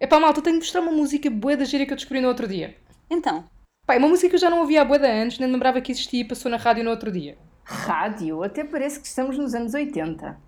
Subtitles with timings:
[0.00, 2.46] Epá, malta, tenho de mostrar uma música bué da gira que eu descobri no outro
[2.46, 2.76] dia.
[3.10, 3.44] Então,
[3.84, 5.80] Pá, é uma música que eu já não ouvia há bué de antes, nem lembrava
[5.80, 7.36] que existia e passou na rádio no outro dia.
[7.64, 10.38] Rádio, até parece que estamos nos anos 80.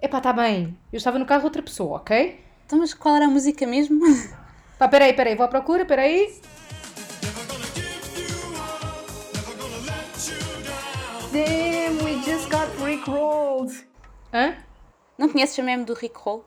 [0.00, 0.78] Epá, tá bem.
[0.92, 2.38] Eu estava no carro outra pessoa, ok?
[2.64, 3.98] então mas qual era a música mesmo?
[4.78, 6.32] Pá, peraí, peraí, vou à procura, peraí.
[11.32, 13.72] Damn, we just got rickrolled.
[14.32, 14.54] Hã?
[15.18, 16.44] Não conheces o meme do Rick Roll?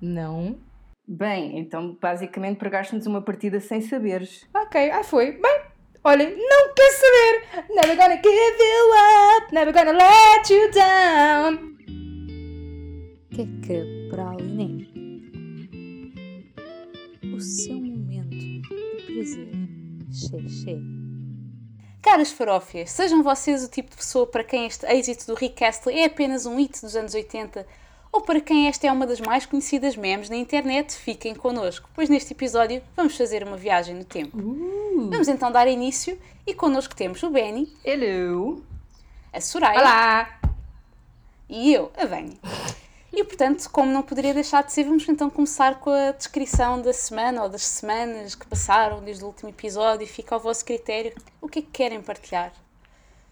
[0.00, 0.58] Não.
[1.06, 4.46] Bem, então basicamente pregaste-nos uma partida sem saberes.
[4.54, 5.32] Ok, aí foi.
[5.32, 5.60] Bem,
[6.04, 7.66] olhem, não quer saber.
[7.74, 11.72] Never gonna give you up, never gonna let you down.
[13.30, 14.88] Que é que Praline
[17.34, 18.62] O seu momento de
[19.06, 19.48] prazer.
[20.12, 20.76] Xé, xé.
[22.00, 26.00] Caras farófias, sejam vocês o tipo de pessoa para quem este êxito do Rick Astley
[26.00, 27.66] é apenas um hit dos anos 80
[28.12, 32.10] ou para quem esta é uma das mais conhecidas memes na internet, fiquem connosco, pois
[32.10, 34.36] neste episódio vamos fazer uma viagem no tempo.
[35.10, 38.62] Vamos então dar início e connosco temos o Benny, Hello!
[39.32, 40.40] a Soraya Olá.
[41.48, 42.36] e eu, a Vânia.
[43.10, 46.92] E portanto, como não poderia deixar de ser, vamos então começar com a descrição da
[46.92, 51.14] semana ou das semanas que passaram desde o último episódio e fica ao vosso critério.
[51.40, 52.52] O que é que querem partilhar?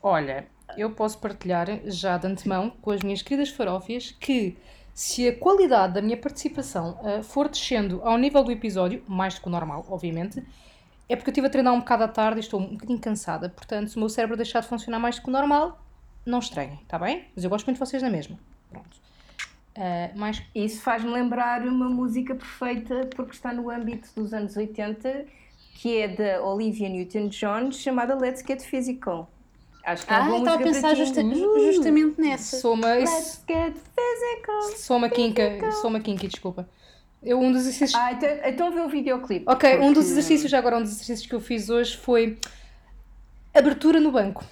[0.02, 4.56] Olha, eu posso partilhar já de antemão com as minhas queridas farófias que
[4.94, 9.40] se a qualidade da minha participação ah, for descendo ao nível do episódio, mais do
[9.40, 10.44] que o normal, obviamente,
[11.08, 13.48] é porque eu estive a treinar um bocado à tarde e estou um bocadinho cansada.
[13.48, 15.80] Portanto, se o meu cérebro deixar de funcionar mais do que o normal,
[16.24, 17.24] não estranhem, está bem?
[17.34, 18.38] Mas eu gosto muito de vocês na mesma.
[18.70, 19.00] Pronto.
[20.14, 25.24] Mais Isso faz-me lembrar uma música perfeita porque está no âmbito dos anos 80,
[25.74, 29.30] que é da Olivia Newton-John, chamada Let's Get Physical.
[29.84, 32.58] Acho que é uma Ah, boa estava a pensar justa- Uh, justamente nessa.
[32.60, 34.62] sou uma, Let's Get Physical.
[34.76, 36.68] sou uma quinca, sou uma quinca, desculpa.
[37.22, 37.94] Eu, um dos exercícios.
[37.94, 39.44] Ah, então, então vê o videoclipe.
[39.48, 42.38] Ok, um dos porque- exercícios, já agora, um dos exercícios que eu fiz hoje foi
[43.54, 44.44] abertura no banco.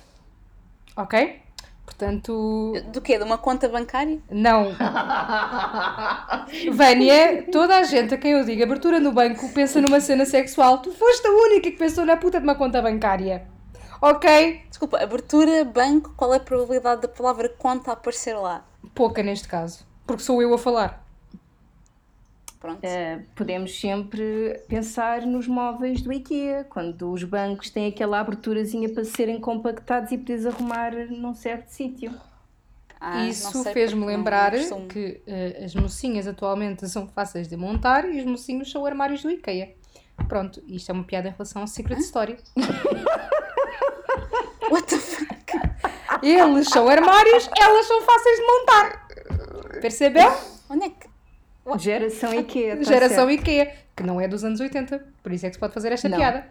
[0.97, 1.41] Ok?
[1.85, 3.17] Portanto, Do quê?
[3.17, 4.19] De uma conta bancária?
[4.31, 4.75] não.
[6.73, 10.79] Vânia, toda a gente a quem eu digo abertura no banco pensa numa cena sexual.
[10.79, 13.47] Tu foste a única que pensou na puta de uma conta bancária.
[14.01, 14.61] Ok?
[14.79, 18.65] Desculpa, abertura, banco, qual é a probabilidade da palavra conta aparecer lá?
[18.95, 19.85] Pouca neste caso.
[20.07, 21.05] Porque sou eu a falar.
[22.61, 22.79] Pronto.
[22.79, 29.05] Uh, podemos sempre pensar nos móveis do IKEA, quando os bancos têm aquela aberturazinha para
[29.05, 32.15] serem compactados e poderes arrumar num certo sítio.
[33.01, 34.87] Ah, Isso fez-me lembrar costumo.
[34.87, 39.31] que eh, as mocinhas atualmente são fáceis de montar e os mocinhos são armários do
[39.33, 39.75] IKEA.
[40.29, 42.37] Pronto, isto é uma piada em relação ao Secret Story.
[44.71, 45.39] What the fuck?
[46.23, 49.09] Eles são armários, elas são fáceis de montar.
[49.81, 50.33] Percebeu?
[50.69, 51.09] Onde é que.
[51.79, 52.77] Geração IKEA.
[52.79, 53.41] tá Geração certo.
[53.41, 55.07] IKEA, que não é dos anos 80.
[55.23, 56.17] Por isso é que se pode fazer esta Não.
[56.19, 56.51] piada.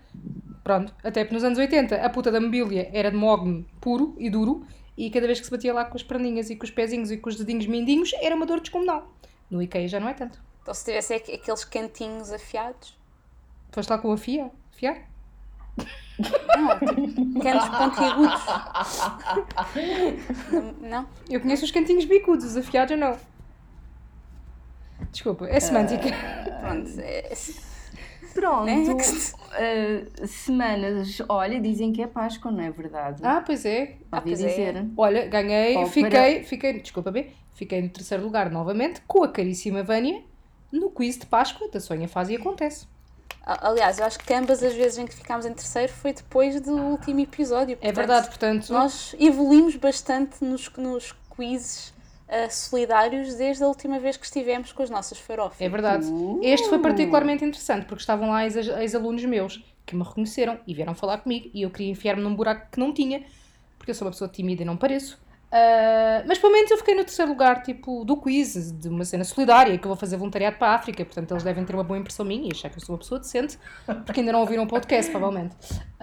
[0.63, 4.29] Pronto, até porque nos anos 80 a puta da mobília era de mogno puro e
[4.29, 4.66] duro
[4.97, 7.17] e cada vez que se batia lá com as perninhas e com os pezinhos e
[7.17, 9.11] com os dedinhos mindinhos era uma dor descomunal.
[9.50, 10.39] No IKEA já não é tanto.
[10.61, 12.95] Então se tivesse aqu- aqueles cantinhos afiados.
[13.72, 14.51] Foste lá com a FIA?
[14.72, 14.97] Fiar?
[16.57, 18.41] Não, cantos pontiagudos.
[20.51, 21.07] Não- Não?
[21.29, 23.17] Eu conheço os cantinhos bicudos, os afiados eu não.
[25.11, 26.09] Desculpa, é semântica.
[26.61, 26.89] Pronto.
[26.99, 27.33] é-
[28.33, 28.65] Pronto.
[28.65, 29.33] Next.
[29.35, 31.21] uh, semanas.
[31.27, 33.21] Olha, dizem que é Páscoa, não é verdade?
[33.23, 33.95] Ah, pois é.
[34.11, 34.47] Pois é.
[34.47, 34.85] dizer.
[34.95, 39.81] Olha, ganhei, Oh, fiquei, fiquei, desculpa bem, fiquei no terceiro lugar novamente com a caríssima
[39.81, 40.21] Vânia
[40.71, 42.88] no quiz de Páscoa da Sonha Faz e Acontece.
[43.62, 46.74] Aliás, eu acho que ambas as vezes em que ficámos em terceiro foi depois do
[46.75, 47.74] último episódio.
[47.74, 51.94] É portanto, verdade, portanto, Nós evoluímos bastante nos, nos quizzes
[52.28, 55.62] ah, solidários desde a última vez que estivemos com as nossas farofas.
[55.62, 56.06] é verdade.
[56.07, 56.41] Uh.
[56.44, 60.94] Este foi particularmente interessante porque estavam lá ex- ex-alunos meus que me reconheceram e vieram
[60.94, 63.24] falar comigo e eu queria enfiar-me num buraco que não tinha,
[63.78, 65.18] porque eu sou uma pessoa tímida e não pareço.
[65.52, 69.24] Ah, mas pelo menos eu fiquei no terceiro lugar, tipo, do quiz, de uma cena
[69.24, 71.97] solidária, que eu vou fazer voluntariado para a África, portanto eles devem ter uma boa
[71.97, 73.57] impressão minha e achar que eu sou uma pessoa decente,
[74.06, 75.56] porque ainda não ouviram o podcast, provavelmente.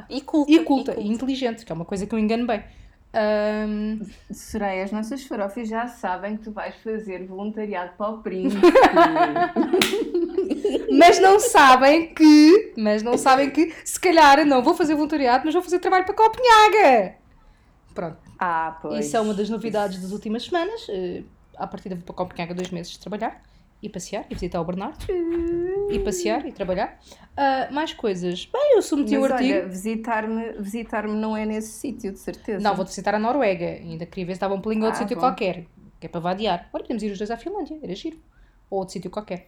[0.08, 0.50] E culta.
[0.50, 2.64] E culta, e inteligente, que é uma coisa que eu engano bem.
[3.16, 4.00] Ahm,
[4.32, 8.60] Soraya, as nossas farófias já sabem que tu vais fazer voluntariado para o príncipe.
[10.90, 15.54] mas não sabem que, mas não sabem que, se calhar não vou fazer voluntariado, mas
[15.54, 17.14] vou fazer trabalho para Copenhaga.
[17.94, 19.06] Pronto, ah, pois.
[19.06, 20.86] isso é uma das novidades das últimas semanas.
[20.88, 21.22] Eh,
[21.56, 23.40] À partida vou para Copenhaga dois meses trabalhar
[23.80, 25.04] e passear e visitar o Bernardo
[25.90, 26.98] e passear e trabalhar.
[27.36, 28.46] Ah, mais coisas.
[28.52, 29.52] Bem, eu submeti Mas o artigo.
[29.58, 32.58] olha, visitar-me visitar não é nesse sítio, de certeza.
[32.60, 33.66] Não, vou visitar a Noruega.
[33.66, 35.64] Ainda queria ver se estava um pulinho a outro Ah, sítio qualquer.
[36.00, 36.68] Que é para vadiar.
[36.72, 37.78] Olha, podemos ir os dois à Finlândia.
[37.82, 38.18] Era giro.
[38.68, 39.44] Ou outro sítio qualquer.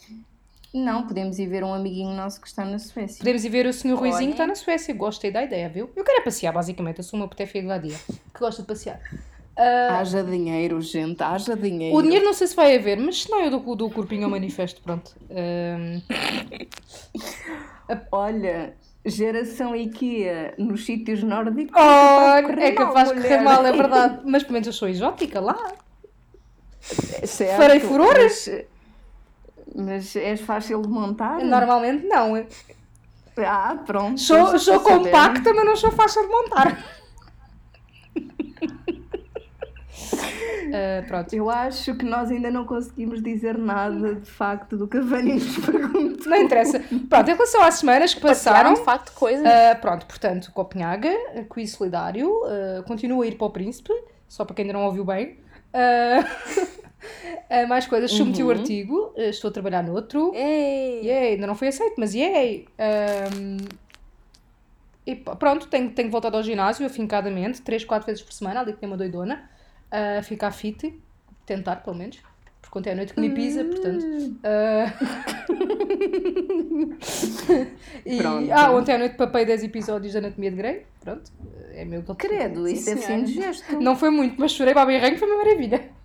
[0.77, 3.17] Não, podemos ir ver um amiguinho nosso que está na Suécia.
[3.19, 3.71] Podemos ir ver o.
[3.71, 4.27] Ruizinho Olha.
[4.27, 4.93] que está na Suécia.
[4.95, 5.89] Gostei da ideia, viu?
[5.97, 6.99] Eu quero é passear, basicamente.
[6.99, 9.01] Eu sou uma petefa gladia que gosta de passear.
[9.57, 11.97] Ah, Haja dinheiro, gente, haja dinheiro.
[11.97, 14.25] o dinheiro não sei se vai haver, mas se não, eu dou, dou o corpinho
[14.25, 15.17] ao manifesto, pronto.
[15.31, 16.03] Ahm,
[18.13, 21.73] Olha, geração IKEA nos sítios nórdicos.
[21.73, 24.21] Correr é capaz de correr mal, é verdade.
[24.27, 25.57] Mas pelo menos eu sou exótica lá.
[26.81, 28.47] Certo, Farei furoras?
[28.47, 28.76] Mas,
[29.77, 31.45] mas és fácil de montar?
[31.45, 32.33] Normalmente não.
[33.39, 34.19] Ah, pronto.
[34.21, 35.05] Sou, sou saber.
[35.05, 36.79] compacta, mas não sou fácil de montar.
[40.73, 41.33] Ah, pronto.
[41.33, 45.35] Eu acho que nós ainda não conseguimos dizer nada de facto do que a Vânia
[45.35, 46.27] nos perguntou.
[46.27, 46.81] Não interessa.
[47.09, 48.75] Pronto, em relação às semanas que Passaram passaram.
[48.75, 49.47] de facto coisas.
[49.47, 51.11] ah, pronto, portanto, Copenhaga,
[51.49, 53.93] quiz solidário, ah, continua a ir para o Príncipe,
[54.29, 55.39] só para quem ainda não ouviu bem.
[55.73, 56.25] Ah,
[57.51, 60.33] ah, mais coisas, submeti o artigo, ah, estou a trabalhar noutro.
[60.35, 61.01] Ei!
[61.05, 62.67] Yay, ainda não foi aceito, mas yay!
[62.79, 63.57] Ahm,
[65.07, 68.73] e p- pronto, tenho, tenho voltado ao ginásio afincadamente, 3, 4 vezes por semana, ali
[68.73, 69.49] que tem uma doidona,
[69.91, 71.01] a ficar fit,
[71.45, 72.19] tentar pelo menos,
[72.61, 74.05] porque ontem à noite comi pizza, portanto.
[74.43, 74.93] ah,
[78.05, 78.53] e, Pronto.
[78.53, 81.31] ah, ontem à noite papei 10 episódios da Anatomia de Grey, pronto,
[81.73, 83.23] é meu que Credo, isso Sim, deve ser senhora.
[83.23, 83.81] indigesto.
[83.81, 85.96] Não foi muito, mas chorei para bem foi uma maravilha.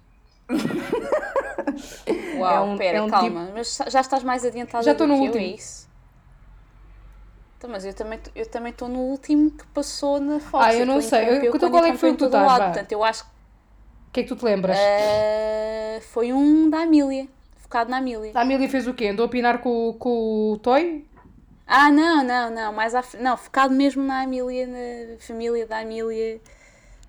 [2.37, 3.49] Uau, É um- pera, é um calma.
[3.53, 5.43] Mas já estás mais adiantada Já estou no que eu, último.
[5.43, 5.89] é isso?
[7.57, 10.65] Então, mas eu também eu também estou no último que passou na Fox.
[10.65, 11.21] Ah, eu não sei.
[11.23, 12.63] interrompeu Eu- então qual é que foi o que tu estás, lado.
[12.65, 14.77] Portanto, eu acho que O que é que tu te lembras?
[14.77, 17.27] ah, foi um da Amília.
[17.57, 18.31] Focado na Amília.
[18.33, 19.07] A Amélia fez o quê?
[19.07, 21.05] Andou a pinar com, com o Toy?
[21.67, 22.73] Ah, não, não, não.
[22.73, 23.01] Mais à...
[23.19, 25.77] Não, focado mesmo na Amília, na família da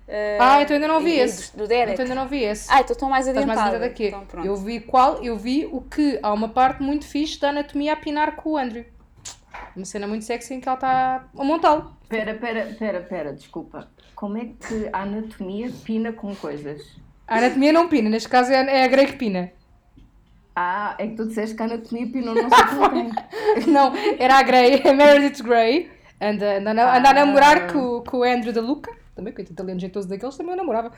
[0.07, 0.37] Amília.
[0.39, 1.55] Ah, então ainda não vi e- esse.
[1.55, 1.93] Do, Derek.
[1.93, 2.67] Então ainda não vi esse.
[2.71, 3.61] Ah, então estou mais Estás adiantada.
[3.79, 4.07] mais adiantada aqui.
[4.35, 5.23] Então, eu vi qual?
[5.23, 8.57] Eu vi o que há uma parte muito fixe da anatomia a pinar com o
[8.57, 8.85] Andrew.
[9.75, 11.95] Uma cena muito sexy em que ela está a montá-lo.
[12.09, 13.87] Pera, pera, pera, pera, desculpa.
[14.15, 16.81] Como é que a anatomia pina com coisas?
[17.27, 19.51] A anatomia não pina, neste caso é a, é a Grey que pina.
[20.55, 23.67] Ah, é que tu disseste que a anatomia pinou não sei com quem.
[23.73, 25.89] Não, era a Grey, a Meredith Grey.
[26.21, 27.13] Anda, anda, a- anda a Ah.
[27.13, 28.91] namorar com, com o Andrew da Luca.
[29.15, 30.91] Também, coitado italiano jeitoso daqueles, também eu namorava.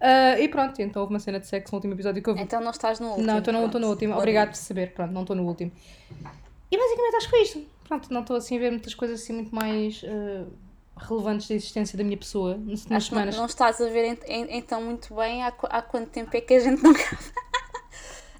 [0.00, 2.42] Ah, e pronto, então houve uma cena de sexo no último episódio que eu vi.
[2.42, 3.26] Então não estás no último.
[3.26, 3.68] Não, estou no, pronto.
[3.68, 4.14] estou no último.
[4.16, 4.92] Obrigado por saber.
[4.92, 5.72] Pronto, não estou no último.
[6.70, 7.64] E basicamente acho que foi isto.
[7.88, 10.44] Pronto, não estou assim a ver muitas coisas assim muito mais eh,
[10.96, 13.36] relevantes da existência da minha pessoa nas, Acho que não, semanas.
[13.36, 16.54] não estás a ver ent- en- então muito bem há, há quanto tempo é que
[16.54, 17.18] a gente não grava.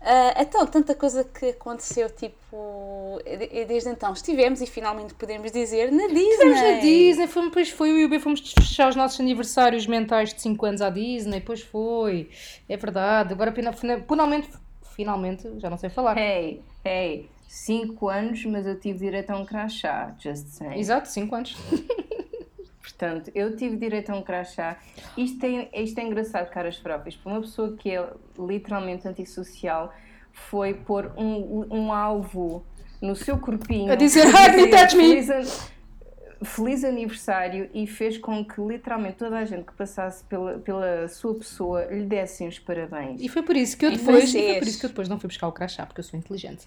[0.04, 3.20] Ah, então, tanta coisa que aconteceu, tipo,
[3.69, 6.28] desde então estivemos e finalmente podemos dizer na Disney.
[6.28, 9.87] Estivemos na Disney, fomos, depois foi eu e o B, fomos fechar os nossos aniversários
[9.87, 12.31] mentais de 5 anos à Disney, depois foi.
[12.69, 13.32] É verdade.
[13.32, 14.49] Agora fina- fina- finalmente,
[14.96, 16.19] finalmente, já não sei falar.
[16.19, 20.81] Hey, hey, 5 anos, mas eu tive direito a um crachá, just saying.
[20.81, 21.54] Exato, 5 anos.
[22.82, 24.76] Portanto, eu tive direito a um crachá.
[25.17, 27.14] Isto é, isto é engraçado, caras próprias.
[27.14, 28.05] Para uma pessoa que é
[28.37, 29.94] literalmente antissocial,
[30.32, 32.64] foi pôr um, um alvo
[33.00, 33.93] no seu corpinho.
[33.93, 39.14] A dizer, "Hug me, touch me." Feliz, an- feliz aniversário e fez com que literalmente
[39.17, 43.20] toda a gente que passasse pela, pela sua pessoa lhe dessem os parabéns.
[43.20, 45.20] E foi por isso que eu depois, e foi por isso que eu depois não
[45.20, 46.67] fui buscar o crachá, porque eu sou inteligente.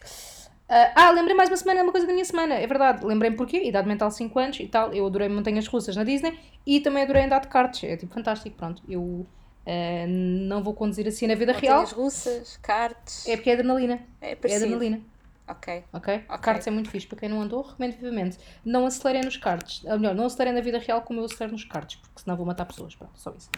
[0.67, 3.05] Ah, ah, lembrei mais uma semana, uma coisa da minha semana, é verdade.
[3.05, 4.93] Lembrei-me porquê, idade mental 5 anos e tal.
[4.93, 7.83] Eu adorei montanhas russas na Disney e também adorei andar de karts.
[7.83, 8.81] É tipo fantástico, pronto.
[8.89, 9.27] Eu
[9.65, 11.81] ah, não vou conduzir assim na vida real.
[11.81, 13.27] Montanhas russas, karts.
[13.27, 14.01] É porque é adrenalina.
[14.19, 15.01] É É adrenalina.
[15.47, 15.83] Ok.
[15.93, 16.23] Ok?
[16.27, 16.37] Ok.
[16.39, 17.05] Karts é muito fixe.
[17.05, 18.39] Para quem não andou, recomendo vivamente.
[18.63, 19.83] Não acelerem nos karts.
[19.85, 22.45] Ou melhor, não acelerem na vida real como eu acelero nos karts, porque senão vou
[22.45, 22.95] matar pessoas.
[22.95, 23.49] Pronto, só isso.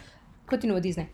[0.45, 1.09] Continua, Disney.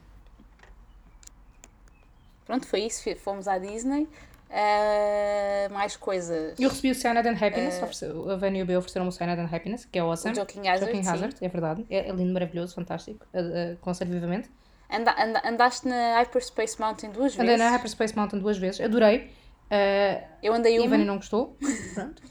[2.46, 3.16] Pronto, foi isso.
[3.18, 4.08] Fomos à Disney.
[4.50, 6.60] Ah, mais coisas.
[6.60, 9.42] Eu recebi o Cyanide and Happiness, ofereceu- a Vânia e o B ofereceram-me o Cyanide
[9.42, 10.32] and Happiness, que é awesome.
[10.34, 11.08] O Joking Hazard, Joking.
[11.10, 11.86] Hazard, é verdade.
[11.90, 13.26] É, é lindo, maravilhoso, fantástico.
[13.34, 14.50] Uh, uh, Aconselho vivamente.
[14.92, 17.60] Anda- anda- andaste na Hyperspace Mountain duas Andei vezes.
[17.66, 19.32] na Hyperspace Mountain duas vezes, adorei.
[19.72, 20.90] Uh, Eu andei e a uma.
[20.90, 21.58] Vânia não gostou.
[21.96, 22.22] Pronto.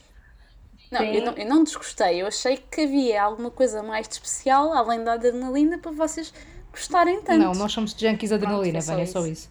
[0.93, 2.21] Não, eu não, eu não desgostei.
[2.21, 6.33] Eu achei que havia alguma coisa mais de especial, além da adrenalina, para vocês
[6.71, 7.39] gostarem tanto.
[7.39, 9.51] Não, nós somos junkies adrenalina, Pronto, é Vânia, é só isso.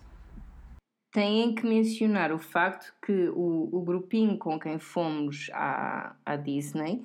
[1.11, 7.03] Têm que mencionar o facto que o, o grupinho com quem fomos à, à Disney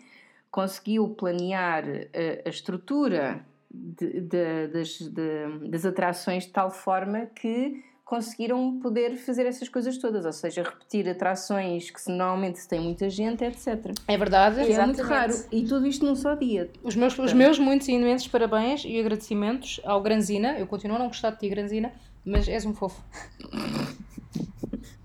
[0.50, 7.82] conseguiu planear eh, a, estrutura de- de- das, de- das atrações de tal forma que
[8.04, 12.80] conseguiram poder fazer essas coisas todas, ou seja, repetir atrações que se- normalmente se tem
[12.80, 13.92] muita gente, etc.
[14.06, 14.60] É verdade.
[14.60, 15.32] É muito raro.
[15.50, 16.70] E tudo isto num só dia.
[16.84, 20.56] Os meus, os meus muitos e imensos parabéns e agradecimentos ao Granzina.
[20.56, 21.92] Eu continuo a não gostar de ti, Granzina,
[22.26, 23.00] mas és um fofo.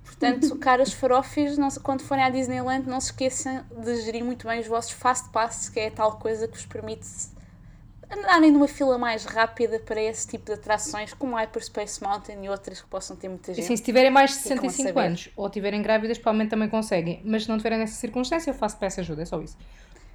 [0.03, 4.59] Portanto, caras farófias, não quando forem à Disneyland, não se esqueçam de gerir muito bem
[4.59, 7.07] os vossos fast passes, que é a tal coisa que vos permite
[8.11, 12.81] andarem numa fila mais rápida para esse tipo de atrações, como Hyperspace Mountain e outras
[12.81, 13.63] que possam ter muita gente.
[13.63, 15.07] Assim, se tiverem mais de Ficam a 65 saber.
[15.07, 17.21] anos ou tiverem grávidas, provavelmente também conseguem.
[17.23, 19.57] Mas se não tiverem nessa circunstância, eu faço peça ajuda, é só isso.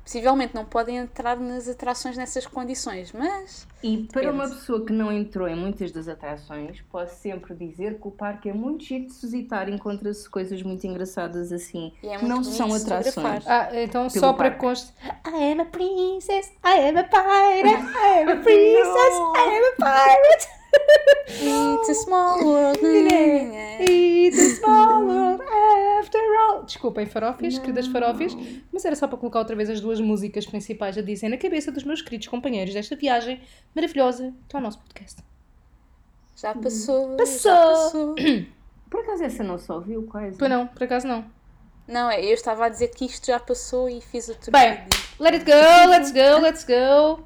[0.06, 4.40] Possivelmente não podem entrar nas atrações nessas condições, mas E para Depende.
[4.40, 8.48] uma pessoa que não entrou em muitas das atrações, posso sempre dizer que o parque
[8.48, 12.36] é muito giro de se visitar, encontra-se coisas muito engraçadas assim, E é que muito
[12.36, 13.44] não são atrações.
[13.48, 14.94] Ah, então só para conste.
[15.26, 19.76] I am a princess, I am a pirate, I am a princess, I am a
[19.76, 20.55] pirate.
[21.28, 22.78] It's a small world.
[22.82, 25.42] It's a small world
[25.98, 26.64] after all.
[26.64, 28.36] Desculpem, farófias, queridas farófias,
[28.72, 31.70] mas era só para colocar outra vez as duas músicas principais a dizer na cabeça
[31.70, 33.40] dos meus queridos companheiros desta viagem
[33.74, 35.22] maravilhosa que é o nosso podcast.
[36.36, 37.16] Já passou.
[37.16, 37.52] Passou.
[37.52, 38.14] Já passou.
[38.90, 40.38] Por acaso essa não só ouviu quase?
[40.38, 41.24] Pois não, por acaso não.
[41.88, 44.52] Não, é, eu estava a dizer que isto já passou e fiz o truque.
[44.52, 44.78] Bem,
[45.18, 47.24] let it go, let's go, let's go.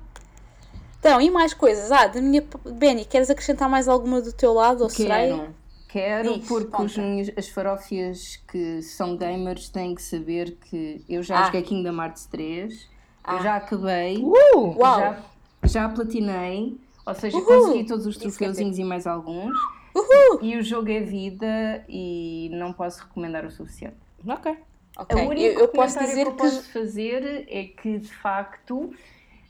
[1.00, 1.90] Então, e mais coisas?
[1.90, 2.44] Ah, da minha.
[2.78, 4.82] Benny, queres acrescentar mais alguma do teu lado?
[4.84, 5.16] Ou será?
[5.16, 5.54] Quero,
[5.88, 6.96] quero, Diz, porque os
[7.36, 11.44] as farófias que são gamers têm que saber que eu já Ah.
[11.46, 12.86] joguei Kingdom Hearts 3,
[13.24, 13.36] Ah.
[13.36, 14.76] eu já acabei, Uh!
[14.78, 15.00] Uau!
[15.00, 15.22] já,
[15.64, 16.76] já platinei,
[17.06, 17.46] ou seja, Uhul!
[17.46, 19.56] consegui todos os quer troféuzinhos e mais alguns.
[19.94, 20.38] Uhul!
[20.42, 23.96] E o jogo é vida e não posso recomendar o suficiente.
[24.26, 24.54] Ok.
[24.98, 26.42] Ok, O único eu, eu posso comentário dizer que eu que.
[26.42, 28.92] posso fazer é que, de facto,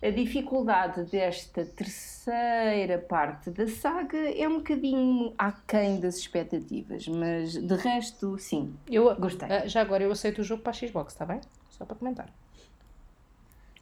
[0.02, 7.74] a dificuldade desta terceira parte da saga é um bocadinho aquém das expectativas, mas de
[7.76, 8.74] resto, sim.
[8.88, 9.48] Eu, Gostei.
[9.50, 11.40] ah, já agora eu aceito o jogo para a Xbox, está bem?
[11.70, 12.28] Só para comentar.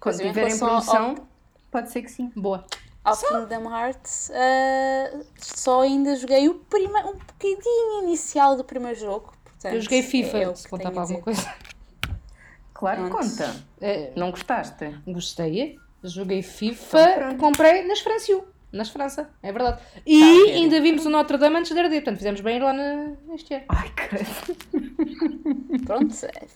[0.00, 1.28] Quando Mas tiver em relação ao- promoção,
[1.70, 2.32] pode ser que sim.
[2.36, 2.64] Boa.
[3.04, 9.32] Ao Kingdom Hearts, ah, só ainda joguei o prima, um bocadinho inicial do primeiro jogo.
[9.44, 11.52] Portanto, Eu joguei FIFA, é se contar para alguma coisa.
[12.74, 13.56] Claro que conta.
[13.80, 14.84] Eh, Não gostaste?
[15.06, 15.78] Gostei.
[16.04, 18.44] Joguei FIFA, Então, comprei nas Franciu.
[18.70, 19.80] Nas França, é verdade.
[20.06, 22.72] E Tá, ainda vimos o Notre Dame antes de arder, portanto fizemos bem ir lá
[22.74, 23.64] na, neste ano.
[23.70, 24.26] Ai, caralho.
[25.86, 26.46] Pronto, é-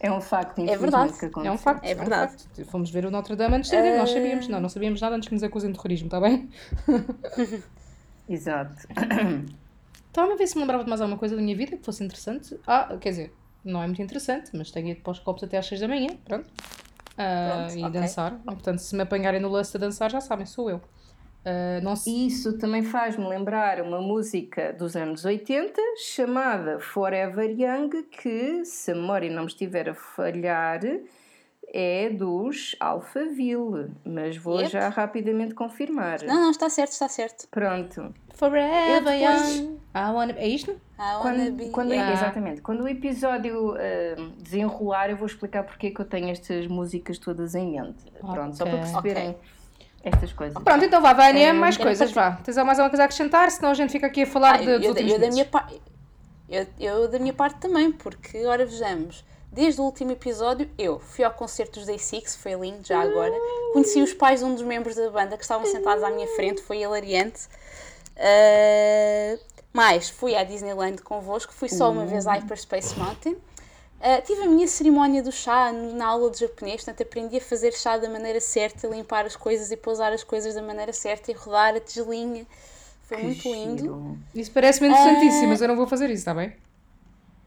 [0.00, 1.18] É um facto, infelizmente, verdade.
[1.18, 1.52] que aconteceu.
[1.52, 1.84] É um facto.
[1.84, 2.34] É verdade.
[2.34, 2.64] um facto.
[2.66, 4.48] Fomos ver o Notre Dame antes de arder, nós Eh, sabíamos.
[4.48, 6.48] Não, não sabíamos nada antes que nos acusem de terrorismo, está bem?
[8.28, 8.86] Exato.
[10.08, 12.02] Estava a ver se me lembrava de mais alguma coisa da minha vida que fosse
[12.02, 12.58] interessante.
[12.66, 13.34] Ah, quer dizer,
[13.64, 16.08] não é muito interessante, mas tenho ido para os copos até às 6 da manhã,
[16.24, 16.46] pronto.
[17.18, 18.00] Ah, Pronto, e ok.
[18.00, 18.38] dançar.
[18.44, 20.80] Portanto, se me apanharem no lance a dançar, já sabem, sou eu.
[21.44, 22.26] Ah, não se...
[22.26, 28.94] Isso também faz-me lembrar uma música dos anos 80 chamada Forever Young, que, se a
[28.94, 30.80] memória não me estiver a falhar,
[31.72, 34.70] é dos Alphaville, mas vou Yep.
[34.72, 36.22] já rapidamente confirmar.
[36.22, 37.46] Não, não, está certo, está certo.
[37.50, 38.14] Pronto.
[38.34, 39.78] Forever Eu depois- young.
[39.94, 40.32] I wanna...
[40.38, 40.70] É isto?
[40.70, 42.12] I wanna Quando, be- quando- Yeah.
[42.12, 42.60] Exatamente.
[42.62, 47.18] Quando o episódio ah, desenrolar, eu vou explicar porque é que eu tenho estas músicas
[47.18, 48.04] todas em mente.
[48.20, 49.40] Pronto, só para perceberem Ok.
[50.04, 50.62] estas coisas.
[50.62, 52.32] Pronto, então vá, Vânia, Eh, mais era coisas, vá.
[52.42, 53.50] Tens mais alguma coisa a acrescentar?
[53.50, 55.44] Senão a gente fica aqui a falar Ah, de, eu, dos eu, eu da minha
[55.44, 55.70] par-
[56.48, 61.24] eu, eu da minha parte também, porque, ora vejamos, desde o último episódio, eu fui
[61.24, 63.34] ao concerto dos Day Six, foi lindo já agora.
[63.72, 66.62] Conheci os pais de um dos membros da banda que estavam sentados à minha frente,
[66.62, 67.48] foi hilariante.
[68.16, 69.38] Ah,
[69.72, 73.36] mais, fui à Disneyland convosco, fui só uma vez à Hyperspace Mountain.
[74.00, 77.72] Ah, tive a minha cerimónia do chá na aula de japonês, portanto aprendi a fazer
[77.72, 81.34] chá da maneira certa, limpar as coisas e pousar as coisas da maneira certa e
[81.34, 82.46] rodar a tigelinha.
[83.02, 83.82] Foi Que muito lindo.
[83.82, 84.18] giro.
[84.34, 86.52] Isso parece-me interessantíssimo, mas eu não vou fazer isso, está bem?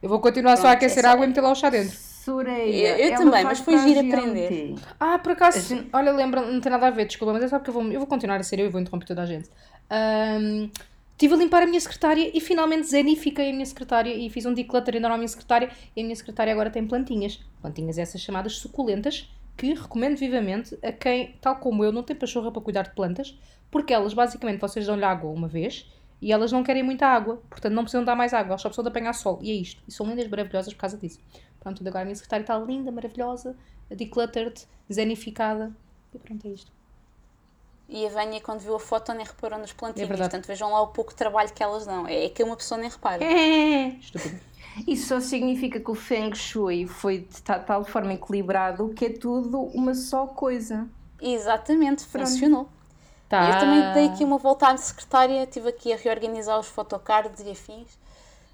[0.01, 1.95] Eu vou continuar só a aquecer é só- água e meter lá o chá dentro.
[1.95, 4.75] Soraya, Eu- eu ela também, mas foi giro aprender.
[4.99, 7.57] Ah, por acaso, gente- olha, lembra, não tem nada a ver, desculpa, mas é só
[7.57, 9.49] porque eu vou, eu vou continuar a ser eu e vou interromper toda a gente.
[9.89, 10.69] Ahm,
[11.13, 14.55] Estive a limpar a minha secretária e finalmente zenifiquei a minha secretária e fiz um
[14.55, 17.39] declutter enorme à minha secretária e a minha secretária agora tem plantinhas.
[17.61, 22.51] Plantinhas essas chamadas suculentas que recomendo vivamente a quem, tal como eu, não tem pachorra
[22.51, 23.37] para cuidar de plantas,
[23.69, 25.85] porque elas basicamente vocês dão-lhe água uma vez
[26.21, 28.83] e elas não querem muita água, portanto não precisam dar mais água, elas só precisam
[28.83, 29.39] de apanhar sol.
[29.41, 29.81] E é isto.
[29.87, 31.19] E são lindas, maravilhosas por causa disso.
[31.59, 33.55] Pronto, agora a minha secretária está linda, maravilhosa,
[33.89, 35.71] decluttered, zenificada.
[36.13, 36.71] E pronto, é isto.
[37.89, 40.05] E a Vânia, quando viu a foto, nem reparou nas plantinhas.
[40.05, 40.29] É verdade.
[40.31, 42.07] Portanto, vejam lá o pouco trabalho que elas dão.
[42.07, 43.21] É que uma pessoa nem repara.
[43.99, 44.39] Estúpido.
[44.87, 49.09] Isso só significa que o Feng Shui foi de ta- tal forma equilibrado que é
[49.09, 50.87] tudo uma só coisa.
[51.21, 52.27] Exatamente, Pronto.
[52.29, 52.69] funcionou.
[53.31, 53.49] Tá.
[53.49, 57.49] Eu também dei aqui uma volta à secretária, estive aqui a reorganizar os photocards e
[57.49, 57.87] afins.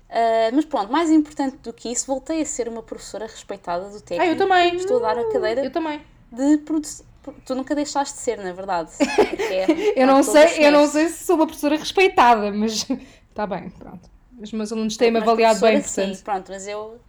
[0.10, 4.00] Ah, mas pronto, mais importante do que isso, voltei a ser uma professora respeitada do
[4.00, 4.22] técnico.
[4.22, 4.75] Ah, eu também.
[4.75, 6.00] Estou a dar a cadeira Eu também.
[6.31, 7.05] de produção.
[7.46, 8.91] Tu nunca deixaste de ser, na verdade.
[9.50, 12.88] É, Eu não sei, eu não sei se sou uma professora respeitada, mas
[13.29, 14.10] está bem, pronto.
[14.39, 16.15] Os meus alunos têm-me avaliado bem, portanto.
[16.15, 17.00] Sim, pronto, mas eu,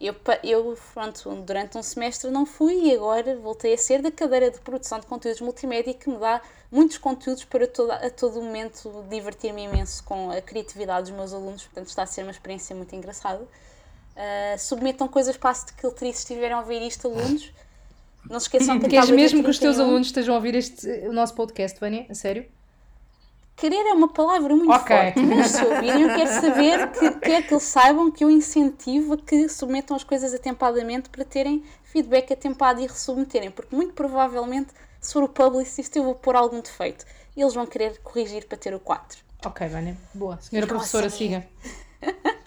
[0.00, 0.14] eu,
[0.44, 4.60] eu pronto, durante um semestre não fui e agora voltei a ser da cadeira de
[4.60, 6.40] produção de conteúdos multimédia que me dá
[6.70, 11.64] muitos conteúdos para toda, a todo momento divertir-me imenso com a criatividade dos meus alunos,
[11.64, 13.46] portanto está a ser uma experiência muito engraçada.
[14.18, 17.52] Ah, submetam coisas para a Skilltree se estiverem a ouvir isto, alunos.
[18.28, 19.84] Não se esqueçam que Queres mesmo que os teus 31.
[19.84, 22.04] alunos estejam a ouvir este, o nosso podcast, Vânia?
[22.10, 22.44] A sério?
[23.58, 24.96] Querer é uma palavra muito Ok.
[24.96, 29.14] forte, mas se ouvirem, eu quero saber que quero que eles saibam que eu incentivo
[29.14, 34.70] a que submetam as coisas atempadamente para terem feedback atempado e resubmeterem, porque muito provavelmente,
[35.00, 37.04] se for o publicist, eu vou pôr algum defeito
[37.36, 39.18] e eles vão querer corrigir para ter o 4.
[39.44, 39.96] Ok, Vânia.
[40.14, 40.38] Boa.
[40.40, 41.18] Senhora professora, assim.
[41.18, 41.48] siga.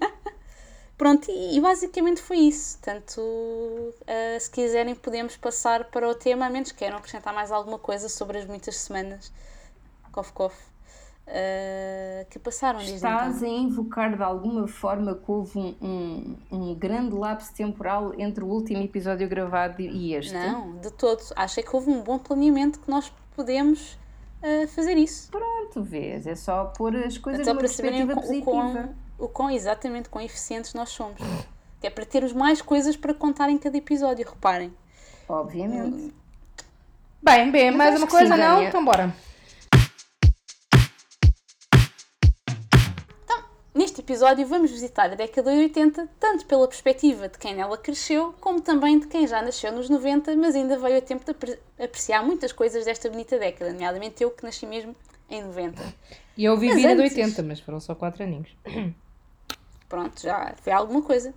[0.97, 2.77] Pronto, e, e basicamente foi isso.
[2.77, 7.51] Portanto, ah, se quiserem, podemos passar para o tema, a menos que queiram acrescentar mais
[7.51, 9.31] alguma coisa sobre as muitas semanas,
[10.11, 10.55] cof, cof,
[11.27, 13.49] ah, que passaram desde Estás então.
[13.49, 18.47] a invocar de alguma forma que houve um, um, um grande lapso temporal entre o
[18.47, 20.33] último episódio gravado e este?
[20.33, 21.21] Não, de todo.
[21.35, 23.97] Achei que houve um bom planeamento que nós podemos
[24.43, 25.29] ah, fazer isso.
[25.31, 28.51] Pronto, vês, é só pôr as coisas Só numa perspectiva o, quão- o positiva.
[28.51, 31.19] quão, o quão exatamente quão eficientes nós somos.
[31.79, 34.71] Que é para termos mais coisas para contar em cada episódio, reparem.
[35.27, 36.13] Obviamente.
[37.23, 38.55] Bem, bem, mais acho uma coisa, sim, não?
[38.55, 38.67] Vânia.
[38.67, 39.13] Então bora.
[44.01, 48.33] Neste episódio vamos visitar a década de 80, tanto pela perspectiva de quem nela cresceu,
[48.41, 51.59] como também de quem já nasceu nos 90, mas ainda veio a tempo de apre-
[51.79, 54.95] apreciar muitas coisas desta bonita década, nomeadamente eu que nasci mesmo
[55.29, 55.83] em 90.
[56.35, 58.49] E eu vivi na de antes- 80, mas foram só 4 aninhos.
[59.87, 61.31] Pronto, já foi alguma coisa.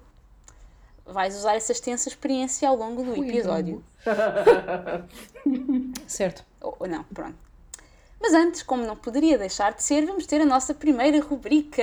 [1.05, 3.85] Vais usar essa extensa experiência ao longo do Fui, episódio.
[6.07, 6.43] Certo.
[6.63, 7.44] Ou, ou não, pronto.
[8.27, 11.83] Mas antes, como não poderia deixar de ser, vamos ter a nossa primeira rubrica.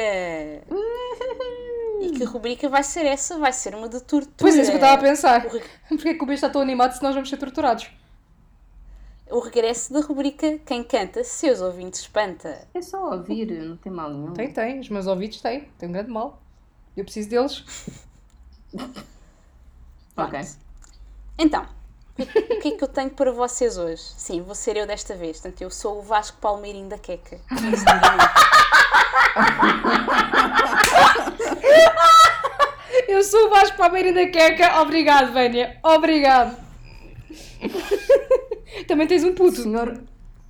[2.02, 3.38] E que rubrica vai ser essa?
[3.38, 4.34] Vai ser uma de tortura.
[4.38, 5.46] Pois é, isso que eu estava a pensar.
[5.46, 7.92] O, re- Porquê é que o bicho está tão animado se nós vamos ser torturados?
[9.30, 12.68] o regresso da rubrica Quem canta, seus ouvintes espanta.
[12.74, 14.34] É só ouvir, não tem mal nenhum.
[14.34, 14.80] Tem, tem.
[14.80, 15.70] Os meus ouvidos têm.
[15.78, 16.42] Tem um grande mal.
[16.98, 17.64] Eu preciso deles.
[20.18, 20.40] Ok.
[21.38, 21.66] Então,
[22.18, 24.02] o que o que é que eu tenho para vocês hoje?
[24.18, 25.40] Sim, vou ser eu desta vez.
[25.40, 27.40] Portanto, eu sou o Vasco Palmeirinho da Queca.
[27.50, 27.62] Não.
[33.08, 34.82] Eu sou o Vasco Palmeira da Queca.
[34.82, 35.78] Obrigado, Vânia.
[35.84, 36.58] Obrigado.
[38.88, 39.62] Também tens um puto.
[39.62, 40.02] Senhor,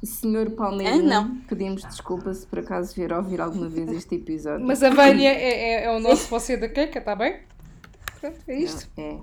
[0.04, 1.36] senhor Palmeirinho, Ah, não.
[1.48, 4.66] pedimos desculpa se por acaso vier ouvir alguma vez este episódio.
[4.66, 7.40] Mas a Vânia é, é, é o nosso você da Queca, está bem?
[8.20, 8.88] Pronto, é isto.
[8.98, 9.18] É.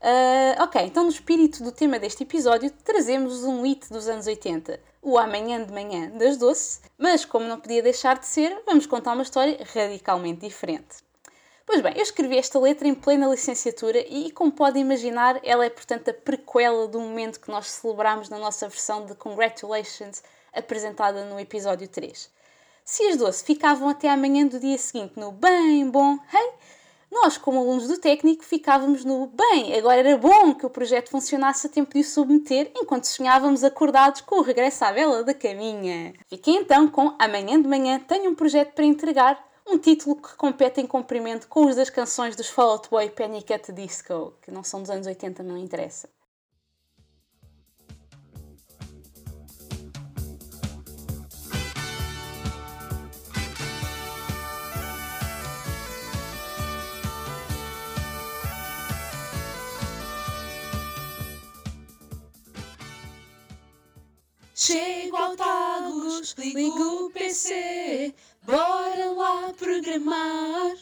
[0.00, 4.78] Ah, ok, então no espírito do tema deste episódio trazemos um hit dos anos 80,
[5.00, 9.14] o Amanhã de Manhã das Doce, mas como não podia deixar de ser, vamos contar
[9.14, 11.06] uma história radicalmente diferente.
[11.64, 15.70] Pois bem, eu escrevi esta letra em plena licenciatura e, como podem imaginar, ela é
[15.70, 21.40] portanto a prequela do momento que nós celebramos na nossa versão de Congratulations apresentada no
[21.40, 22.30] episódio 3.
[22.84, 26.52] Se as doce ficavam até amanhã do dia seguinte no bem bom, hey,
[27.10, 31.66] nós, como alunos do técnico, ficávamos no bem, agora era bom que o projeto funcionasse
[31.66, 36.14] a tempo de o submeter, enquanto sonhávamos acordados com o regresso à vela da caminha.
[36.28, 40.80] Fiquei então com Amanhã de Manhã tenho um projeto para entregar, um título que compete
[40.80, 44.50] em comprimento com os das canções dos Fall Out Boy Panic at the Disco, que
[44.50, 46.08] não são dos anos 80, não interessa.
[64.66, 70.76] Chego ao Tagus, ligo o PC, bora lá programar.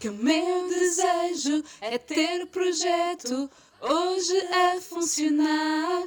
[0.00, 3.50] Que o meu desejo é ter projeto
[3.82, 6.04] hoje a funcionar.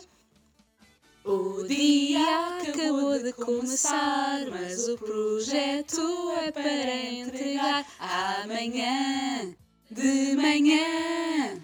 [1.24, 9.56] O dia acabou de começar, mas o projeto é para entregar amanhã
[9.92, 11.62] de manhã.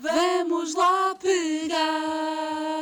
[0.00, 2.77] Vamos lá pegar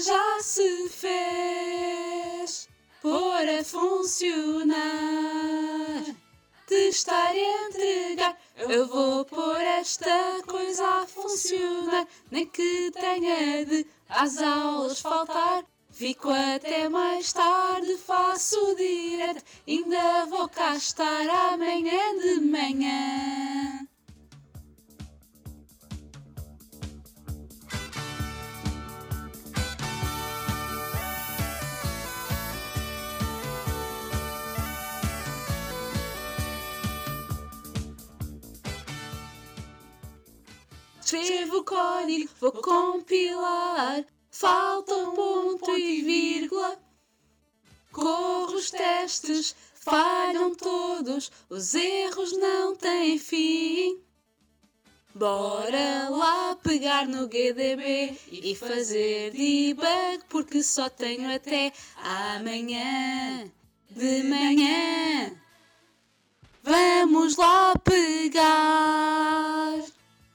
[0.00, 2.68] já se fez,
[3.02, 4.78] pôr a funcionar,
[6.66, 8.36] testar e entregar.
[8.56, 15.64] Eu vou pôr esta coisa a funcionar, nem que tenha de às aulas faltar.
[15.90, 23.69] Fico até mais tarde, faço direto, ainda vou cá estar amanhã de manhã.
[41.16, 44.04] Escrevo o código, vou compilar.
[44.30, 46.78] Falta um ponto e vírgula.
[47.90, 54.00] Corro os testes, falham todos, os erros não têm fim.
[55.12, 63.50] Bora lá pegar no GDB e fazer debug, porque só tenho até amanhã
[63.90, 65.32] de manhã.
[66.62, 69.20] Vamos lá pegar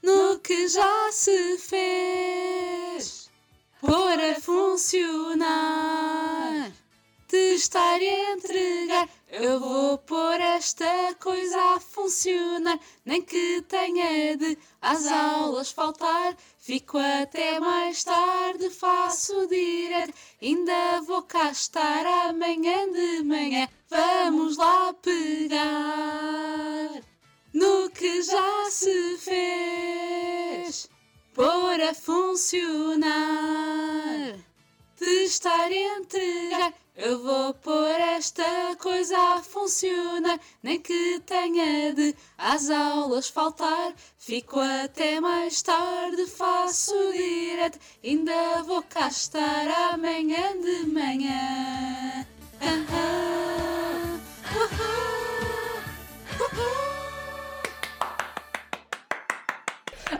[0.05, 3.27] no que já se fez,
[3.81, 5.51] pôr a funcionar,
[7.27, 9.09] testar e entregar.
[9.31, 16.37] Eu vou pôr esta coisa a funcionar, nem que tenha de às aulas faltar.
[16.59, 23.67] Fico até mais tarde, faço direto, ainda vou cá estar amanhã de manhã.
[23.89, 26.45] Vamos lá pegar
[27.55, 30.89] no que já se fez,
[31.33, 33.15] pôr a funcionar,
[34.97, 36.73] testar e entregar.
[36.97, 43.93] Eu vou pôr esta coisa a funcionar, nem que tenha de às aulas faltar.
[44.17, 52.25] Fico até mais tarde, faço direto, ainda vou cá estar amanhã de manhã.
[52.61, 53.14] Ah, ah,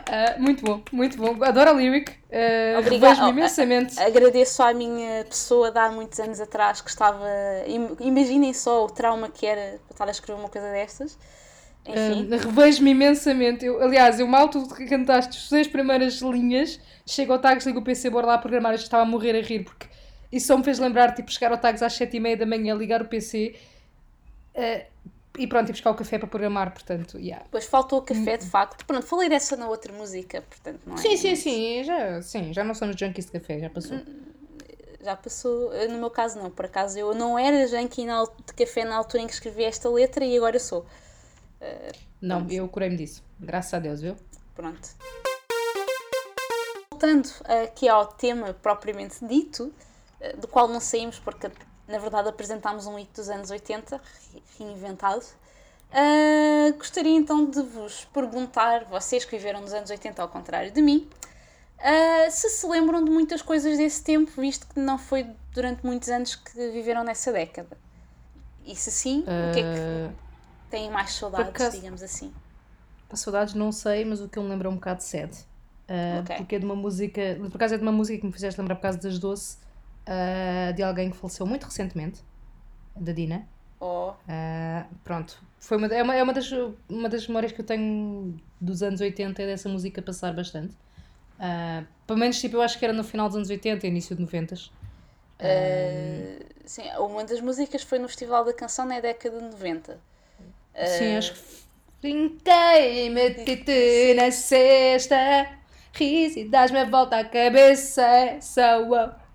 [0.08, 1.42] Ah, muito bom, muito bom.
[1.42, 2.12] Adoro a lyric.
[2.12, 3.08] Uh, Obrigada.
[3.14, 3.98] Revejo-me imensamente.
[4.00, 7.26] Agradeço à minha pessoa de há muitos anos atrás que estava.
[7.66, 11.18] im- Imaginem só o trauma que era para estar a escrever uma coisa destas.
[11.84, 12.28] Enfim.
[12.32, 13.64] Uh, Revejo-me imensamente.
[13.64, 17.82] Eu, aliás, eu mal tu cantaste as seis primeiras linhas, chego ao Tags, ligo o
[17.82, 18.72] PC, bora lá programar.
[18.72, 19.86] Eu estava a morrer a rir porque
[20.30, 22.74] isso só me fez lembrar, tipo, chegar ao Tags às sete e meia da manhã,
[22.74, 23.56] ligar o PC
[24.54, 24.84] uh,
[25.38, 26.72] e pronto, e buscar o café para programar.
[26.72, 27.44] Portanto, yeah.
[27.44, 28.84] Depois faltou o café, de facto.
[28.84, 30.98] Pronto, falei dessa na outra música, portanto, não é?
[30.98, 34.00] Sim, sim, sim já, sim, já não somos junkies de café, já passou.
[35.02, 35.72] Já passou.
[35.72, 36.50] Eu, No meu caso, não.
[36.50, 40.24] Por acaso, eu não era junkie de café na altura em que escrevi esta letra
[40.24, 40.84] e agora sou.
[42.20, 43.22] Não, eu curei-me disso.
[43.38, 44.16] Graças a Deus, viu?
[44.54, 44.88] Pronto.
[46.90, 47.28] Voltando
[47.62, 49.72] aqui ao tema propriamente dito,
[50.18, 51.50] eh, do qual não saímos porque
[51.88, 54.00] na verdade apresentámos um hit dos anos 80,
[54.32, 55.24] re- reinventado.
[55.92, 60.82] Ah, gostaria então de vos perguntar, vocês que viveram nos anos 80 ao contrário de
[60.82, 61.08] mim,
[61.78, 66.08] ah, se se lembram de muitas coisas desse tempo, visto que não foi durante muitos
[66.08, 67.76] anos que viveram nessa década.
[68.64, 70.14] E se sim, o que é que Uh,
[70.70, 72.32] têm mais saudades, acaso- digamos assim?
[73.14, 75.32] Saudades não sei, mas o que eu me lembro é um bocado de sad.
[75.88, 76.36] Uh, Ok.
[76.38, 78.74] Porque é de uma música, por acaso é de uma música que me fizeste lembrar
[78.74, 79.58] por causa das doce,
[80.06, 82.20] uh, de alguém que faleceu muito recentemente,
[82.94, 83.46] da Dina.
[83.80, 86.50] Oh, Uh, pronto, foi uma, é, uma, é uma, das,
[86.88, 90.74] uma das memórias que eu tenho dos anos 80 é dessa música passar bastante.
[91.38, 94.16] Uh, pelo menos tipo, eu acho que era no final dos anos 80 e início
[94.16, 94.54] de 90.
[94.54, 94.58] Uh,
[96.64, 99.98] sim, uma das músicas foi no Festival da Canção na década de 90.
[100.98, 101.66] Sim, acho que
[102.00, 105.16] Fiquei, meti-te na cesta,
[105.92, 109.25] ris e dás-me a volta à cabeça, essa uau.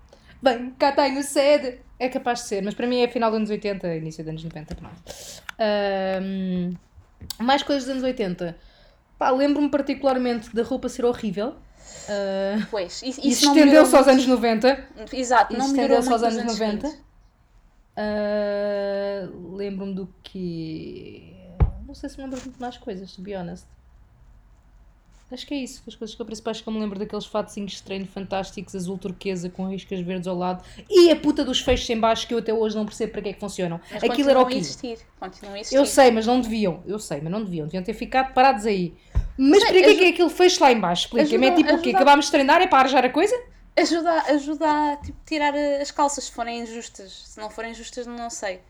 [0.42, 1.80] Bem, cá tenho sede.
[1.98, 4.42] É capaz de ser, mas para mim é final dos anos 80, início dos anos
[4.44, 5.02] 90, pronto.
[5.58, 6.74] Ahm,
[7.38, 8.56] mais coisas dos anos 80.
[9.16, 11.54] Pá, lembro-me particularmente da roupa ser horrível.
[12.08, 14.84] Ah, Pois, isso, isso estendeu-se aos anos 90.
[14.96, 15.14] muito.
[15.14, 16.86] Exato, não estendeu-se aos nos anos anos 90.
[16.88, 17.04] seguintes.
[17.96, 21.36] Ah, lembro-me do que.
[21.86, 23.66] Não sei se me lembro de muito mais coisas, to be honest.
[25.32, 25.82] Acho que é isso.
[25.86, 28.98] As coisas que eu principais que eu me lembro daqueles fatozinhos de treino fantásticos, azul
[28.98, 32.38] turquesa com riscas verdes ao lado e a puta dos feixes em baixo que eu
[32.38, 33.80] até hoje não percebo para que é que funcionam.
[33.90, 34.56] Mas Aquilo era o quê?
[34.56, 34.98] existir.
[35.18, 35.76] Continuam a existir.
[35.76, 36.82] Eu sei, mas não deviam.
[36.86, 37.66] Eu sei, mas não deviam.
[37.66, 38.94] Deviam ter ficado parados aí.
[39.38, 41.06] Mas para que é que é aquele feixe lá em baixo?
[41.06, 41.46] Explica-me.
[41.46, 41.88] É ajuda- tipo o quê?
[41.88, 42.60] ajuda- Acabámos de treinar?
[42.60, 43.34] É para arranjar a coisa?
[43.74, 47.22] Ajuda, ajuda a tipo, tirar as calças se forem injustas.
[47.28, 48.60] Se não forem justas, não sei.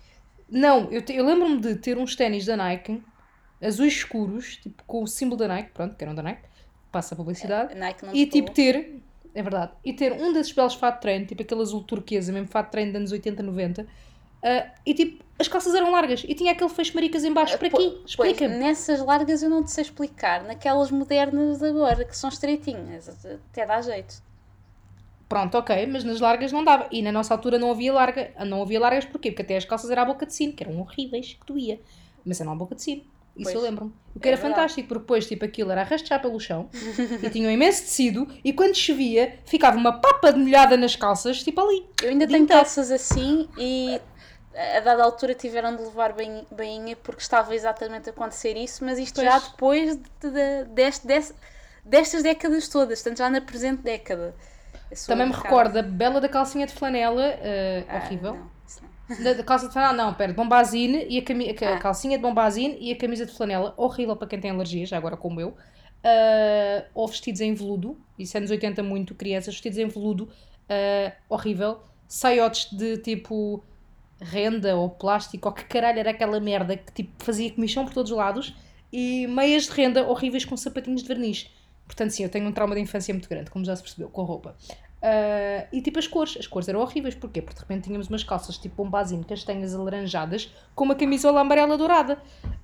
[0.48, 3.02] Não, eu, te- eu lembro-me de ter uns ténis da Nike,
[3.60, 6.42] azuis escuros, tipo com o símbolo da Nike, pronto, que eram da Nike,
[6.92, 9.02] passa a publicidade, não e tipo ter,
[9.34, 12.48] é verdade, e ter um desses belos fato de treino, tipo aquele azul turquesa, mesmo
[12.48, 13.86] fato de treino dos anos 80, 90,
[14.44, 17.70] ah, e tipo, as calças eram largas e tinha aquele feixe maricas em baixo, para
[17.70, 17.90] Po- quê?
[17.90, 18.56] Pois, Explica-me.
[18.56, 20.44] nessas largas eu não te sei explicar.
[20.44, 24.22] Naquelas modernas de agora, que são estreitinhas, até dá jeito.
[25.28, 28.60] Pronto, ok, mas nas largas não dava, e na nossa altura não havia larga, não
[28.62, 29.30] havia largas porquê?
[29.30, 31.80] Porque até as calças eram à boca de sino, que eram horríveis, que doía,
[32.24, 33.02] mas eram à boca de sino.
[33.34, 33.92] Isso Pois, eu lembro-me.
[34.14, 34.54] O que é era verdade.
[34.60, 36.68] fantástico, porque depois, tipo, aquilo era arrastar pelo chão
[37.22, 41.42] e tinha um imenso tecido e quando chovia ficava uma papa de molhada nas calças,
[41.42, 41.86] tipo ali.
[42.02, 42.62] Eu ainda tenho inteiro.
[42.62, 43.98] calças assim e
[44.76, 46.14] a dada altura tiveram de levar
[46.50, 49.26] bainha porque estava exatamente a acontecer isso, mas isto Pois.
[49.26, 51.34] já depois de, de- deste, desse-
[51.82, 54.34] destas décadas todas, portanto já na presente década.
[55.06, 58.34] Também me recordo a bela da calcinha de flanela, uh, ah, horrível.
[58.34, 58.51] Não.
[59.20, 61.78] Da, da, calça de flanela, não, pera, de bombazine e a, cami a ah.
[61.78, 65.16] calcinha de bombazine e a camisa de flanela, horrível para quem tem alergia, já agora
[65.16, 65.48] como eu.
[65.48, 71.12] Uh, ou vestidos em veludo, isso é nos 80 muito, crianças, vestidos em veludo, uh,
[71.28, 71.80] horrível.
[72.08, 73.62] Saiotes de tipo
[74.20, 78.10] renda ou plástico, ou que caralho era aquela merda que tipo fazia comichão por todos
[78.10, 78.54] os lados,
[78.92, 81.50] e meias de renda horríveis com sapatinhos de verniz.
[81.86, 84.22] Portanto, sim, eu tenho um trauma de infância muito grande, como já se percebeu, com
[84.22, 84.56] a roupa.
[85.02, 87.42] Uh, e tipo as cores, as cores eram horríveis, porquê?
[87.42, 92.22] Porque de repente tínhamos umas calças tipo bombazine, castanhas alaranjadas, com uma camisola amarela dourada.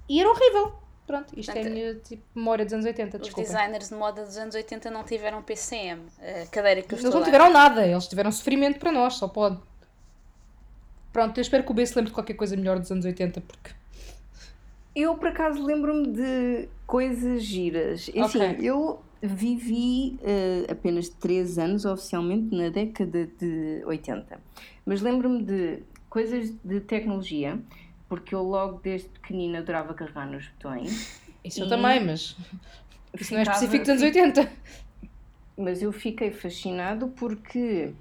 [0.09, 0.73] E era horrível.
[1.05, 4.55] Pronto, isto Portanto, é tipo memória dos anos 80, Os designers de moda dos anos
[4.55, 8.79] 80 não tiveram PCM, a cadeira que eu Eles não tiveram nada, eles tiveram sofrimento
[8.79, 9.59] para nós, só pode.
[11.13, 13.41] Pronto, eu espero que o B se lembre de qualquer coisa melhor dos anos 80,
[13.41, 13.71] porque...
[14.95, 18.09] Eu, por acaso, lembro-me de coisas giras.
[18.09, 18.21] Okay.
[18.21, 24.41] Assim, eu vivi uh, apenas 3 anos oficialmente na década de 80.
[24.87, 27.59] Mas lembro-me de coisas de tecnologia,
[28.09, 31.21] porque eu logo desde pequenina adorava carregar nos botões.
[31.45, 32.37] Isso eu também, mas
[33.19, 34.51] isso não é específico dos anos 80.
[35.57, 37.93] Mas eu fiquei fascinado porque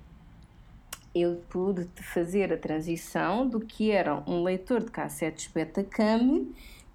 [1.13, 6.47] eu pude fazer a transição do que era um leitor de cassetes Betacam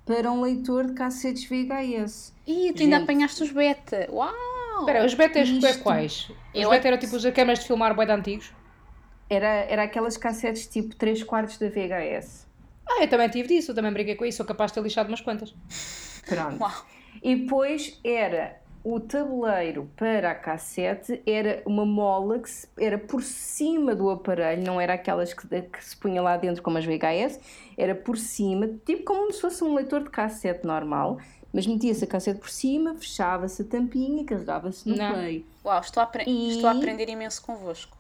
[0.04, 2.34] para um leitor de cassetes VHS.
[2.46, 4.08] Ih, tu Gente, ainda apanhaste os beta.
[4.10, 4.32] Uau!
[4.80, 5.82] Espera, os betas isto...
[5.82, 6.30] quais?
[6.54, 8.52] Os beta eram tipo os câmaras de filmar bem antigos?
[9.30, 12.46] Era, era aquelas cassetes tipo 3 quartos da VHS.
[12.88, 15.08] Ah, eu também tive disso, eu também briguei com isso, sou capaz de ter lixado
[15.08, 15.54] umas quantas.
[16.26, 16.60] Pronto.
[16.60, 16.86] Uau.
[17.22, 23.94] E depois era o tabuleiro para a cassete era uma mola que era por cima
[23.94, 27.38] do aparelho, não era aquelas que, que, se punha lá dentro como as VHS,
[27.76, 31.18] era por cima, tipo como se fosse um leitor de cassete normal,
[31.52, 35.12] mas metia-se a cassete por cima, fechava-se a tampinha e carregava-se no não.
[35.12, 35.46] play.
[35.64, 36.50] Uau, estou a, e...
[36.50, 37.96] estou a aprender imenso convosco.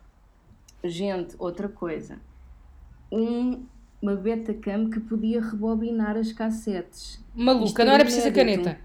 [0.82, 2.18] Gente, outra coisa.
[3.10, 3.64] Um,
[4.00, 7.22] uma Betacam que podia rebobinar as cassetes.
[7.34, 8.78] Maluca, não era preciso caneta.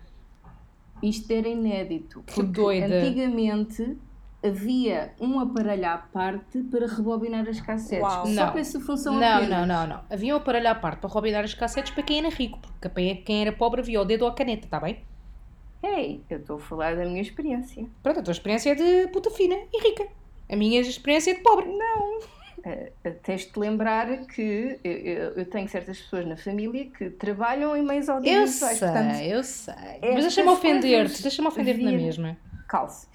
[1.02, 2.24] Isto era inédito.
[2.24, 2.86] Que doida.
[2.86, 3.98] Antigamente
[4.44, 8.04] havia um aparelho à parte para rebobinar as cassetes.
[8.04, 8.26] Uau.
[8.26, 8.52] Só não.
[8.52, 9.50] para essa função não, apenas.
[9.50, 10.02] Não, não, não.
[10.10, 13.42] Havia um aparelho à parte para rebobinar as cassetes para quem era rico, porque quem
[13.42, 15.04] era pobre havia o dedo ou a caneta, está bem?
[15.84, 17.86] Ei, eu estou a falar da minha experiência.
[18.02, 20.08] Pronto, a tua experiência é de puta fina e rica.
[20.50, 21.68] A minha experiência é de pobre.
[21.68, 22.20] Não.
[22.68, 27.78] Uh, tens de lembrar que eu, eu, eu, tenho certas pessoas na família que trabalham
[27.78, 28.62] em meios audiovisuais.
[28.62, 29.74] Eu sei, portanto, eu sei.
[30.02, 32.38] Mas deixa-me ofender-te, deixa-me ofender-te na mesma.
[32.68, 33.08] Calce.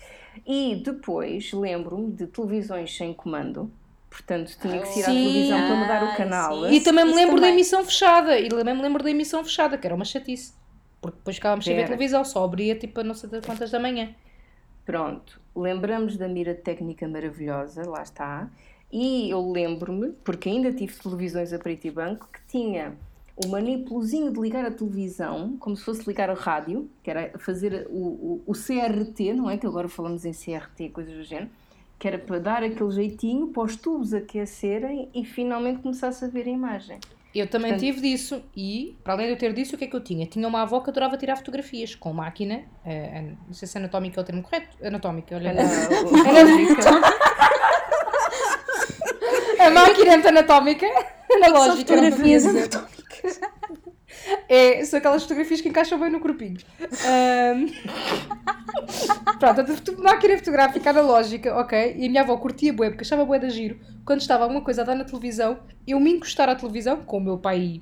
[0.47, 3.71] E depois lembro-me de televisões sem comando.
[4.09, 6.71] Portanto, tinha que ir à televisão para mudar o canal.
[6.71, 7.51] E também me lembro também.
[7.51, 8.39] da emissão fechada.
[8.39, 10.55] E também me lembro da emissão fechada, que era uma chatice.
[11.01, 14.15] Porque depois ficávamos sem ver televisão, só abria tipo a não sei quantas da manhã.
[14.85, 18.49] Pronto, lembramos da mira técnica maravilhosa, lá está.
[18.93, 22.95] E eu lembro-me, porque ainda tive televisões a preto e branco, que tinha
[23.35, 27.87] o manipulozinho de ligar a televisão, como se fosse ligar a rádio, que era fazer
[27.89, 29.57] o, o, o CRT, não é?
[29.57, 31.49] Que agora falamos em CRT, coisas do género,
[31.99, 36.47] que era para dar aquele jeitinho para os tubos aquecerem e finalmente começasse a ver
[36.47, 36.99] a imagem.
[37.35, 39.87] Eu também Portanto, tive disso e, para além de eu ter disso, o que é
[39.87, 40.27] que eu tinha?
[40.27, 44.23] Tinha uma avó que adorava tirar fotografias com máquina, uh, não sei se anatómica é
[44.23, 45.53] o termo correto, anatómica, olha.
[45.53, 45.55] a
[49.73, 50.87] máquina anatómica,
[51.31, 51.95] analógica.
[51.95, 53.41] fotografias anatómicas.
[54.49, 56.59] É, são aquelas fotografias que encaixam bem no corpinho.
[56.81, 57.67] Um...
[59.39, 61.97] Pronto, a máquina fotográfica analógica, ok?
[61.97, 63.81] E a minha avó curtia bué, porque achava bué da giro.
[64.05, 67.21] Quando estava alguma coisa a dar na televisão, eu me encostar à televisão, com o
[67.21, 67.81] meu pai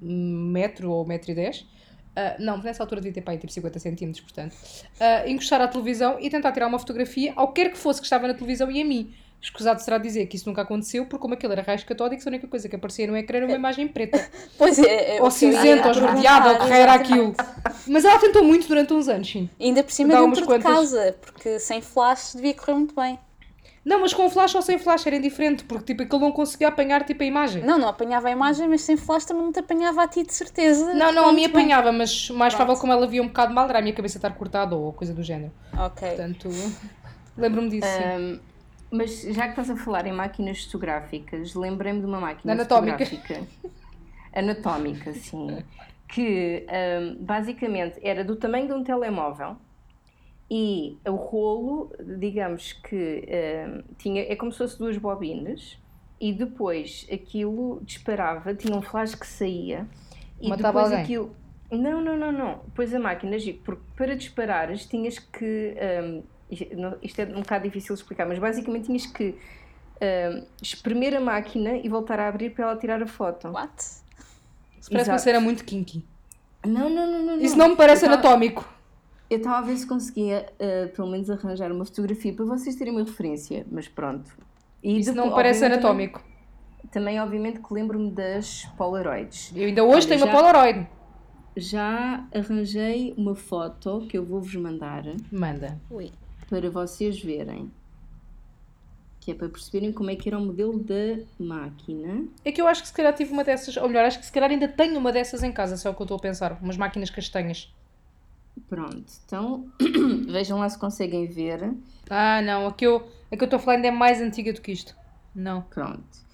[0.00, 1.66] metro ou metro e dez,
[2.18, 4.52] Uh, não, nessa altura devia ter pai tipo 50 centímetros, portanto.
[4.54, 8.26] Uh, encostar à televisão e tentar tirar uma fotografia ao quer que fosse que estava
[8.26, 9.14] na televisão e a mim.
[9.40, 12.48] Escusado será dizer que isso nunca aconteceu, porque como aquele era raios catódicos, a única
[12.48, 14.28] coisa que aparecia no ecrã era uma imagem preta.
[14.58, 15.16] Pois é.
[15.18, 17.34] é ou cinzenta, ou esverdeada, ou que era aquilo.
[17.86, 19.48] Mas ela tentou muito durante uns anos, sim.
[19.58, 23.18] E ainda por cima Dá dentro de casa, porque sem flash devia correr muito bem.
[23.88, 27.04] Não, mas com flash ou sem flash era indiferente, porque tipo, aquilo não conseguia apanhar
[27.04, 27.62] tipo, a imagem.
[27.64, 30.34] Não, não apanhava a imagem, mas sem flash também não te apanhava a ti de
[30.34, 30.92] certeza.
[30.92, 33.78] Não, não, a mim apanhava, mas mais provável como ela via um bocado mal era
[33.78, 35.52] a minha cabeça estar cortada ou coisa do género.
[35.72, 36.06] Ok.
[36.06, 36.50] Portanto,
[37.34, 37.88] lembro-me disso.
[37.88, 38.38] Um,
[38.90, 43.04] mas já que estás a falar em máquinas fotográficas, lembrei-me de uma máquina anatómica.
[43.04, 43.46] fotográfica.
[44.32, 45.62] anatómica, sim.
[46.08, 46.66] Que
[47.00, 49.56] um, basicamente era do tamanho de um telemóvel
[50.50, 53.28] e o rolo, digamos que
[53.68, 55.78] um, tinha, é como se fosse duas bobinas
[56.18, 59.86] e depois aquilo disparava, tinha um flash que saía
[60.40, 61.04] e Matava depois alguém.
[61.04, 61.36] aquilo
[61.70, 62.60] Não, não, não, não.
[62.74, 65.74] Pois a máquina, Gico, porque para disparares tinhas que.
[66.02, 69.34] Um, isto é um bocado difícil de explicar, mas basicamente tinhas que
[70.00, 73.48] um, espremer a máquina e voltar a abrir para ela tirar a foto.
[73.48, 73.72] What?
[74.80, 76.04] Isso parece uma cena muito kinky.
[76.66, 77.40] Não, não, não, não.
[77.40, 78.62] Isso não me parece eu anatómico.
[78.62, 78.74] Tava,
[79.30, 82.92] eu estava a ver se conseguia, uh, pelo menos, arranjar uma fotografia para vocês terem
[82.92, 84.30] uma referência, mas pronto.
[84.82, 86.20] E Isso depois, não parece anatómico.
[86.20, 89.52] Também, também obviamente, que lembro-me das Polaroids.
[89.54, 90.86] Eu ainda hoje Olha, tenho já, uma Polaroid.
[91.56, 95.04] Já arranjei uma foto que eu vou-vos mandar.
[95.30, 95.78] Manda.
[95.90, 96.10] Ui.
[96.48, 97.70] Para vocês verem
[99.28, 102.24] que é para perceberem como é que era o modelo da máquina.
[102.42, 104.32] É que eu acho que se calhar tive uma dessas, ou melhor, acho que se
[104.32, 106.58] calhar ainda tenho uma dessas em casa, se é o que eu estou a pensar,
[106.62, 107.70] umas máquinas castanhas.
[108.70, 109.66] Pronto, então
[110.28, 111.74] vejam lá se conseguem ver.
[112.08, 114.50] Ah, não, a que eu a que eu estou a falar ainda é mais antiga
[114.50, 114.96] do que isto.
[115.34, 115.60] Não.
[115.60, 116.26] Pronto.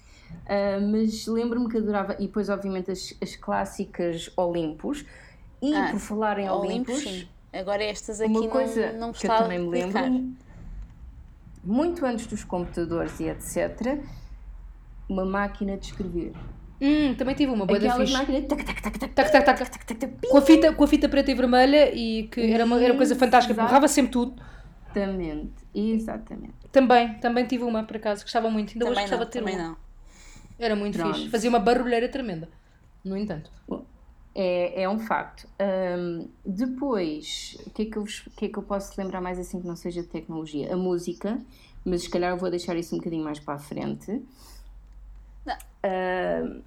[0.45, 5.05] Uh, mas lembro-me que adorava, e depois, obviamente, as, as clássicas Olimpos.
[5.61, 7.27] E ah, por falar em Olimpos, Olimpos
[7.59, 10.35] agora estas aqui uma coisa não, não que eu também me lembro,
[11.63, 13.99] muito antes dos computadores e etc.,
[15.09, 16.33] uma máquina de escrever.
[16.81, 18.13] Hum, também tive uma boa da fixe.
[18.13, 18.45] Máquinas...
[20.29, 22.97] Com a fita, com a fita preta e vermelha e que era uma, era uma
[22.97, 24.41] coisa fantástica, borrava sempre tudo.
[24.95, 26.53] Exatamente, exatamente.
[26.71, 28.73] Também, também tive uma por acaso, gostava muito.
[28.73, 29.69] Ainda também hoje gostava não, de ter uma.
[29.69, 29.77] Não.
[30.57, 31.15] Era muito Pronto.
[31.15, 31.29] fixe.
[31.29, 32.49] Fazia uma barulheira tremenda.
[33.03, 33.51] No entanto.
[34.37, 35.47] É, é um facto.
[35.97, 39.61] Um, depois, o que, é que, eu, que é que eu posso lembrar mais assim
[39.61, 40.73] que não seja de tecnologia?
[40.73, 41.39] A música,
[41.85, 44.11] mas se calhar eu vou deixar isso um bocadinho mais para a frente.
[45.47, 46.61] Uh,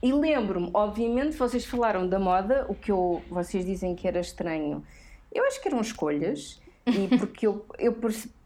[0.00, 4.84] e lembro-me, obviamente, vocês falaram da moda, o que eu, vocês dizem que era estranho.
[5.32, 7.96] Eu acho que eram escolhas, e porque eu, eu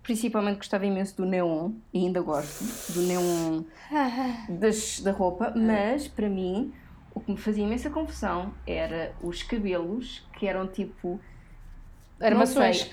[0.03, 3.65] principalmente gostava imenso do neon, e ainda gosto do neon
[4.49, 6.73] das, da roupa, mas para mim
[7.17, 11.19] o que me fazia imensa confusão era os cabelos que eram tipo
[12.21, 12.91] Armações.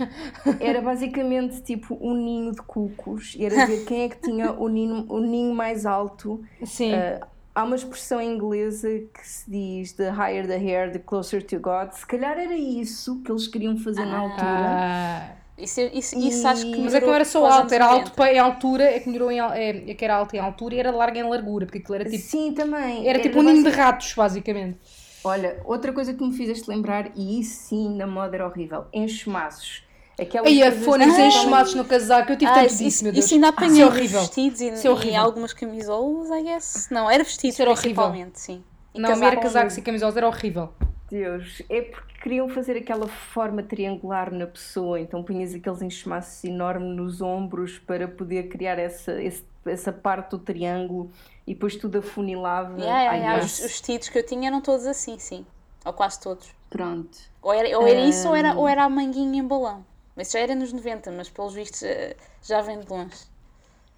[0.59, 4.67] Era basicamente tipo um ninho de cucos e era ver quem é que tinha o
[4.67, 6.43] ninho, o ninho mais alto.
[6.65, 6.93] Sim.
[6.93, 11.57] Uh, há uma expressão inglesa que se diz the higher the hair, the closer to
[11.59, 11.91] God.
[11.91, 14.05] Se calhar era isso que eles queriam fazer ah.
[14.05, 15.42] na altura.
[15.57, 15.61] Ah.
[15.61, 18.39] Isso, isso, isso acho que Mas é que não era só alto, era alto em
[18.39, 21.17] altura, é que melhorou em é, é que era alto em altura e era largo
[21.17, 22.23] em largura, porque aquilo era tipo.
[22.23, 23.01] Sim, também.
[23.01, 24.79] Era, era tipo um ninho de ratos, basicamente.
[25.23, 29.83] Olha, outra coisa que me fizeste lembrar, e isso sim na moda era horrível, enxumaços.
[30.19, 33.25] Aquelas Aí a fones enxumados no casaco, eu tive ah, tanto disso, meu Deus.
[33.25, 34.71] Isso ainda apanhei ah, vestidos e,
[35.09, 36.87] e algumas camisolas, I guess.
[36.91, 38.63] Não, era vestidos era principalmente, sim.
[38.93, 40.69] E não, era casacos e camisolas, era horrível.
[41.09, 46.95] Deus, é porque queriam fazer aquela forma triangular na pessoa, então punhas aqueles enxumaços enormes
[46.95, 51.11] nos ombros para poder criar essa, esse, essa parte do triângulo
[51.45, 52.79] e depois tudo afunilava.
[52.79, 53.45] Yeah, yeah, yeah.
[53.45, 55.45] Os, os, vestidos que eu tinha eram todos assim, sim.
[55.83, 56.49] Ou quase todos.
[56.69, 57.17] Pronto.
[57.41, 58.09] Ou era, ou era um...
[58.09, 59.85] isso ou era, ou era a manguinha em balão.
[60.15, 63.17] Mas já era nos 90, mas pelos vistos eh, já vem de longe.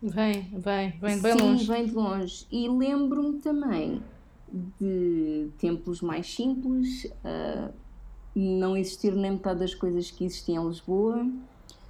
[0.01, 1.67] Vem, vem, vem de bem Sim, longe.
[1.67, 2.47] vem de longe.
[2.51, 4.01] E lembro-me também
[4.79, 7.71] de templos mais simples, uh,
[8.35, 11.25] não existir nem metade das coisas que existiam em Lisboa.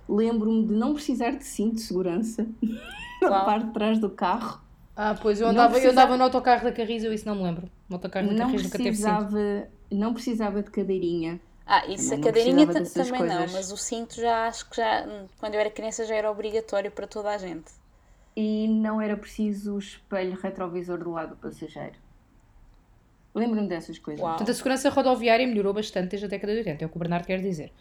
[0.07, 2.45] Lembro-me de não precisar de cinto de segurança
[3.21, 4.61] na parte de trás do carro.
[4.95, 5.87] Ah, pois eu andava, precisava...
[5.87, 7.69] eu andava no autocarro da Carris, eu isso não me lembro.
[7.89, 9.67] No autocarro da não Carris nunca teve cinto.
[9.91, 11.39] Não precisava de cadeirinha.
[11.65, 13.27] Ah, isso a cadeirinha também coisas.
[13.27, 15.05] não, mas o cinto já acho que já,
[15.39, 17.71] quando eu era criança já era obrigatório para toda a gente.
[18.35, 21.95] E não era preciso o espelho retrovisor do lado do passageiro.
[23.35, 24.21] Lembro-me dessas coisas.
[24.21, 24.31] Uau.
[24.31, 26.99] Portanto, a segurança rodoviária melhorou bastante desde a década de 80, é o que o
[26.99, 27.71] Bernardo quer dizer.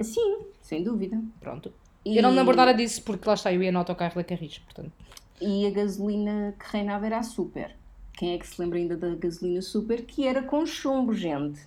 [0.00, 1.18] Sim, sem dúvida.
[1.40, 1.72] Pronto.
[2.04, 2.16] E...
[2.16, 4.58] Eu não me lembro nada disso porque lá está, eu ia no autocarro da Carris,
[4.58, 4.92] portanto.
[5.40, 7.76] E a gasolina que reinava era a Super.
[8.14, 10.02] Quem é que se lembra ainda da gasolina Super?
[10.02, 11.60] Que era com chumbo, gente.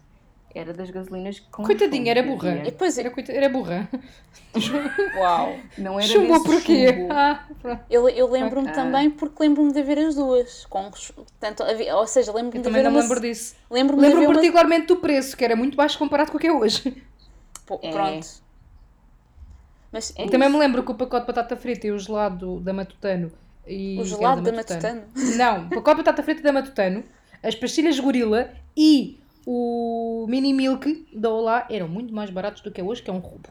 [0.53, 2.57] Era das gasolinas com Coitadinha, era burra.
[2.65, 3.31] E depois era, coita...
[3.31, 3.87] era burra.
[5.17, 5.55] Uau.
[5.77, 7.07] Não era Chumbou porquê?
[7.09, 7.45] Ah,
[7.89, 8.73] eu eu lembro-me ah.
[8.73, 10.65] também porque lembro-me de ver as duas.
[10.65, 10.89] Com,
[11.39, 13.55] tanto, ou seja, lembro-me de também não me lembro disso.
[13.69, 14.95] Lembro-me lembro particularmente uma...
[14.95, 17.03] do preço, que era muito baixo comparado com o que é hoje.
[17.65, 17.91] Pô, é.
[17.91, 18.27] Pronto.
[19.91, 22.73] Mas é também me lembro que o pacote de batata frita e o gelado da
[22.73, 23.31] Matutano
[23.69, 25.03] e o gelado da Matutano?
[25.35, 27.03] Não, o pacote de batata frita da Matutano,
[27.43, 32.81] as pastilhas gorila e o mini milk da Olá eram muito mais baratos do que
[32.81, 33.49] é hoje, que é um roubo.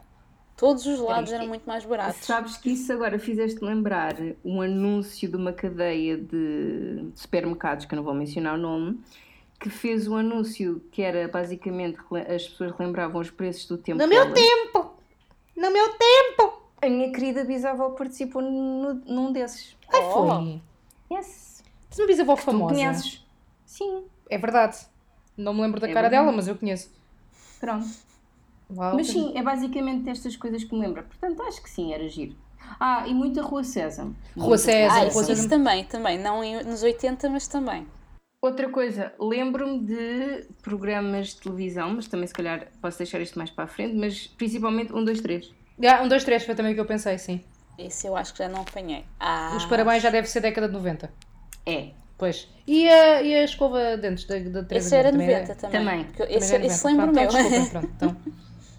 [0.59, 2.25] Todos os lados eram muito mais baratos.
[2.25, 7.95] Sabes que isso agora fizeste lembrar um anúncio de uma cadeia de supermercados, que eu
[7.95, 8.99] não vou mencionar o nome,
[9.57, 14.01] que fez um anúncio que era basicamente as pessoas lembravam os preços do tempo.
[14.01, 14.93] No meu tempo!
[15.55, 16.61] No meu tempo!
[16.81, 19.77] A minha querida bisavó participou no, num desses.
[19.93, 20.11] Ai, oh.
[20.11, 20.61] foi?
[21.17, 21.63] Yes.
[21.89, 22.73] Tu uma bisavó famosa?
[22.73, 23.25] Tu conheces?
[23.65, 24.03] Sim.
[24.29, 24.77] É verdade.
[25.39, 26.91] Não me lembro da é cara dela, mas eu conheço.
[27.59, 27.87] Pronto.
[28.75, 31.03] Uau, Mas sim, é basicamente destas coisas que me lembra.
[31.03, 32.35] Portanto, acho que sim, era giro.
[32.79, 34.15] Ah, e muita Rua Sésamo.
[34.37, 36.19] Rua Sésamo, Ah, Rua isso, isso também, também.
[36.19, 37.87] Não em- nos 80, mas também.
[38.41, 43.49] Outra coisa, lembro-me de programas de televisão, mas também se calhar posso deixar isto mais
[43.49, 45.49] para a frente, mas principalmente 1, 2, 3.
[45.85, 47.41] Ah, um, dois, três foi também o que eu pensei, sim.
[47.77, 49.05] Esse eu acho que já não apanhei.
[49.19, 51.11] Ah, Os parabéns já deve ser década de 90.
[51.65, 52.47] É, Pois.
[52.67, 55.55] E a, e a escova de dentes da, da Teresa Esse era Neto também 90
[55.55, 55.79] também.
[55.79, 56.03] Também.
[56.03, 56.87] Também Esse, era esse 90.
[56.87, 57.37] lembro Pronto.
[57.39, 57.89] Então, pronto.
[57.95, 58.17] Então,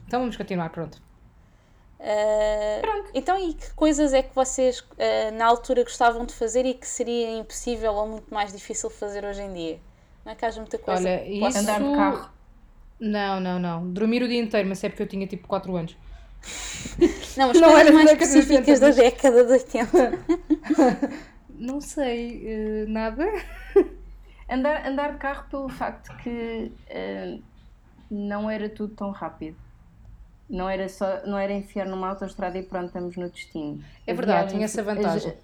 [0.06, 1.02] então vamos continuar, pronto.
[1.98, 6.74] Ah, então, e que coisas é que vocês ah, na altura gostavam de fazer e
[6.74, 9.78] que seria impossível ou muito mais difícil fazer hoje em dia?
[10.24, 11.00] Não é que haja muita coisa.
[11.08, 12.30] Olha, isso- andar de carro.
[13.00, 13.90] Não, não, não.
[13.90, 15.96] Dormir o dia inteiro, mas é porque eu tinha tipo 4 anos.
[17.36, 20.18] Não, mas não coisas era mais específicas 80, da década de 80.
[21.60, 23.24] Não sei, eh, nada.
[24.48, 27.38] Andar, andar de carro pelo facto que eh,
[28.10, 29.56] não era tudo tão rápido.
[30.48, 33.80] Não era só, não era enfiar numa autoestrada e pronto, estamos no destino.
[34.04, 35.34] É A verdade, viagem- tinha essa vantagem.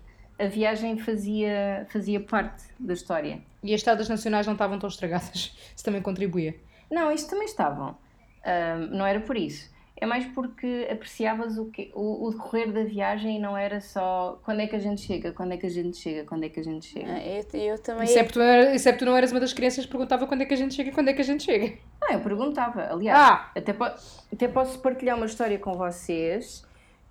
[0.40, 3.40] A, a viagem fazia, fazia parte da história.
[3.62, 5.54] E as estradas nacionais não estavam tão estragadas.
[5.76, 6.56] Isso também contribuía.
[6.90, 7.96] Não, isso também estavam.
[8.44, 9.70] Ahm, não era por isso.
[9.98, 14.38] É mais porque apreciavas o, que, o, o decorrer da viagem e não era só
[14.44, 16.60] quando é que a gente chega, quando é que a gente chega, quando é que
[16.60, 17.12] a gente chega.
[17.12, 18.06] Ah, eu, eu também.
[18.14, 20.74] É, porque tu, não eras uma das crianças que perguntava quando é que a gente
[20.74, 21.78] chega e quando é que a gente chega.
[22.02, 22.82] Ah, eu perguntava.
[22.92, 23.50] Aliás, Ah!
[23.56, 23.84] até, po-
[24.32, 26.62] até posso partilhar uma história com vocês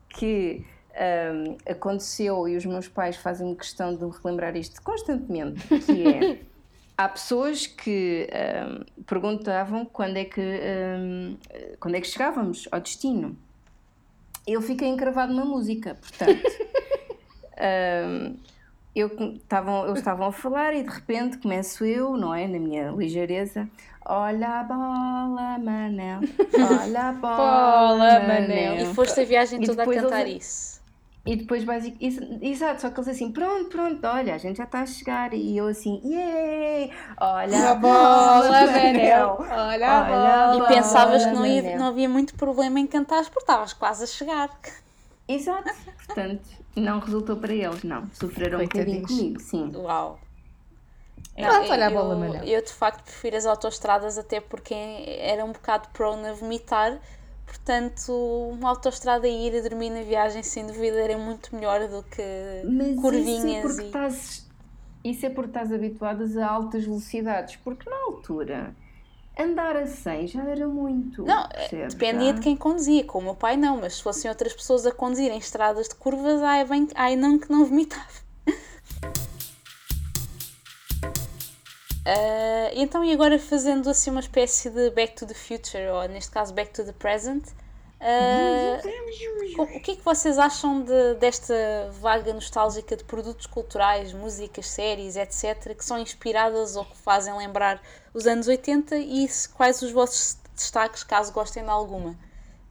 [0.10, 0.64] que
[0.96, 6.40] ahm, aconteceu e os meus pais fazem-me questão de relembrar isto constantemente, que é
[6.98, 11.36] há pessoas que ahm, perguntavam quando é que ahm,
[11.80, 13.38] quando é que chegávamos ao destino.
[14.48, 16.43] Eu fiquei encravado numa música, portanto.
[17.58, 18.36] ahm,
[18.96, 22.48] eu estavam, eles estavam a falar e de repente começo eu, não é?
[22.48, 23.68] Na minha ligeireza.
[24.08, 26.20] Olha a bola, Manel.
[26.82, 28.91] Olha a bola, Bola, Manel.
[28.91, 30.75] E foste a viagem toda a cantar eles- isso.
[31.26, 31.98] E depois, basic...
[32.00, 35.34] isso- exato, só que eles assim, pronto, pronto, olha, a gente já está a chegar.
[35.34, 36.92] E eu assim, yay!
[37.20, 39.38] Olha A bola, Manel.
[39.40, 40.56] Olha a Olha a bola.
[40.56, 44.04] E bola, pensavas que não, ia- não havia muito problema em cantares porque estavas quase
[44.04, 44.50] a chegar.
[45.28, 45.72] Exato,
[46.06, 48.08] portanto, não resultou para eles, não.
[48.14, 49.10] Sofreram um bocadinho Coitadinhos.
[49.10, 49.72] comigo, sim.
[49.76, 50.20] Uau.
[51.36, 52.44] Pronto, olha a eu, bola, Manel.
[52.44, 54.74] Eu de facto prefiro as autoestradas até porque
[55.20, 57.00] era um bocado prone a vomitar.
[57.46, 58.12] Portanto,
[58.52, 62.22] uma autoestrada e ir a dormir na viagem sem dúvida era muito melhor do que
[62.66, 63.86] Mas isso é curvinhas porque e.
[63.86, 64.50] estás.
[65.04, 68.76] Isso é porque estás habituadas a altas velocidades, porque na altura
[69.38, 71.24] andar a 100 já era muito.
[71.24, 71.93] Não, percebes?
[71.93, 74.91] Dependia de quem conduzia, com o meu pai não, mas se fossem outras pessoas a
[74.91, 78.25] conduzir em estradas de curvas, ai, bem, ai não que não vomitava.
[82.06, 86.32] Ah, então, e agora fazendo assim uma espécie de Back to the Future, ou neste
[86.32, 87.43] caso Back to the Present,
[87.99, 88.82] ah,
[89.56, 91.53] co- o que é que vocês acham de- desta
[91.99, 97.82] vaga nostálgica de produtos culturais, músicas, séries, etc., que são inspiradas ou que fazem lembrar
[98.14, 102.16] os anos 80 e quais os vossos destaques, caso gostem de alguma?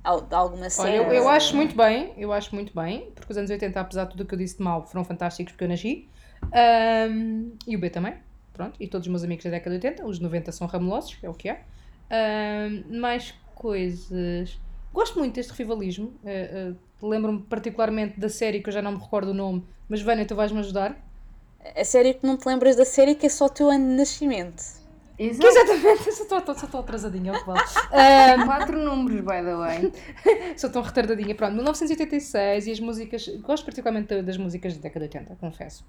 [0.05, 0.97] Al- De alguma Olha, série?
[0.97, 4.11] eu, eu acho muito bem, eu acho muito bem, porque os anos 80, apesar de
[4.12, 6.09] tudo o que eu disse de mal, foram fantásticos porque eu nasci.
[6.53, 8.14] Ahm, e o B também,
[8.55, 8.77] pronto.
[8.81, 11.35] E todos os meus amigos da década de 80, os 90 são ramelosos, é o
[11.35, 11.63] que é.
[12.11, 14.59] Ahm, mais coisas.
[14.93, 16.13] Gosto muito deste revivalismo.
[16.25, 20.01] eh, eh, Lembro-me particularmente da série que eu já não me recordo o nome, mas
[20.01, 20.97] Vânia, tu vais-me ajudar?
[21.77, 23.97] A série que não te lembras da série que é só o teu ano de
[23.97, 24.63] nascimento.
[25.19, 25.47] Exato.
[25.47, 27.61] Exatamente, só estou, só estou atrasadinha, é o que vale.
[27.93, 29.93] Ahm, Quatro números, by the way.
[30.57, 31.35] Sou tão retardadinha.
[31.35, 33.29] Pronto, 1986 e as músicas.
[33.43, 35.85] Gosto particularmente das músicas da década de 80, confesso.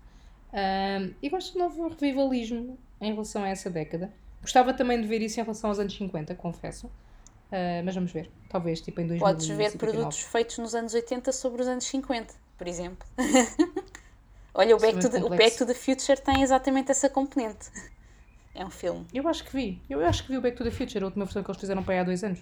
[1.22, 4.12] E gosto de novo revivalismo em relação a essa década.
[4.42, 6.90] Gostava também de ver isso em relação aos anos 50, confesso.
[7.52, 8.30] Ah, mas vamos ver.
[8.50, 9.20] Talvez tipo em 2059.
[9.20, 13.08] Podes ver produtos feitos nos anos 80 sobre os anos 50, por exemplo.
[14.54, 17.70] Olha, o Back, to the, o Back to the Future tem exatamente essa componente.
[18.54, 19.06] É um filme.
[19.14, 19.82] Eu acho que vi.
[19.90, 21.84] Eu acho que vi o Back to the Future, a última versão que eles fizeram
[21.84, 22.40] para aí há dois anos.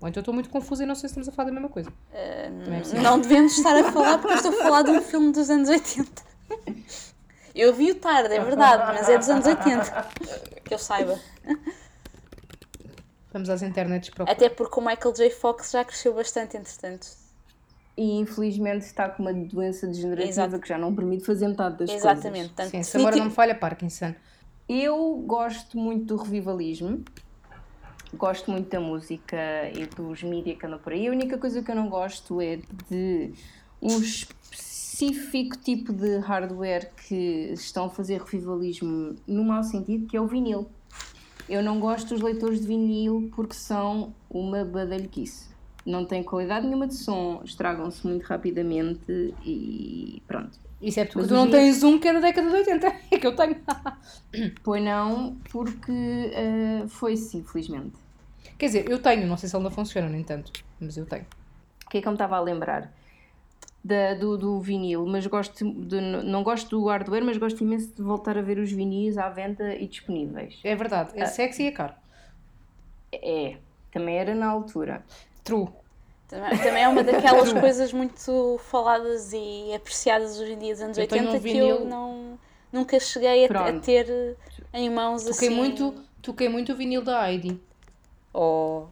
[0.00, 1.92] Ou então estou muito confusa e não sei se estamos a falar da mesma coisa.
[2.12, 3.02] Também é.
[3.02, 6.22] Não devemos estar a falar porque estou a falar de um filme dos anos 80.
[7.56, 10.08] Eu vi-o tarde, é verdade, mas é dos anos 80.
[10.62, 11.18] Que eu saiba.
[13.32, 14.30] Vamos às internets procurar.
[14.30, 15.30] Até porque o Michael J.
[15.30, 17.06] Fox já cresceu bastante, entretanto.
[17.96, 20.60] E infelizmente está com uma doença degenerativa Exato.
[20.60, 22.30] que já não permite fazer metade das Exatamente.
[22.30, 22.46] coisas.
[22.48, 24.14] Portanto, Sim, se agora não me falha, Parkinson.
[24.68, 27.02] Eu gosto muito do revivalismo,
[28.12, 29.36] gosto muito da música
[29.72, 31.08] e dos mídia que andam por aí.
[31.08, 33.32] A única coisa que eu não gosto é de
[33.80, 33.98] um
[34.96, 40.26] específico tipo de hardware que estão a fazer revivalismo no mau sentido, que é o
[40.26, 40.66] vinil.
[41.48, 45.54] eu não gosto dos leitores de vinil porque são uma badalhoquice.
[45.84, 50.58] Não têm qualidade nenhuma de som, estragam-se muito rapidamente e pronto.
[50.80, 53.18] Isso é porque Mas tu não tens um que é da década de 80, é
[53.18, 53.56] que eu tenho.
[54.64, 57.96] pois não, porque uh, foi sim, felizmente.
[58.58, 61.26] Quer dizer, eu tenho, não sei se ele ainda funciona, no entanto, mas eu tenho.
[61.86, 62.92] O que é que eu me estava a lembrar?
[63.86, 68.02] Da, do, do vinil, mas gosto de, não gosto do hardware, mas gosto imenso de
[68.02, 70.58] voltar a ver os vinis à venda e disponíveis.
[70.64, 71.94] É verdade, é ah, sexy e é caro.
[73.12, 73.58] É,
[73.92, 75.04] também era na altura.
[75.44, 75.68] True.
[76.28, 80.98] Também, também é uma daquelas coisas muito faladas e apreciadas hoje em dia dos anos
[80.98, 82.38] eu 80 um que eu não,
[82.72, 84.36] nunca cheguei a, a, ter
[84.72, 85.56] em mãos toquei assim.
[85.56, 87.60] Muito, toquei muito o vinil da Heidi.
[88.34, 88.86] Oh.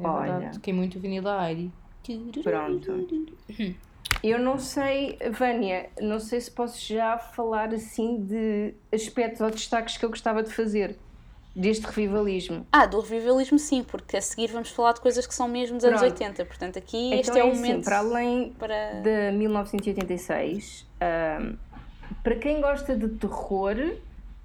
[0.00, 0.50] É Olha.
[0.52, 1.72] Toquei muito o vinil da Heidi.
[2.42, 2.92] Pronto.
[4.22, 9.96] Eu não sei, Vânia, não sei se posso já falar assim de aspectos ou destaques
[9.96, 10.96] que eu gostava de fazer
[11.54, 12.66] deste revivalismo.
[12.70, 15.86] Ah, do revivalismo sim, porque a seguir vamos falar de coisas que são mesmo dos
[15.86, 17.84] anos 80, portanto aqui então este é, é o assim, momento...
[17.84, 19.00] para além para...
[19.00, 20.86] de 1986,
[21.40, 21.56] um,
[22.22, 23.76] para quem gosta de terror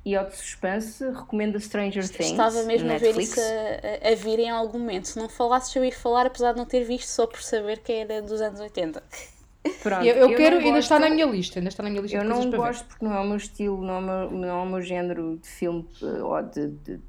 [0.03, 2.31] e ao de suspense, recomendo Stranger Things.
[2.31, 3.37] Estava mesmo Netflix.
[3.37, 5.09] a ver isso a, a, vir em algum momento.
[5.09, 7.91] Se não falasses, eu ia falar, apesar de não ter visto, só por saber que
[7.91, 9.03] era dos anos 80.
[9.83, 12.17] Pronto, eu, eu, eu quero, ainda está na minha lista, ainda está na minha lista
[12.17, 14.53] Eu não gosto porque não é o meu estilo, não é o meu, não é
[14.53, 16.99] o meu género de filme eh, ou de, de,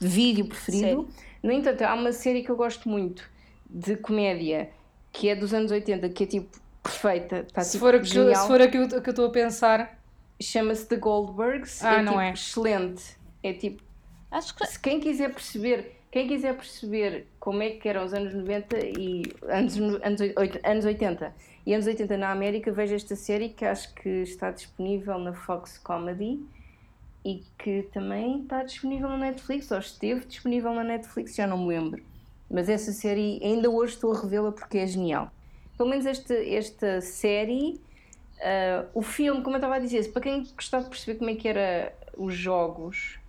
[0.00, 1.08] de vídeo preferido.
[1.42, 3.28] No entanto, há uma série que eu gosto muito
[3.68, 4.70] de comédia
[5.12, 7.40] que é dos anos 80, que é tipo perfeita.
[7.40, 9.98] Está, se, tipo, for a que, se for a que eu estou a pensar,
[10.40, 11.84] chama-se The Goldbergs.
[11.84, 12.32] Ah, é, não tipo, é?
[12.32, 13.04] Excelente.
[13.42, 13.82] É tipo.
[14.30, 14.66] Acho que...
[14.66, 19.22] Se quem quiser perceber quem quiser perceber como é que eram os anos 90 e
[19.48, 20.20] anos, anos,
[20.64, 21.34] anos 80
[21.64, 25.78] e anos 80 na América, veja esta série que acho que está disponível na Fox
[25.78, 26.44] Comedy
[27.24, 31.68] e que também está disponível na Netflix, ou esteve disponível na Netflix, já não me
[31.68, 32.02] lembro.
[32.50, 35.30] Mas essa série, ainda hoje estou a revê-la porque é genial.
[35.76, 37.80] Pelo menos esta, esta série,
[38.38, 41.36] uh, o filme, como eu estava a dizer, para quem gostava de perceber como é
[41.36, 43.19] que era os jogos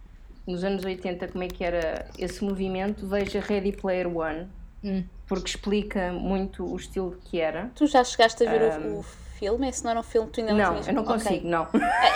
[0.45, 4.47] nos anos 80, como é que era esse movimento, veja Ready Player One,
[4.83, 5.03] hum.
[5.27, 7.71] porque explica muito o estilo que era.
[7.75, 9.03] Tu já chegaste a ver um, o,
[9.41, 9.69] filme?
[9.69, 11.49] Esse não era um filme que tu ainda não, não eu não consigo, okay.
[11.49, 11.67] não.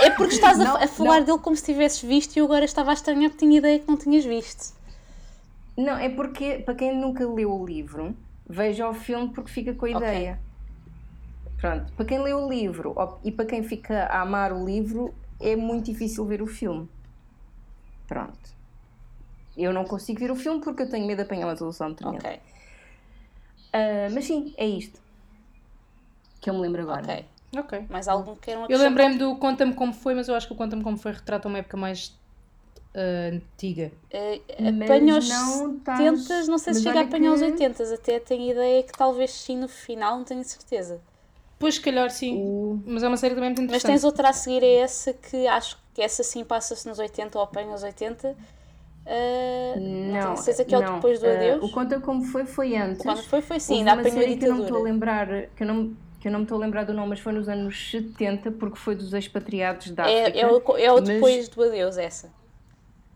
[0.02, 1.26] É porque estás a, a falar não.
[1.26, 3.88] dele como se tivesses visto e eu agora estava a estranhar porque tinha ideia que
[3.88, 4.76] não tinhas visto.
[5.78, 8.16] Não, é porque, para quem nunca leu o livro,
[8.48, 10.40] veja o filme porque fica com a ideia.
[10.40, 10.56] Okay.
[11.58, 15.56] Pronto, para quem lê o livro e para quem fica a amar o livro, é
[15.56, 16.88] muito difícil ver o filme.
[18.08, 18.56] Pronto.
[19.58, 22.06] Eu não consigo ver o filme porque eu tenho medo de apanhar uma solução de
[22.06, 22.32] Ok.
[23.76, 25.00] Uh, mas sim, é isto.
[26.42, 27.02] Que eu me lembro agora.
[27.02, 27.26] Ok.
[27.58, 27.86] Ok.
[27.90, 30.56] Mais algum que queiram Eu lembrei-me do Conta-me Como Foi, mas eu acho que o
[30.56, 32.14] Conta-me Como Foi retrata uma época mais
[32.96, 33.92] uh, antiga.
[34.14, 37.36] Uh, apanha os 70, não sei se chega a apanhar que...
[37.36, 41.00] os 80, até tenho ideia que talvez sim no final, não tenho certeza.
[41.58, 42.82] Pois, se calhar sim, uh.
[42.86, 43.92] mas é uma série também muito interessante.
[43.92, 47.38] Mas tens outra a seguir a essa que acho que essa sim passa-se nos 80
[47.38, 48.36] ou apanha os 80.
[49.06, 49.80] Uh,
[50.12, 51.64] não, não sei que é o depois do adeus.
[51.64, 53.02] Uh, o Conta Como Foi foi antes.
[53.02, 55.68] Quando foi, foi sim, ainda apanhou a que eu não estou a lembrar, que eu
[55.68, 58.52] não, que eu não me estou a lembrar do nome, mas foi nos anos 70,
[58.52, 60.38] porque foi dos expatriados da África.
[60.38, 61.50] É, é o, é o depois mas...
[61.50, 62.30] do adeus, essa.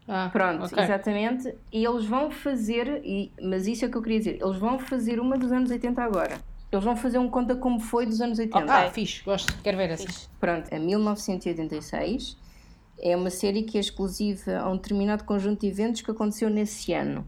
[0.07, 0.81] Ah, Pronto, okay.
[0.81, 1.53] exatamente.
[1.73, 4.79] E eles vão fazer, e, mas isso é o que eu queria dizer, eles vão
[4.79, 6.39] fazer uma dos anos 80 agora.
[6.71, 8.57] Eles vão fazer um conta como foi dos anos 80.
[8.57, 8.69] Okay.
[8.71, 10.05] Ah, fixe, gosto, quero ver essa.
[10.05, 10.29] Fixe.
[10.39, 12.37] Pronto, é 1986.
[13.01, 16.93] É uma série que é exclusiva a um determinado conjunto de eventos que aconteceu nesse
[16.93, 17.25] ano.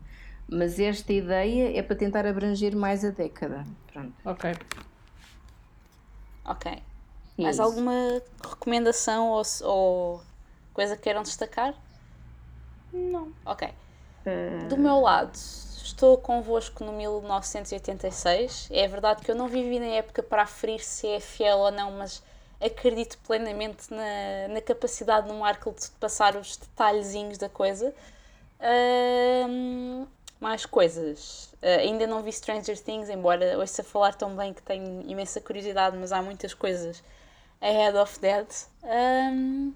[0.47, 3.65] Mas esta ideia é para tentar abranger mais a década.
[3.91, 4.13] Pronto.
[4.25, 4.53] Ok.
[6.43, 6.71] Ok.
[6.71, 7.63] É mais isso.
[7.63, 10.21] alguma recomendação ou, ou,
[10.73, 11.73] coisa que queiram destacar?
[12.91, 13.31] Não.
[13.45, 13.69] Ok.
[14.25, 14.67] Uh...
[14.67, 18.67] Do meu lado, estou convosco no 1986.
[18.71, 21.91] É verdade que eu não vivi na época para aferir se é fiel ou não,
[21.91, 22.21] mas
[22.61, 27.93] acredito plenamente na, na capacidade do Markle de passar os detalhezinhos da coisa.
[28.59, 30.07] Uh,
[30.39, 31.45] mais coisas.
[31.61, 35.97] Uh, ainda não vi Stranger Things, embora ouça falar tão bem que tenho imensa curiosidade,
[35.97, 37.03] mas há muitas coisas
[37.61, 38.65] ahead of that.
[38.83, 39.73] Um,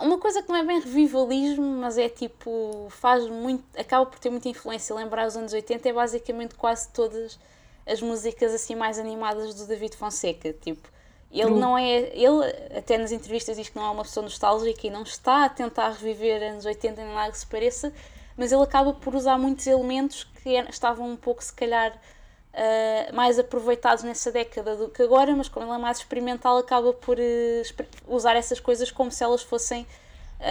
[0.00, 4.30] uma coisa que não é bem revivalismo, mas é tipo, faz muito, acaba por ter
[4.30, 4.94] muita influência.
[4.94, 7.38] Lembrar os anos 80 é basicamente quase todas
[7.86, 10.52] as músicas assim mais animadas do David Fonseca.
[10.52, 10.88] Tipo,
[11.30, 12.44] ele não é, ele
[12.76, 15.90] até nas entrevistas diz que não é uma pessoa nostálgica e não está a tentar
[15.90, 17.92] reviver anos 80 nem nada que se pareça,
[18.36, 23.38] mas ele acaba por usar muitos elementos que estavam um pouco, se calhar, uh, mais
[23.38, 27.86] aproveitados nessa década do que agora, mas como ele é mais experimental, acaba por uh,
[28.08, 29.86] usar essas coisas como se elas fossem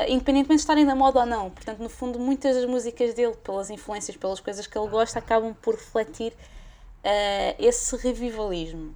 [0.08, 1.50] independentemente de estarem na moda ou não.
[1.50, 5.52] Portanto, no fundo, muitas das músicas dele, pelas influências, pelas coisas que ele gosta, acabam
[5.52, 8.96] por refletir uh, esse revivalismo.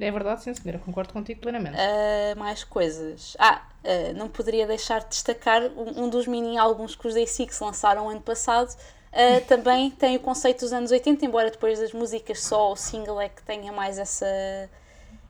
[0.00, 1.76] É verdade, sim, senhora, concordo contigo plenamente.
[1.76, 3.36] Uh, mais coisas.
[3.38, 7.26] Ah, uh, não poderia deixar de destacar um, um dos mini álbuns que os Day
[7.26, 8.74] Six lançaram ano passado.
[9.12, 13.20] Uh, também tem o conceito dos anos 80, embora depois das músicas só o single
[13.20, 14.26] é que tenha mais essa,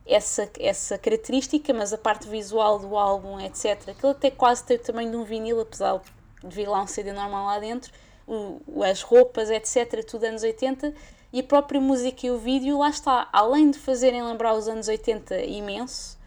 [0.07, 3.89] essa, essa característica, mas a parte visual do álbum, etc.
[3.89, 5.99] Aquilo até quase tem o tamanho de um vinil, apesar
[6.41, 7.91] de vir lá um CD normal lá dentro.
[8.25, 10.05] O, as roupas, etc.
[10.05, 10.93] Tudo anos 80
[11.33, 14.87] e a própria música e o vídeo, lá está, além de fazerem lembrar os anos
[14.87, 16.17] 80 imenso,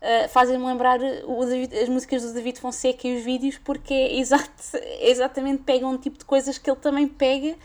[0.00, 4.52] uh, fazem-me lembrar David, as músicas do David Fonseca e os vídeos, porque é exato,
[5.00, 7.56] exatamente pegam um tipo de coisas que ele também pega,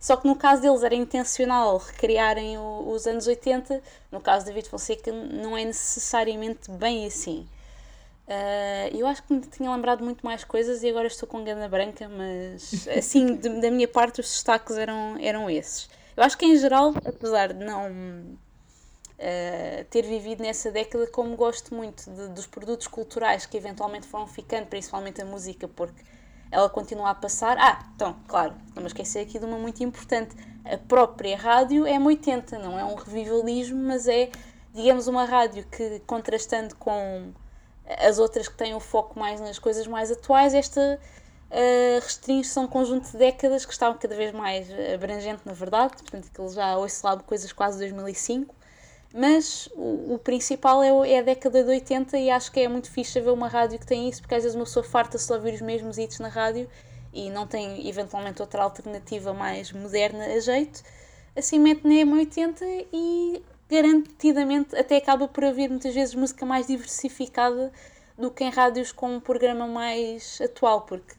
[0.00, 3.80] só que no caso deles era intencional recriarem o, os anos 80,
[4.10, 7.46] no caso do David Fonseca não é necessariamente bem assim.
[8.28, 11.66] Uh, eu acho que me tinha lembrado muito mais coisas e agora estou com gana
[11.66, 15.88] branca, mas assim, de, da minha parte, os destaques eram, eram esses.
[16.18, 21.72] Eu acho que em geral, apesar de não uh, ter vivido nessa década, como gosto
[21.72, 26.02] muito de, dos produtos culturais que eventualmente foram ficando, principalmente a música, porque
[26.50, 27.56] ela continua a passar.
[27.60, 30.34] Ah, então, claro, não me esquecer aqui de uma muito importante.
[30.64, 34.28] A própria rádio é M80, não é um revivalismo, mas é,
[34.74, 37.32] digamos, uma rádio que, contrastando com
[37.96, 40.98] as outras que têm o foco mais nas coisas mais atuais, esta
[42.02, 46.28] restringe-se a um conjunto de décadas que estavam cada vez mais abrangente, na verdade, portanto,
[46.38, 48.54] ele já lá coisas quase 2005.
[49.14, 52.90] Mas o, o principal é, é, a década de 80 e acho que é muito
[52.90, 55.54] fixe ver uma rádio que tem isso, porque às vezes uma pessoa farta-se de ouvir
[55.54, 56.68] os mesmos hits na rádio
[57.12, 60.82] e não tem eventualmente outra alternativa mais moderna a jeito.
[61.34, 67.72] Assim mete na M80 e garantidamente até acaba por haver muitas vezes música mais diversificada
[68.16, 71.14] do que em rádios com um programa mais atual, porque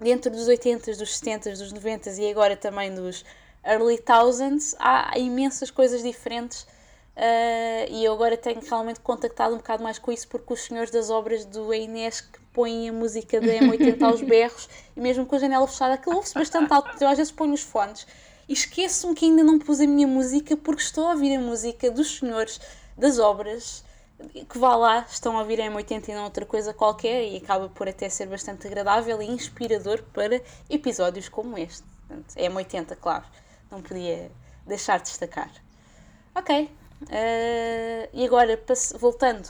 [0.00, 3.24] dentro dos 80s, dos 70s, dos 90s e agora também dos
[3.64, 9.82] early thousands, há imensas coisas diferentes uh, e eu agora tenho realmente contactado um bocado
[9.82, 13.46] mais com isso porque os senhores das obras do Inês que põem a música da
[13.46, 17.16] M80 aos berros e mesmo com a janela fechada, aquilo ouve-se bastante alto, eu às
[17.16, 18.06] vezes ponho os fones.
[18.48, 21.90] E esqueço-me que ainda não pus a minha música porque estou a ouvir a música
[21.90, 22.60] dos senhores
[22.98, 23.84] das obras
[24.48, 27.88] que vá lá, estão a ouvir M80 e não outra coisa qualquer e acaba por
[27.88, 31.84] até ser bastante agradável e inspirador para episódios como este.
[32.06, 33.24] Portanto, é M80, claro,
[33.70, 34.30] não podia
[34.66, 35.50] deixar de destacar.
[36.34, 38.58] Ok, uh, e agora
[38.98, 39.48] voltando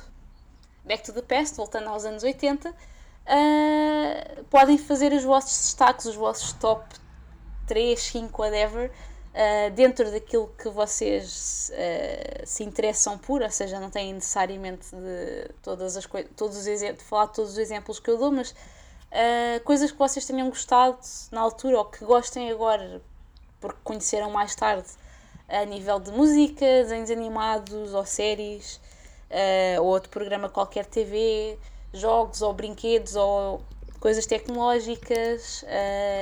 [0.85, 2.75] back to the past, voltando aos anos 80, uh,
[3.27, 6.85] eh, podem fazer os vossos destaques, os vossos top
[7.67, 8.91] 3, 5, whatever
[9.33, 15.51] uh, dentro daquilo que vocês uh, se interessam por, ou seja, não têm necessariamente de
[15.63, 16.07] todas as
[16.37, 19.99] todos os exemplos, falar de todos os exemplos que eu dou, mas uh, coisas que
[19.99, 20.99] vocês tenham gostado
[21.31, 23.01] na altura ou que gostem agora
[23.61, 24.89] porque conheceram mais tarde
[25.49, 28.81] a nível de música, desenhos animados ou séries,
[29.79, 31.59] ou outro programa qualquer TV,
[31.93, 33.63] jogos ou brinquedos ou
[34.01, 35.63] coisas tecnológicas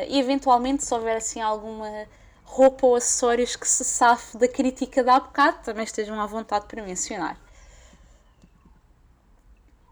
[0.08, 2.06] e eventualmente se houver assim alguma
[2.50, 6.66] roupa ou acessórios que se safe da crítica da há bocado, também estejam à vontade
[6.66, 7.38] para mencionar.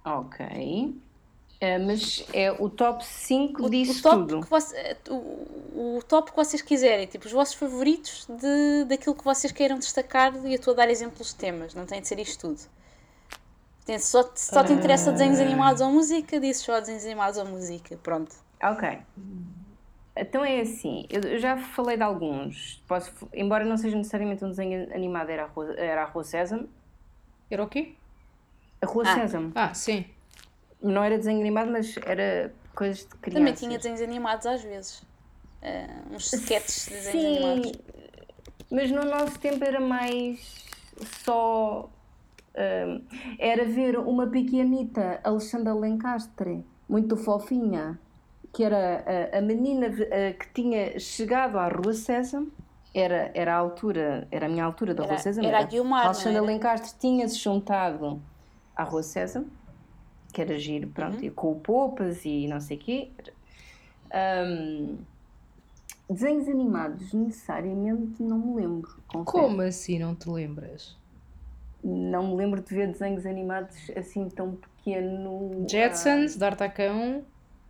[0.04, 1.00] Ok.
[1.60, 4.40] Uh, mas é o top 5 o, disso o top tudo.
[4.42, 9.24] Que você, o, o top que vocês quiserem, tipo os vossos favoritos de, daquilo que
[9.24, 12.18] vocês queiram destacar e eu estou a dar exemplos de temas, não tem de ser
[12.18, 12.60] isto tudo.
[13.84, 17.96] Tem, só, só te interessa desenhos animados ou música, disse só desenhos animados ou música,
[18.02, 18.34] pronto.
[18.62, 18.98] Ok.
[20.20, 24.92] Então é assim, eu já falei de alguns, posso, embora não seja necessariamente um desenho
[24.92, 26.68] animado, era a Rua, era a Rua Sésamo.
[27.48, 27.94] Era o quê?
[28.82, 29.14] A Rua ah.
[29.14, 29.52] Sésamo.
[29.54, 30.04] Ah, sim.
[30.82, 33.40] Não era desenho animado, mas era coisas de crianças.
[33.40, 35.02] Também tinha desenhos animados às vezes.
[35.62, 37.72] Uh, uns sketches de desenhos sim, animados.
[38.70, 40.66] Mas no nosso tempo era mais
[41.24, 41.88] só.
[42.54, 43.04] Uh,
[43.38, 47.98] era ver uma pequenita Alexandra Lencastre, muito fofinha
[48.58, 52.44] que era a, a menina a, que tinha chegado à Rua César,
[52.92, 55.44] era, era a altura, era a minha altura da era, Rua César.
[55.44, 58.20] Era a Guilmar, Alexandra Lencastre tinha-se juntado
[58.74, 59.44] à Rua César,
[60.32, 61.30] que era giro, pronto, uhum.
[61.30, 63.10] com o Poupas e não sei o quê.
[64.12, 64.98] Um,
[66.10, 68.90] desenhos animados, necessariamente, não me lembro.
[69.06, 69.24] Confesso.
[69.24, 70.98] Como assim não te lembras?
[71.84, 75.64] Não me lembro de ver desenhos animados assim tão pequeno.
[75.68, 77.22] Jetsons, ah, D'Artacão.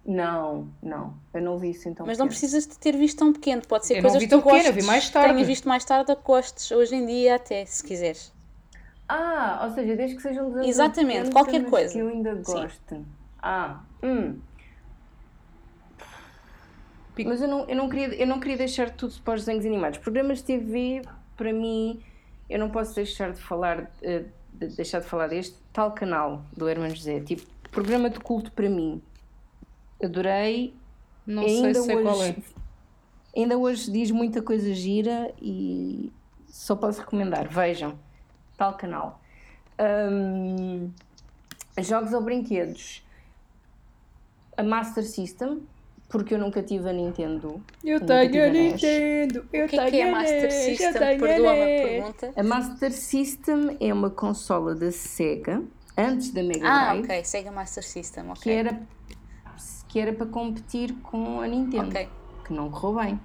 [0.09, 2.07] Não, não, eu não vi isso então.
[2.07, 2.25] Mas pequeno.
[2.25, 4.49] não precisas de ter visto tão pequeno, pode ser eu coisas não vi tão que
[4.49, 5.35] tu pequeno, eu vi mais tarde.
[5.35, 8.33] tenhas visto mais tarde a costes, hoje em dia até, se quiseres.
[9.07, 11.93] Ah, ou seja, desde que sejam desenhos Exatamente, qualquer coisa.
[11.93, 13.05] que eu ainda gosto.
[13.43, 14.39] Ah, hum.
[17.27, 19.99] Mas eu não, eu, não queria, eu não queria deixar tudo para os desenhos animados.
[19.99, 21.03] Programas de TV,
[21.37, 22.03] para mim,
[22.49, 26.67] eu não posso deixar de falar, eh, de deixar de falar deste tal canal do
[26.67, 27.21] Herman José.
[27.21, 29.03] Tipo, programa de culto para mim.
[30.03, 30.75] Adorei.
[31.27, 32.37] Não sei se sei qual é.
[33.37, 36.11] Ainda hoje diz muita coisa gira e
[36.49, 37.49] só posso recomendar.
[37.49, 37.99] Vejam,
[38.57, 39.21] tal canal.
[40.11, 40.91] Hum,
[41.81, 43.05] jogos ou brinquedos.
[44.57, 45.61] A Master System,
[46.09, 47.63] porque eu nunca tive a Nintendo.
[47.85, 48.49] Eu tenho a.
[48.49, 50.93] Nintendo, eu O que é tenho que é a Master System?
[50.95, 51.83] tenho a Perdoa-me a NES.
[51.91, 52.33] pergunta.
[52.35, 55.63] A Master System é uma consola da Sega,
[55.97, 57.25] antes da Mega Ah, Drive, ok.
[57.25, 58.43] Sega Master System, ok.
[58.43, 58.81] que, era,
[59.89, 62.09] que era para competir com a Nintendo, Ok.
[62.45, 63.21] que não correu bem.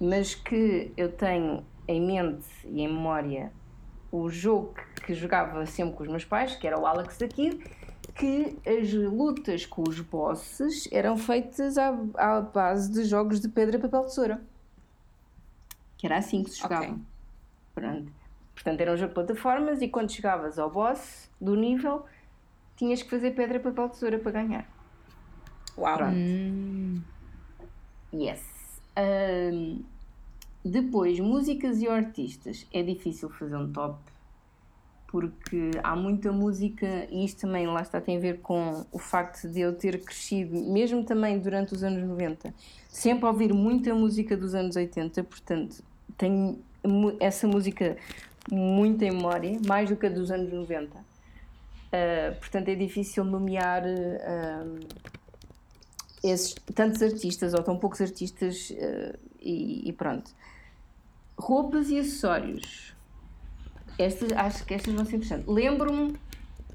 [0.00, 3.52] Mas que eu tenho em mente e em memória
[4.10, 4.74] o jogo
[5.04, 7.62] que jogava sempre com os meus pais, que era o Alex da Kid,
[8.14, 13.78] que as lutas com os bosses eram feitas à, à base de jogos de pedra,
[13.78, 14.42] papel, tesoura.
[15.96, 16.98] Que era assim que se jogava.
[17.74, 18.10] Pronto.
[18.54, 22.04] Portanto, era um jogo de plataformas e quando chegavas ao boss do nível,
[22.76, 24.79] tinhas que fazer pedra, papel, tesoura para ganhar.
[25.76, 25.96] Uau.
[25.96, 26.16] Pronto.
[26.16, 27.00] Hum,
[28.12, 28.42] Yes.
[28.96, 29.82] Ahm,
[30.64, 32.66] depois, músicas e artistas.
[32.72, 33.98] É difícil fazer um top
[35.10, 39.48] porque há muita música e isto também lá está tem a ver com o facto
[39.48, 42.54] de eu ter crescido, mesmo também durante os anos 90,
[42.88, 45.82] sempre a ouvir muita música dos anos 80, portanto
[46.16, 46.60] tenho
[47.18, 47.96] essa música
[48.52, 50.96] muito em memória, mais do que a dos anos 90.
[51.92, 54.64] Ah, portanto é difícil nomear ah,
[56.22, 60.30] esses tantos artistas ou tão poucos artistas eh, e, e pronto.
[61.38, 62.94] Roupas e acessórios.
[63.98, 65.46] Estas, acho que estas vão ser interessantes.
[65.46, 66.14] Lembro-me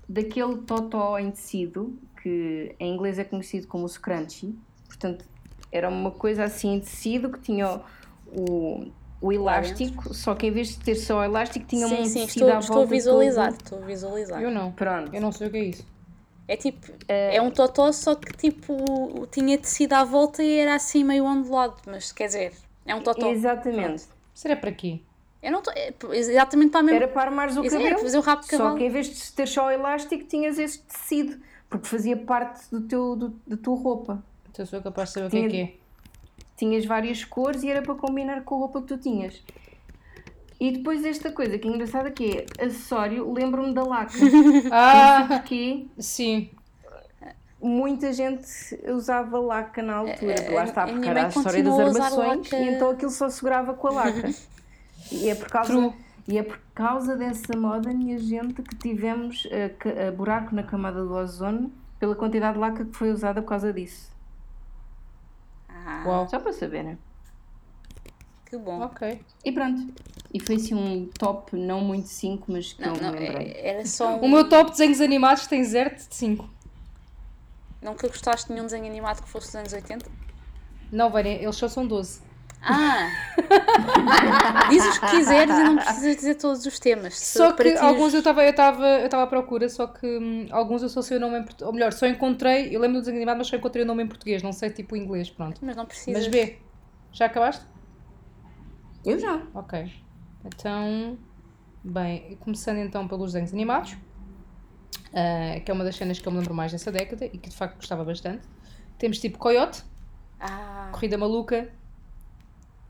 [0.07, 4.55] daquele totó em tecido que em inglês é conhecido como scrunchie.
[4.87, 5.25] Portanto,
[5.71, 7.81] era uma coisa assim em tecido que tinha
[8.27, 8.87] o,
[9.21, 12.25] o elástico, só que em vez de ter só o elástico tinha Sim, um sim,
[12.25, 13.51] tecido estou, à estou a volta visualizar.
[13.51, 13.61] todo.
[13.61, 14.41] Estou a visualizar.
[14.41, 14.71] eu não.
[14.71, 15.13] Pronto.
[15.13, 15.85] Eu não sei o que é isso.
[16.47, 18.75] É tipo, é um totó, só que tipo,
[19.31, 22.53] tinha tecido à volta e era assim meio ondulado, mas quer dizer,
[22.85, 23.27] é um totó.
[23.31, 24.03] Exatamente.
[24.33, 24.99] Será para quê?
[25.41, 25.73] Eu não estou.
[26.11, 26.97] É exatamente para a mesma.
[26.97, 27.95] Era para armares o Isso, era cabelo.
[27.95, 28.77] para fazer o rabo de Só cavalo.
[28.77, 31.39] que em vez de ter só o elástico, tinhas esse tecido.
[31.69, 34.23] Porque fazia parte do teu, do, da tua roupa.
[34.51, 35.73] Então sou capaz de saber o que é que é.
[36.57, 39.41] Tinhas várias cores e era para combinar com a roupa que tu tinhas.
[40.59, 44.13] E depois esta coisa que é engraçada que é acessório, lembro-me da laca.
[44.71, 46.49] Ah, Porque sim.
[47.61, 48.47] muita gente
[48.87, 50.35] usava laca na altura.
[50.53, 53.73] Lá está, a porque era a história das a armações e então aquilo só segurava
[53.73, 54.29] com a laca.
[55.11, 55.93] E é por causa, True.
[56.27, 60.63] e é por causa dessa moda, minha gente, que tivemos a, ca- a buraco na
[60.63, 64.09] camada do ozono pela quantidade de laca que foi usada por causa disso.
[65.69, 66.27] Ah, Uau.
[66.29, 66.97] Só para saberem.
[68.45, 68.81] Que bom.
[68.81, 69.19] Ok.
[69.43, 69.93] E pronto.
[70.33, 73.47] E foi assim um top, não muito 5, mas que Não, eu me não, lembrei.
[73.53, 74.21] é- era só um...
[74.21, 76.49] O meu top de desenhos animados tem 0 de 5.
[77.81, 80.09] Nunca gostaste de nenhum desenho animado que fosse dos anos 80?
[80.91, 82.21] Não, Vânia, eles só são 12.
[82.61, 83.09] Ah!
[84.69, 87.15] Diz os que quiseres e não precisas dizer todos os temas.
[87.19, 90.47] Só que ti alguns eu estava eu tava, eu tava à procura, só que hum,
[90.49, 91.67] alguns eu só sei o nome em português.
[91.67, 94.07] Ou melhor, só encontrei, eu lembro do desenho animado, mas só encontrei o nome em
[94.07, 95.59] português, não sei tipo inglês, pronto.
[95.63, 96.23] Mas não precisas.
[96.23, 96.57] Mas vê,
[97.11, 97.63] já acabaste?
[99.05, 99.41] Eu já.
[99.53, 99.91] Ok.
[100.45, 101.17] Então,
[101.83, 103.95] bem, começando então pelos desenhos animados,
[105.13, 107.49] ah, que é uma das cenas que eu me lembro mais dessa década e que
[107.49, 108.47] de facto gostava bastante.
[108.97, 109.83] Temos tipo Coyote,
[110.39, 111.69] Ah, Corrida Maluca,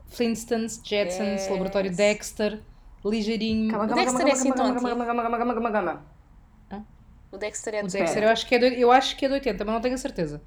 [0.08, 1.48] Flintstones, Jetsons, Yes.
[1.50, 2.60] Laboratório Dexter,
[3.04, 3.70] Ligeirinho.
[3.70, 6.02] Calma, O calma, Dexter calma, é assim calma, tão calma, calma, calma, calma, calma, calma,
[6.70, 6.86] calma.
[7.32, 9.28] o Dexter é O de Dexter eu acho, que é de, eu acho que é
[9.28, 10.40] de 80, mas não tenho a certeza.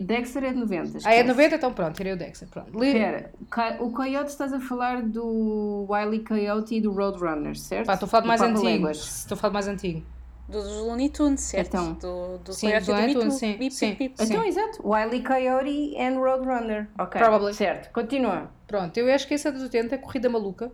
[0.00, 0.82] Dexter é de 90.
[0.82, 1.24] Ah, é de esquece.
[1.24, 1.54] 90?
[1.56, 2.48] Então pronto, tirei o Dexter.
[2.48, 2.72] Pronto.
[2.72, 6.20] Co- o Coyote estás a falar do Wile E.
[6.24, 7.86] Coyote e do Roadrunner, certo?
[7.86, 8.90] Pá, estou a falar de mais antigo.
[8.90, 10.02] Estou a falar de mais antigo.
[10.48, 11.68] dos Looney Tunes, certo?
[11.68, 11.92] Então.
[11.94, 13.14] do, do Sim, Coyote do Looney.
[13.14, 13.94] Tunes, sim, Bip, sim.
[13.94, 14.14] bip.
[14.20, 14.80] Então, exato.
[14.88, 15.22] Wile E.
[15.22, 16.88] Coyote and Roadrunner.
[16.98, 17.20] Ok.
[17.20, 17.54] Probably.
[17.54, 18.50] Certo, continua.
[18.66, 20.72] Pronto, eu acho que esse é dos 80, é Corrida Maluca.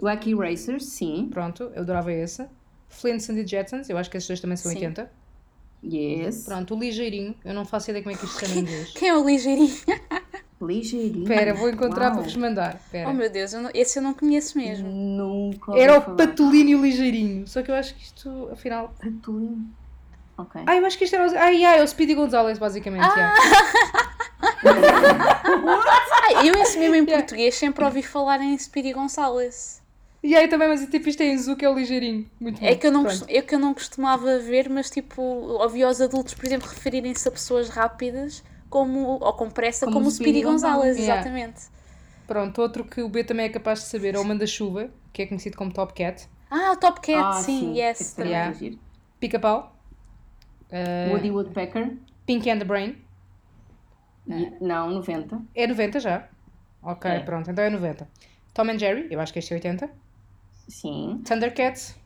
[0.00, 1.28] Wacky Racers, sim.
[1.32, 2.46] Pronto, eu adorava esse.
[2.88, 4.78] Flintstones e Jetsons, eu acho que esses dois também são Sim.
[4.78, 5.10] 80.
[5.82, 6.44] Yes.
[6.44, 8.90] Pronto, o Ligeirinho, eu não faço ideia como é que isto se chama em inglês.
[8.92, 9.74] Quem é o ligeirinho?
[10.60, 11.22] Ligeirinho.
[11.22, 12.14] Espera, vou encontrar Uau.
[12.16, 12.74] para vos mandar.
[12.76, 13.08] Espera.
[13.08, 14.86] Oh meu Deus, eu não- esse eu não conheço mesmo.
[14.88, 16.16] Nunca Era o falar.
[16.36, 17.46] E Ligeirinho.
[17.48, 18.94] Só que eu acho que isto, afinal.
[19.02, 19.66] Patolino.
[20.36, 20.62] Ok.
[20.66, 21.38] Ah, eu acho que isto era o.
[21.38, 23.02] Ai, ai, é o Speedy Gonzalez, basicamente.
[23.02, 23.34] já.
[24.62, 29.79] Ah, eu esse mesmo em português sempre ouvi falar em Speedy Gonzales.
[30.22, 32.28] E aí também, mas tipo isto é em Zu, que é o Ligeirinho.
[32.38, 32.78] Muito É bom.
[32.78, 33.24] que, eu não, Pronto.
[33.28, 37.32] é que eu não costumava ver, mas tipo, ouvi os adultos, por exemplo, referirem-se a
[37.32, 41.20] pessoas rápidas como, ou com pressa como, Como o Speedy Gonzalez, Yeah.
[41.22, 41.62] exatamente.
[42.26, 45.26] Pronto, outro que o B também é capaz de saber é o Manda-Chuva, que é
[45.26, 46.28] conhecido como Top Cat.
[46.50, 48.00] Ah, Top Cat, Ah, sim, sim, yes.
[48.00, 48.50] esse também Yeah.
[48.54, 48.78] é giro.
[49.18, 49.74] Pica-Pau.
[50.70, 51.96] Uh, Woody Woodpecker.
[52.26, 52.96] Pinky and the Brain.
[54.60, 55.40] Não, 90.
[55.54, 56.28] É 90 já?
[56.82, 57.20] Ok, É.
[57.20, 58.08] pronto, então é 90.
[58.54, 59.90] Tom and Jerry, eu acho que este é 80.
[60.70, 61.20] Sim.
[61.24, 61.96] Thundercats.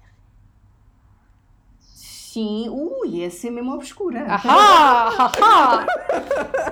[1.80, 2.68] Sim.
[2.68, 4.24] Ui, essa é mesmo obscura.
[4.24, 5.08] Ahá!
[5.08, 5.86] Ahá!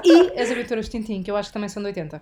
[0.05, 2.21] e as Aventuras de Tintin, que eu acho que também são de 80.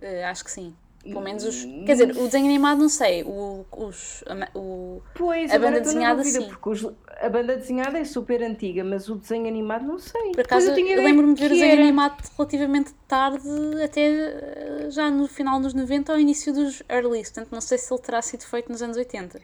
[0.00, 0.74] Eh, acho que sim.
[1.02, 1.64] Pelo menos os.
[1.84, 3.24] Quer dizer, o desenho animado não sei.
[3.24, 6.46] O, os, a o, Pois, A banda desenhada, sim.
[6.48, 6.92] porque os-
[7.24, 10.32] a banda desenhada é super antiga, mas o desenho animado não sei.
[10.32, 11.82] por acaso, eu eu, lembro-me de ver o desenho era.
[11.82, 13.48] animado relativamente tarde,
[13.84, 17.22] até eh, já no final dos 90 ou início dos early.
[17.22, 19.40] Portanto, não sei se ele terá sido feito nos anos 80.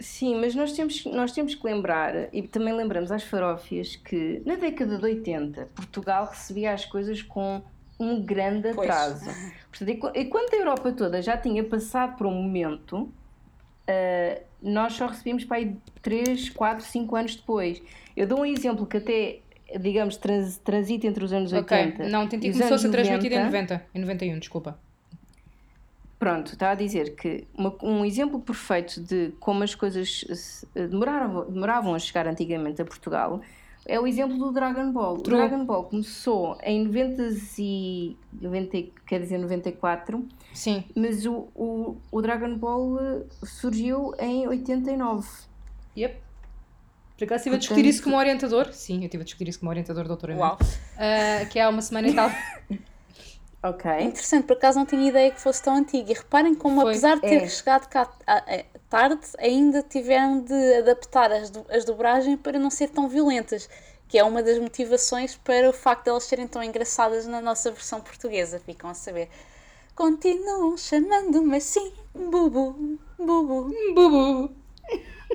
[0.00, 4.56] Sim, mas nós temos, nós temos que lembrar, e também lembramos às farófias, que na
[4.56, 7.62] década de 80 Portugal recebia as coisas com
[7.98, 8.90] um grande Pois.
[8.90, 9.24] atraso.
[9.70, 13.08] Portanto, enqu- enquanto a Europa toda já tinha passado por um momento,
[13.88, 17.82] ah, nós só recebíamos para aí 3, 4, 5 anos depois.
[18.16, 19.38] Eu dou um exemplo que até,
[19.80, 23.38] digamos, trans, transita entre os anos Ok, 80 não, Tintin começou a ser transmitido em
[23.44, 23.74] 90.
[23.74, 23.86] 90.
[23.94, 24.78] Em 91, desculpa.
[26.18, 31.44] Pronto, está a dizer que uma- um exemplo perfeito de como as coisas se- demoraram,
[31.50, 33.42] demoravam a chegar antigamente a Portugal
[33.86, 35.14] é o exemplo do Dragon Ball.
[35.14, 35.36] O True.
[35.36, 37.28] Dragon Ball começou em 90
[37.58, 40.84] e 90, e- quer dizer 94, Sim.
[40.94, 45.28] mas o, o, o Dragon Ball eh, surgiu em 89.
[45.96, 46.16] Yep.
[47.16, 48.72] Por acaso estive a discutir Portanto- isso com um orientador.
[48.72, 50.34] Sim, eu estive a discutir isso com um orientador, doutora.
[50.36, 50.58] Uau!
[51.50, 52.30] que há uma semana e tal.
[53.64, 53.90] Ok.
[54.02, 56.10] Interessante, por acaso não tinha ideia que fosse tão antigo.
[56.10, 56.90] E reparem como, Foi.
[56.92, 57.48] apesar de ter É.
[57.48, 62.68] chegado cá a- a- tarde, ainda tiveram de adaptar as, do- as dobragens para não
[62.70, 63.68] ser tão violentas.
[64.06, 67.70] Que é uma das motivações para o facto de elas serem tão engraçadas na nossa
[67.70, 68.60] versão portuguesa.
[68.60, 69.28] Ficam a saber.
[69.96, 73.74] Continuam chamando-me assim, bubu, bubu.
[73.94, 74.52] Bubu.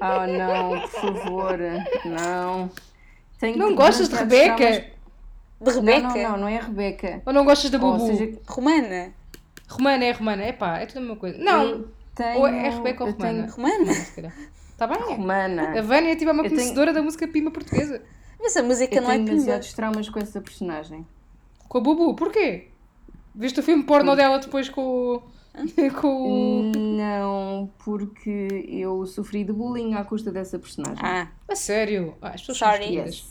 [0.01, 1.57] Oh não, por favor,
[2.05, 2.69] não.
[3.39, 4.85] Tenho Não gostas de Rebeca?
[5.61, 7.21] De Rebeca, Não, não, não, não é Rebeca.
[7.25, 8.05] Ou não gostas da Ou Bubu?
[8.07, 9.13] seja, romana.
[9.67, 10.43] Romana é romana.
[10.43, 11.37] É pá, é tudo a mesma coisa.
[11.37, 11.63] Não.
[11.63, 13.51] eu tenho, Ou é Rebeca ou eu tenho- romana?
[13.87, 13.91] Romana?
[14.71, 14.97] Está bem?
[14.97, 15.81] A Romana.
[15.83, 18.01] Vânia tipo, é uma Eu tenho- conhecedora da música pima portuguesa.
[18.39, 19.35] Mas a música Eu não é tenho pimba.
[19.35, 21.05] demasiados traumas com essa personagem.
[21.67, 22.15] Com a Bubu.
[22.15, 22.69] Porquê?
[23.35, 25.21] Viste o filme porno dela depois com o...
[26.01, 26.71] com o...
[26.77, 31.03] Não, porque eu sofri de bullying à custa dessa personagem.
[31.03, 32.15] Ah, A sério?
[32.21, 32.95] Ah, as pessoas Sorry.
[32.95, 33.25] Yes.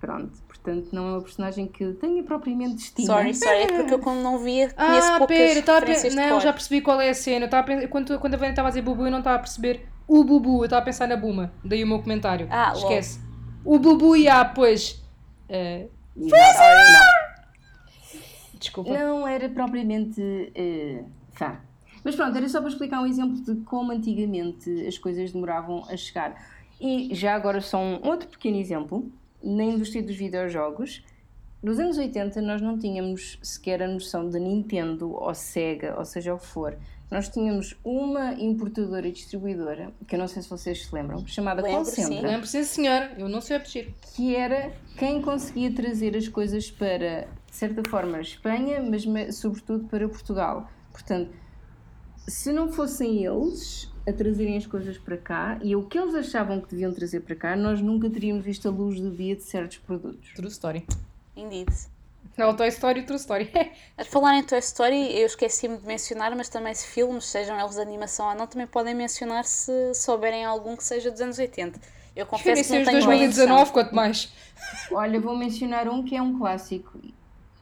[0.00, 0.32] Pronto,
[0.66, 3.06] portanto não é uma personagem que tenha propriamente estima.
[3.14, 3.58] sorry, sorry.
[3.62, 6.20] É porque eu como não via, conheço Ah, poucas pera, eu estava a referências de
[6.20, 6.40] Não, cor.
[6.40, 7.48] já percebi qual é a cena.
[7.52, 7.88] Eu a pensar...
[7.88, 10.58] quando, quando a Vânia estava a dizer Bubu, eu não estava a perceber o Bubu.
[10.60, 11.52] Eu estava a pensar na Buma.
[11.64, 12.48] Daí o meu comentário.
[12.50, 12.72] Ah.
[12.74, 13.20] Esquece.
[13.64, 15.02] O Bubu e a pois.
[15.48, 15.86] eh,
[16.16, 16.58] Exato.
[18.58, 18.90] desculpa.
[18.92, 20.20] Não, não era propriamente
[20.54, 21.56] eh, fã.
[22.04, 25.96] Mas pronto, era só para explicar um exemplo de como antigamente as coisas demoravam a
[25.96, 26.34] chegar.
[26.80, 29.10] E já agora só um outro pequeno exemplo.
[29.46, 31.04] Na indústria dos videojogos,
[31.62, 36.34] nos anos 80 nós não tínhamos sequer a noção de Nintendo ou Sega, ou seja
[36.34, 36.76] o que for.
[37.08, 41.62] Nós tínhamos uma importadora e distribuidora, que eu não sei se vocês se lembram, chamada
[41.62, 42.16] Lembro, Concentra.
[42.16, 42.20] sim.
[42.20, 43.14] Lembro, sim, senhora.
[43.16, 43.94] Eu não sei a pedir.
[44.16, 49.84] que era quem conseguia trazer as coisas para, de certa forma, a Espanha, mas sobretudo
[49.86, 50.68] para Portugal.
[50.90, 51.30] Portanto,
[52.26, 56.60] se não fossem eles a trazerem as coisas para cá e o que eles achavam
[56.60, 59.78] que deviam trazer para cá, nós nunca teríamos visto a luz do dia de certos
[59.78, 60.32] produtos.
[60.34, 60.86] True story.
[61.36, 61.68] Indeed.
[62.36, 63.50] Não, Toy Story, True Story.
[63.96, 67.76] A falar em Toy Story, eu esqueci-me de mencionar, mas também se filmes, sejam eles
[67.76, 71.80] de animação ou não, também podem mencionar se souberem algum que seja dos anos 80.
[72.14, 73.72] Eu confesso que não tenho bem 2019, noção.
[73.72, 74.32] quanto mais.
[74.92, 76.98] Olha, vou mencionar um que é um clássico,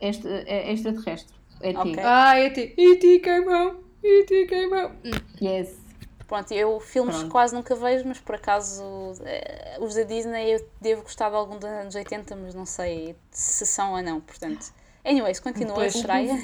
[0.01, 1.35] extra, é extraterrestre.
[1.61, 1.77] ET.
[1.77, 1.97] Ok.
[2.03, 2.75] Ah, E.T.
[2.77, 3.19] E.T.
[3.21, 3.77] queimão.
[4.03, 4.47] E.T.
[4.47, 4.93] queimão.
[5.05, 5.11] Hum.
[5.41, 5.84] Yes.
[6.27, 7.31] Pronto, eu filmes Pronto.
[7.31, 8.83] quase nunca vejo, mas por acaso
[9.25, 13.15] eh, os da Disney eu devo gostar de algum dos anos 80, mas não sei
[13.31, 14.73] se são ou não, portanto.
[15.05, 15.93] Anyways, continua, Pois.
[15.93, 16.35] Soraya.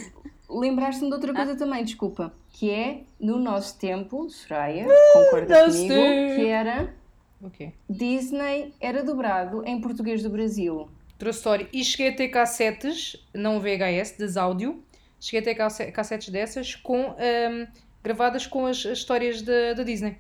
[0.49, 1.35] Lembraste-me de outra Ah.
[1.37, 6.35] coisa também, desculpa, que é, no nosso tempo, Soraya, concorda nosso comigo, tempo.
[6.37, 6.95] que era
[7.43, 7.73] Ok.
[7.89, 10.91] Disney era dobrado em português do Brasil.
[11.19, 11.69] True Story.
[11.73, 14.83] E cheguei a ter cassetes, não VHS, das áudio.
[15.19, 17.67] Cheguei a ter casse- cassetes dessas com, ahm,
[18.03, 20.19] gravadas com as, as histórias da da Disney.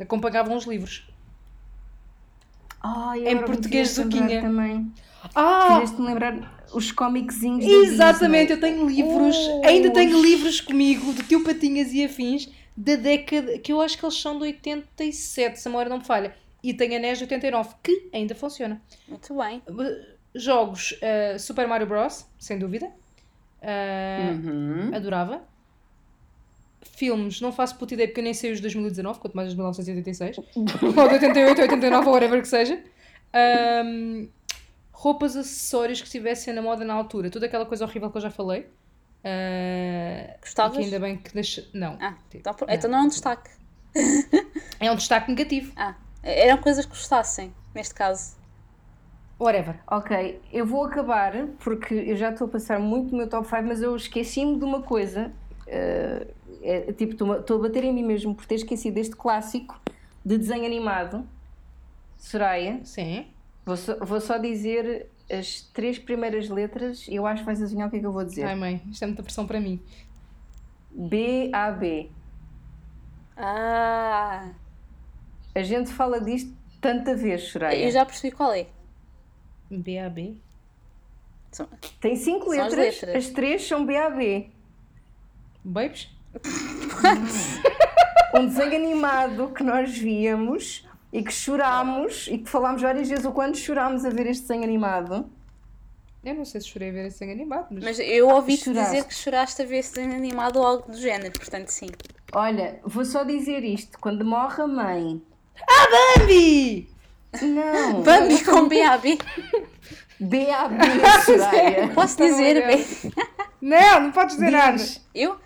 [0.00, 1.06] Acompanhavam os livros.
[3.26, 4.40] Em português Zuquinha.
[4.40, 4.92] também.
[5.34, 5.80] Ah!
[5.80, 9.62] Fizeste-me lembrar os cómiczinhos da Exatamente, eu tenho livros, Oh.
[9.66, 14.04] ainda tenho livros comigo do Tio Patinhas e afins da década, que eu acho que
[14.04, 16.34] eles são de 87, se a memória não me falha.
[16.62, 18.80] E tenho anéis de 89, que ainda funciona.
[19.08, 19.60] Muito bem.
[20.34, 22.86] Jogos uh, Super Mario Bros, sem dúvida.
[23.60, 24.90] Uh, Uhum.
[24.94, 25.42] Adorava.
[26.82, 29.54] Filmes, não faço puta ideia porque eu nem sei os de 2019, quanto mais os
[29.54, 30.38] de 1986.
[30.56, 30.64] ou
[31.08, 32.80] de 88, 89, ou whatever que seja.
[33.84, 34.28] Um,
[34.92, 37.30] roupas, acessórios que estivessem na moda na altura.
[37.30, 38.66] Toda aquela coisa horrível que eu já falei.
[39.24, 40.76] Uh, Gostavas?
[40.76, 41.66] que ainda bem que deixa...
[41.74, 41.98] Não.
[42.00, 43.50] Ah, Tipo, então, por- então não é um destaque.
[44.80, 45.72] É um destaque negativo.
[45.76, 48.36] Ah, eram coisas que gostassem, neste caso.
[49.40, 49.76] Whatever.
[49.88, 53.62] Ok, eu vou acabar porque eu já estou a passar muito do meu top 5,
[53.64, 55.32] mas eu esqueci-me de uma coisa.
[55.66, 56.26] eh,
[56.62, 59.80] é, tipo, estou a- estou a bater em mim mesmo por ter esquecido deste clássico
[60.24, 61.26] de desenho animado.
[62.16, 63.26] Soraya, Sim.
[63.64, 67.86] vou só, vou só dizer as três primeiras letras e eu acho que vais adivinhar
[67.88, 68.44] o que é que eu vou dizer.
[68.44, 69.80] Ai mãe, isto é muita pressão para mim.
[70.90, 72.10] B-A-B.
[73.36, 74.50] Ah,
[75.54, 77.84] A gente fala disto tanta vez, Soraya.
[77.86, 78.66] eu já percebi qual é.
[79.70, 80.36] BAB.
[82.00, 83.16] Tem cinco São as letras, letras.
[83.26, 84.50] as três são B-A-B.
[85.64, 86.08] Babes?
[88.34, 93.32] um desenho animado que nós víamos e que chorámos e que falámos várias vezes o
[93.32, 95.30] quanto chorámos a ver este desenho animado.
[96.24, 97.84] Eu não sei se chorei a ver esse desenho animado, mas...
[97.84, 101.32] Mas eu ouvi-te dizer que choraste a ver esse desenho animado ou algo do género,
[101.32, 101.88] portanto sim.
[102.32, 105.22] Olha, vou só dizer isto: quando morre a mãe.
[106.18, 106.88] Bambi!
[107.40, 108.02] Não!
[108.02, 109.18] Bambi com BAB.
[110.20, 111.94] B.A.B.
[111.94, 112.84] Posso dizer de bem?
[113.60, 114.76] Não, não podes dizer nada.
[114.76, 115.00] Diz.
[115.14, 115.36] Eu?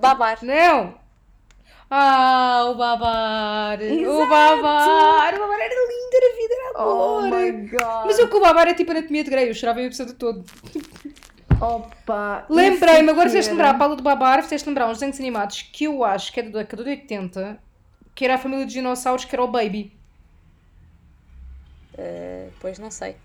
[0.00, 0.38] Babar.
[0.42, 0.94] Não!
[1.90, 3.78] Ah, o Babar!
[3.78, 4.28] O Exato.
[4.28, 5.34] Babar!
[5.34, 7.38] O Babar era lindo, era vida, era Oh amor!
[7.38, 8.06] my god!
[8.06, 10.44] Mas o que o Babar é tipo anatomia de Grey, eu chorava o episódio todo.
[11.60, 12.46] Opa!
[12.48, 15.84] Lembrei-me, agora isso fizeste lembrar a Paula do Babar, fizeste lembrar uns desenhos animados que
[15.84, 17.58] eu acho que é da década de 80,
[18.14, 19.96] que era a família dos dinossauros, que era o Baby.
[21.96, 23.16] Eh, pois não sei.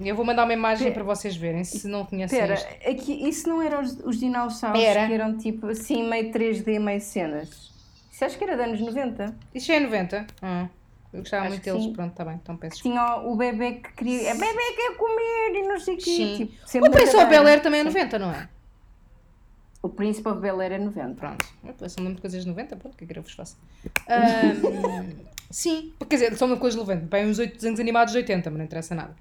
[0.00, 2.88] Eu vou mandar uma imagem Pe- para vocês verem, se não conhecem Espera, isto.
[2.90, 5.06] aqui, isso não eram os, os dinossauros Era.
[5.06, 7.70] que eram tipo assim, meio 3D, meio cenas?
[8.10, 9.34] Isso acho que era de anos 90.
[9.54, 10.26] Isto já é 90?
[10.42, 10.68] Ah,
[11.12, 11.92] eu gostava Acho muito que deles, sim.
[11.92, 14.30] pronto, está bem, então peço Tinha o bebê que queria.
[14.30, 16.04] É bebê quer comer e não sei o quê.
[16.04, 16.36] Sim.
[16.72, 17.46] Tipo, O Príncipe of Bel.
[17.46, 18.48] Air também é 90, não é?
[19.82, 21.14] O Príncipe of Bel Air é 90.
[21.14, 23.22] Pronto, eu só me lembro de coisas de 90, pronto, o que é que eu
[23.22, 23.56] vos faço?
[24.08, 25.10] Ahm,
[25.50, 28.12] sim, quer dizer, só me lembro de coisas de 90, bem uns 8 desenhos animados
[28.12, 29.14] de 80, mas não interessa nada.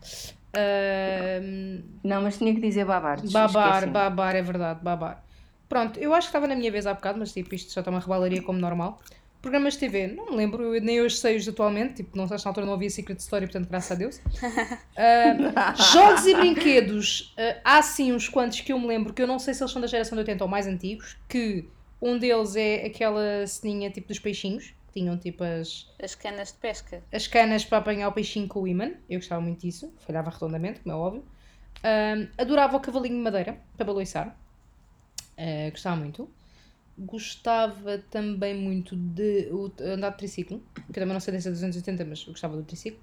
[2.04, 3.20] Não, mas tinha que dizer babar.
[3.32, 5.24] babar, babar, é verdade, babar.
[5.70, 7.90] Pronto, eu acho que estava na minha vez há bocado, mas tipo, isto já está
[7.90, 9.00] uma rebalaria como normal.
[9.42, 12.46] Programas de TV, não me lembro, nem hoje sei os atualmente, tipo, não sei se
[12.46, 14.22] na altura não havia Secret Story, portanto, graças a Deus.
[14.96, 19.26] Ah, jogos e brinquedos, ah, há sim uns quantos que eu me lembro, que eu
[19.26, 21.68] não sei se eles são da geração de 80 ou mais antigos, que
[22.02, 26.58] um deles é aquela ceninha tipo dos peixinhos, que tinham tipo as, As canas de
[26.60, 27.02] pesca.
[27.12, 30.82] as canas para apanhar o peixinho com o imã, eu gostava muito disso, falhava redondamente,
[30.82, 31.24] como é óbvio.
[32.38, 34.36] Adorava o cavalinho de madeira, para baloiçar,
[35.38, 36.30] Ah, gostava muito.
[36.98, 41.64] Gostava também muito de o- andar de triciclo, que eu também não sei desse dos
[41.64, 43.02] anos 80, mas eu gostava do triciclo.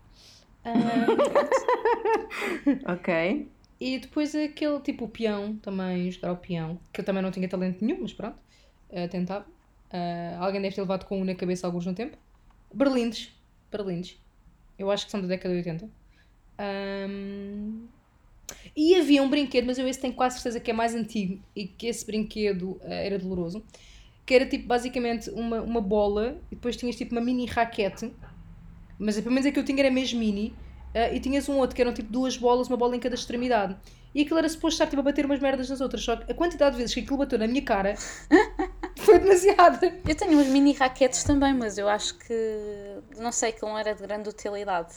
[0.64, 1.06] Ah,
[2.86, 3.52] Ok.
[3.80, 7.48] E depois aquele tipo o peão também, jogar ao peão, que eu também não tinha
[7.48, 8.42] talento nenhum, mas pronto,
[8.90, 9.46] eh, tentava.
[9.90, 12.16] Eh, alguém deve ter levado com um na cabeça alguns no tempo.
[12.72, 13.32] Berlindes,
[13.70, 14.18] Berlindes,
[14.78, 15.90] eu acho que são da década de 80.
[16.58, 17.88] Ahm,
[18.76, 21.66] E havia um brinquedo, mas eu esse tenho quase certeza que é mais antigo e
[21.66, 23.64] que esse brinquedo eh, era doloroso,
[24.26, 28.12] que era tipo basicamente uma, uma bola e depois tinhas tipo uma mini raquete,
[28.98, 30.54] mas pelo menos a que eu tinha era mesmo mini,
[30.94, 33.76] eh, e tinhas um outro que eram tipo duas bolas, uma bola em cada extremidade.
[34.14, 36.34] E aquilo era suposto estar tipo, a bater umas merdas nas outras, só que a
[36.34, 37.94] quantidade de vezes que aquilo bateu na minha cara
[39.10, 40.00] foi demasiada.
[40.06, 42.98] Eu tenho uns mini raquetes também, mas eu acho que.
[43.16, 44.94] Não sei, que não era de grande utilidade.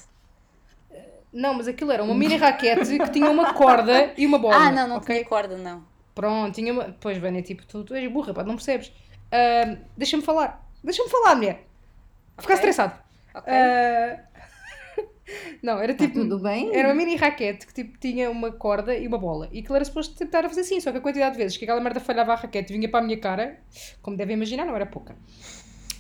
[1.34, 4.56] Não, mas aquilo era uma mini raquete que tinha uma corda e uma bola.
[4.56, 5.16] ah, não, não ok?
[5.16, 5.84] tinha corda, não.
[6.14, 6.96] Pronto, tinha uma.
[7.00, 8.92] Pois, Vânia, tipo, tu, tu és burra, pá, não percebes.
[9.32, 10.62] Ahm, Deixa-me falar.
[10.84, 11.66] Deixa-me falar, mulher.
[12.38, 12.56] Ficar Ok.
[12.56, 12.94] estressado.
[13.34, 13.54] Ok.
[13.54, 14.20] Ah,
[15.62, 16.14] não, era tipo.
[16.14, 16.76] Tudo bem?
[16.76, 19.48] Era uma mini raquete que tipo, tinha uma corda e uma bola.
[19.52, 21.58] E aquilo era suposto tipo, estar a fazer assim, só que a quantidade de vezes
[21.58, 23.60] que aquela merda falhava a raquete e vinha para a minha cara,
[24.02, 25.16] como devem imaginar, não era pouca.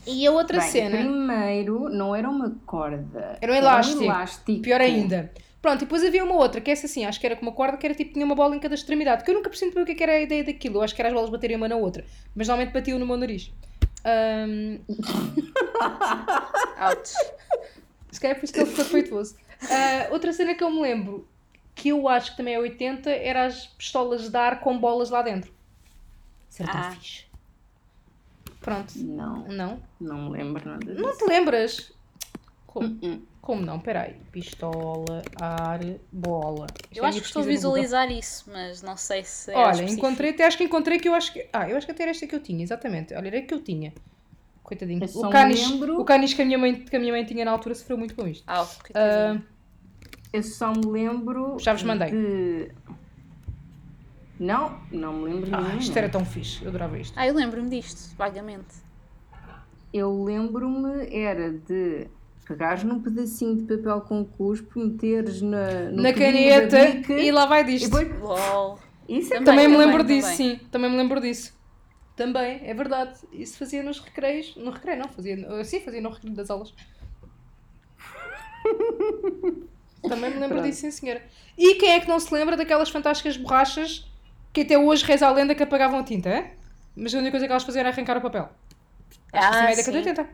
[0.05, 0.97] E a outra Bem, cena.
[0.97, 3.37] Primeiro, não era uma corda.
[3.39, 4.01] Era um elástico.
[4.01, 4.61] Era um elástico.
[4.61, 5.31] Pior ainda.
[5.61, 7.77] Pronto, e depois havia uma outra, que essa assim, acho que era com uma corda,
[7.77, 9.85] que era tipo, tinha uma bola em cada extremidade, que eu nunca percebi bem o
[9.85, 10.77] que é que era a ideia daquilo.
[10.77, 12.03] Eu acho que era as bolas baterem uma na outra,
[12.35, 13.53] mas normalmente batiam no meu nariz.
[16.89, 17.13] Ouch.
[18.11, 19.35] Se calhar por isso que ele ficou feituoso.
[19.69, 21.27] Ah, outra cena que eu me lembro,
[21.75, 25.21] que eu acho que também é 80, era as pistolas de ar com bolas lá
[25.21, 25.53] dentro.
[26.49, 26.91] Isso era tão Ah.
[26.91, 27.25] fixe.
[28.59, 28.93] Pronto.
[28.97, 29.83] Não, Não?
[29.99, 30.99] não me lembro nada disso.
[31.01, 31.91] Não te lembras?
[32.65, 32.87] Como?
[33.03, 33.79] Hum, Como não?
[33.79, 34.15] Peraí.
[34.31, 35.79] Pistola, ar,
[36.11, 36.67] bola.
[36.83, 39.71] Isto Eu é acho que estou a visualizar isso, mas não sei se é Olha,
[39.73, 39.99] específico.
[40.07, 41.47] encontrei, até acho que encontrei que eu acho que.
[41.51, 43.13] Ah, eu acho que até era esta que eu tinha, exatamente.
[43.13, 43.93] Olha, era a que eu tinha.
[44.71, 45.01] Coitadinho.
[45.15, 47.51] O canis, lembro- o canis que, a minha mãe, que a minha mãe tinha na
[47.51, 48.43] altura sofreu muito com isto.
[48.47, 49.43] Ah, coitadinho.
[50.31, 51.57] Eu só me lembro.
[51.59, 52.09] Já vos mandei.
[52.11, 52.71] de-
[54.39, 55.77] Não, não me lembro ah, nenhum.
[55.77, 56.63] isto era tão fixe.
[56.63, 57.13] Eu adorava isto.
[57.19, 58.75] Ah, eu lembro-me disto, vagamente.
[59.93, 62.07] Eu lembro-me era de
[62.47, 67.45] pegares num pedacinho de papel com cuspo, meteres na, no Na caneta bica, e lá
[67.45, 67.89] vai disto.
[67.89, 68.79] depois-.
[69.09, 70.17] Isso é Também, Também me também, lembro também.
[70.21, 70.59] disso, sim.
[70.71, 71.53] Também me lembro disso.
[72.15, 73.17] Também, é verdade.
[73.31, 74.55] Isso fazia nos recreios.
[74.55, 75.63] No recreio, não, fazia.
[75.63, 76.73] Sim, fazia no recreio das aulas.
[80.01, 80.63] Também me lembro Pronto.
[80.63, 81.21] disso, sim, senhora.
[81.57, 84.05] E quem é que não se lembra daquelas fantásticas borrachas
[84.51, 86.53] que até hoje reza a lenda que apagavam a tinta, é?
[86.95, 88.49] Mas a única coisa que elas faziam era arrancar o papel.
[89.31, 89.97] Acho que isso Ah, é década.
[89.97, 90.29] 80.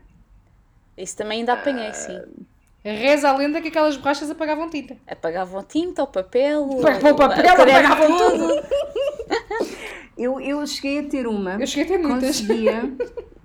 [0.98, 2.20] Isso também ainda apanhei, sim.
[2.84, 4.98] Reza a lenda que aquelas borrachas apagavam tinta.
[5.06, 8.48] Apagavam tinta, o papel, o, Apagavam o papel, apagavam todo.
[10.18, 11.62] Eu, eu cheguei a ter uma.
[11.62, 12.42] Eu cheguei a ter muitas.
[12.42, 12.82] Conseguia.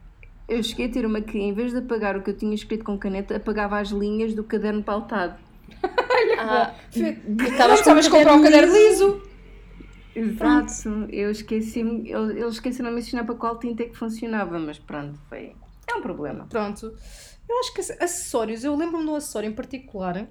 [0.48, 2.84] Eu cheguei a ter uma que, em vez de apagar o que eu tinha escrito
[2.84, 5.38] com caneta, apagava as linhas do caderno pautado.
[6.38, 9.22] Ah, com precisavas comprar um caderno liso.
[10.14, 11.06] Exato.
[11.10, 12.10] Eu esqueci-me.
[12.10, 15.54] eu- Eles esqueceram de me ensinar para qual tinta é que funcionava, mas pronto, foi.
[15.88, 16.46] É um problema.
[16.50, 16.92] Pronto.
[17.48, 20.26] Eu acho que acessórios, eu lembro-me de um acessório em particular,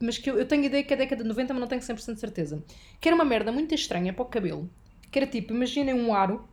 [0.00, 2.14] mas que eu, eu tenho ideia que é década de 90, mas não tenho 100%
[2.14, 2.62] de certeza.
[3.00, 4.68] Que era uma merda muito estranha para o cabelo.
[5.10, 6.46] Que era tipo, imaginem um aro,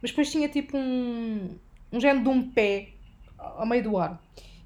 [0.00, 1.48] mas depois tinha tipo um,
[1.92, 2.88] um género de um pé
[3.38, 4.18] ao meio do aro.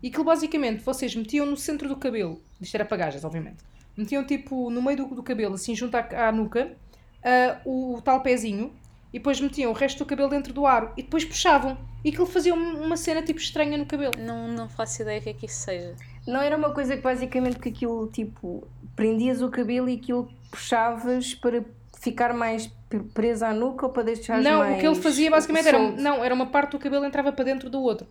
[0.03, 3.59] E aquilo basicamente vocês metiam no centro do cabelo, isto era pagagens, obviamente.
[3.97, 6.77] Metiam tipo no meio do, do cabelo, assim junto à, à nuca,
[7.23, 8.73] ah, o, o tal pezinho,
[9.13, 11.77] e depois metiam o resto do cabelo dentro do aro, e depois puxavam.
[12.05, 14.13] E aquilo fazia um- uma cena tipo estranha no cabelo.
[14.19, 15.95] não, não faço ideia o que é que isso seja.
[16.27, 18.67] Não era uma coisa que basicamente que aquilo tipo
[18.97, 21.63] prendias o cabelo e aquilo puxavas para
[22.03, 25.31] ficar mais pre- presa à nuca ou para deixar Não, mais o que ele fazia
[25.31, 28.07] basicamente era, não, era uma parte do cabelo entrava para dentro do outro.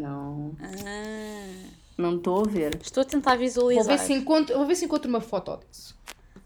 [0.00, 2.78] Não, Ah, não estou a ver.
[2.80, 3.98] estou a tentar Vou visualizar.
[3.98, 5.94] ver, se encontro, vou ver se encontro uma foto disso.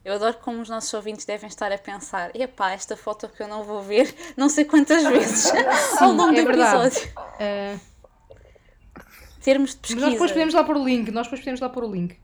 [0.05, 3.47] Eu adoro como os nossos ouvintes devem estar a pensar: epá, esta foto que eu
[3.49, 5.53] não vou ver não sei quantas vezes
[6.01, 6.87] ao longo é do verdade.
[6.89, 7.13] episódio.
[7.39, 7.77] Ah,
[9.43, 10.01] Termos de mas pesquisa.
[10.01, 12.17] nós depois podemos lá pôr o link, nós depois podemos lá pôr o link.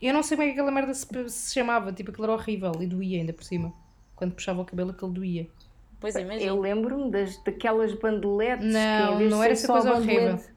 [0.00, 2.72] Eu não sei como é que aquela merda se, se chamava, tipo aquilo era horrível
[2.80, 3.72] e doía ainda por cima.
[4.14, 5.46] Quando puxava o cabelo aquilo doía.
[6.00, 6.42] Pois imagina.
[6.50, 10.56] Eu lembro-me das, daquelas bandeletes que Não, vez não era essa só coisa bandelete- horrível.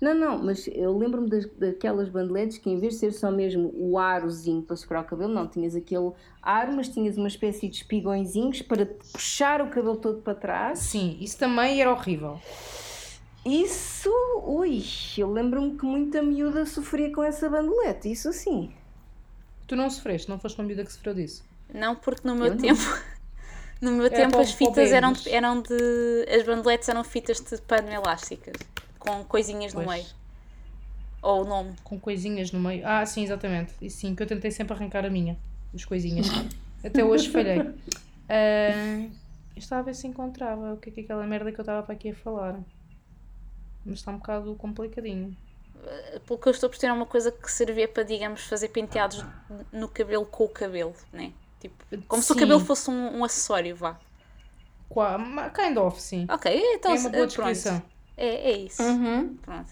[0.00, 3.72] Não, não, mas eu lembro-me das, daquelas bandeletes que em vez de ser só mesmo
[3.76, 6.10] o arozinho para segurar o cabelo, não, tinhas aquele
[6.42, 10.80] aro, mas tinhas uma espécie de espigõezinhos para puxar o cabelo todo para trás.
[10.80, 12.40] Sim, isso também era horrível.
[13.44, 14.08] Isso,
[14.44, 14.84] ui,
[15.18, 18.72] eu lembro-me que muita miúda sofria com essa bandelete, isso sim.
[19.66, 21.44] Tu não sofreste, não foste uma miúda que sofreu disso.
[21.72, 22.60] Não, porque no meu Eu não.
[22.60, 22.80] tempo.
[23.80, 25.74] No meu Era tempo para o- as fitas eram, eram de.
[26.32, 28.54] As bandeletes eram fitas de pano elásticas,
[28.96, 29.96] com coisinhas no Pois.
[29.96, 30.06] meio.
[31.20, 31.74] Ou o nome.
[31.82, 32.86] Com coisinhas no meio.
[32.86, 33.72] Ah, sim, exatamente.
[33.82, 35.36] E sim, que eu tentei sempre arrancar a minha.
[35.74, 36.28] As coisinhas.
[36.84, 37.58] Até hoje falhei.
[37.58, 39.10] Eu
[39.56, 41.82] estava a ver se encontrava o que é que é aquela merda que eu estava
[41.82, 42.60] para aqui a falar.
[43.84, 45.36] Mas está um bocado complicadinho.
[46.26, 49.24] Pelo que eu estou a perceber, é uma coisa que servia para, digamos, fazer penteados
[49.72, 51.32] no cabelo com o cabelo, né?
[51.58, 52.40] Tipo, como se o Sim.
[52.40, 53.98] cabelo fosse um, um acessório, vá.
[54.88, 55.18] Qua-
[55.50, 56.26] Kind of, sim.
[56.30, 57.82] Ok, então é uma boa eh, descrição.
[58.16, 58.82] É, é isso.
[58.82, 59.36] Uhum.
[59.36, 59.70] Pronto.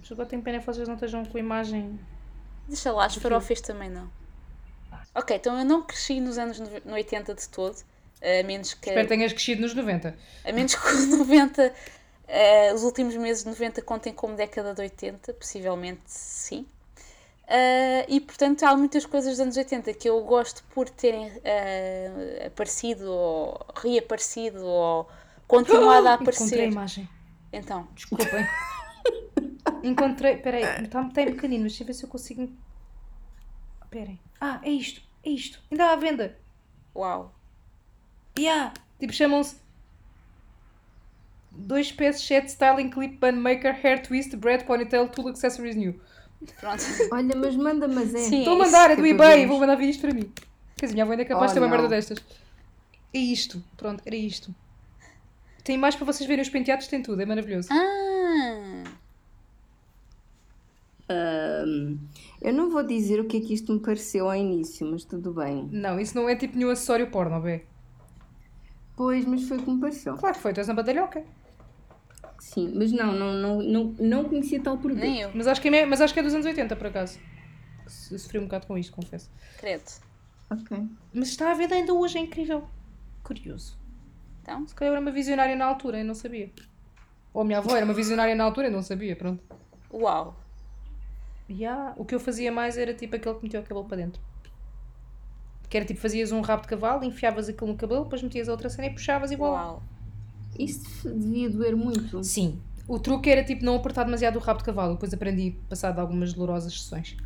[0.00, 2.00] Mas agora tenho pena que vocês não estejam com a imagem.
[2.68, 4.10] Deixa lá, as farofas também não.
[5.14, 7.76] Ok, então eu não cresci nos anos no no 80 de todo,
[8.22, 10.16] a menos que, Espero que tenhas crescido nos 90.
[10.44, 11.74] a menos que os 90,
[12.28, 16.66] eh, os últimos meses de 90 contem como década de 80, possivelmente sim.
[17.46, 22.44] Eh, e portanto há muitas coisas dos anos 80 que eu gosto por terem eh,
[22.46, 25.08] aparecido ou reaparecido ou
[25.48, 26.68] continuado a Encontrei a aparecer.
[26.68, 27.08] imagem.
[27.52, 28.46] Então, Desculpem.
[29.82, 30.36] Encontrei.
[30.36, 32.48] Peraí, está muito pequenino, mas deixa eu ver se eu consigo.
[33.84, 34.18] Esperem.
[34.40, 35.02] Ah, é isto.
[35.24, 35.60] É isto.
[35.70, 36.38] Ainda há à venda.
[36.94, 37.34] uau.
[38.38, 38.72] Yeah.
[38.98, 39.56] Tipo, chamam-se.
[41.50, 46.00] Dois peços, set styling, clip, bun maker, hair twist, bread, ponytail, tool accessories new.
[46.58, 46.82] Pronto.
[47.12, 48.20] Olha, mas manda, mas é.
[48.20, 50.32] Estou a isso mandar, é do é eBay, vou mandar vir isto para mim.
[50.76, 52.18] Quer dizer, minha avó ainda é capaz de Oh, ter uma merda destas.
[53.12, 53.62] É isto.
[53.76, 54.54] Pronto, era isto.
[55.62, 57.68] Tem mais para vocês verem os penteados, tem tudo, é maravilhoso.
[57.70, 58.82] Ah,
[61.08, 61.98] Ahm,
[62.40, 65.32] eu não vou dizer o que é que isto me pareceu ao início, mas tudo
[65.32, 65.68] bem.
[65.70, 67.62] Não, isso não é tipo nenhum acessório porno, bê.
[68.96, 70.16] Pois, mas foi o que me pareceu.
[70.16, 71.24] Claro que foi, tu és uma badalhoca.
[72.38, 75.00] Sim, mas não, não, não, não, não conhecia tal produto.
[75.00, 77.18] Nem eu, Mas acho, que é, mas acho que é dos anos 80, por acaso.
[77.86, 79.30] Se- Sofri um bocado com isto, confesso.
[79.58, 79.84] credo.
[80.50, 80.76] Ok.
[81.14, 82.64] Mas está à venda ainda hoje, é incrível.
[83.22, 83.78] Curioso.
[84.42, 86.50] Então, Se calhar eu era uma visionária na altura e não sabia.
[87.32, 89.42] Ou a minha avó era uma visionária na altura e não sabia, pronto.
[89.92, 90.36] uau.
[91.48, 94.20] Ya, O que eu fazia mais era tipo aquele que metia o cabelo para dentro.
[95.72, 98.52] Que era tipo, fazias um rabo de cavalo, enfiavas aquilo no cabelo, depois metias a
[98.52, 99.54] outra cena e puxavas igual.
[99.54, 99.82] Uau.
[100.58, 102.22] Isso devia doer muito.
[102.22, 102.60] Sim.
[102.86, 104.92] O truque era tipo não apertar demasiado o rabo de cavalo.
[104.92, 107.16] Depois aprendi passado algumas dolorosas sessões.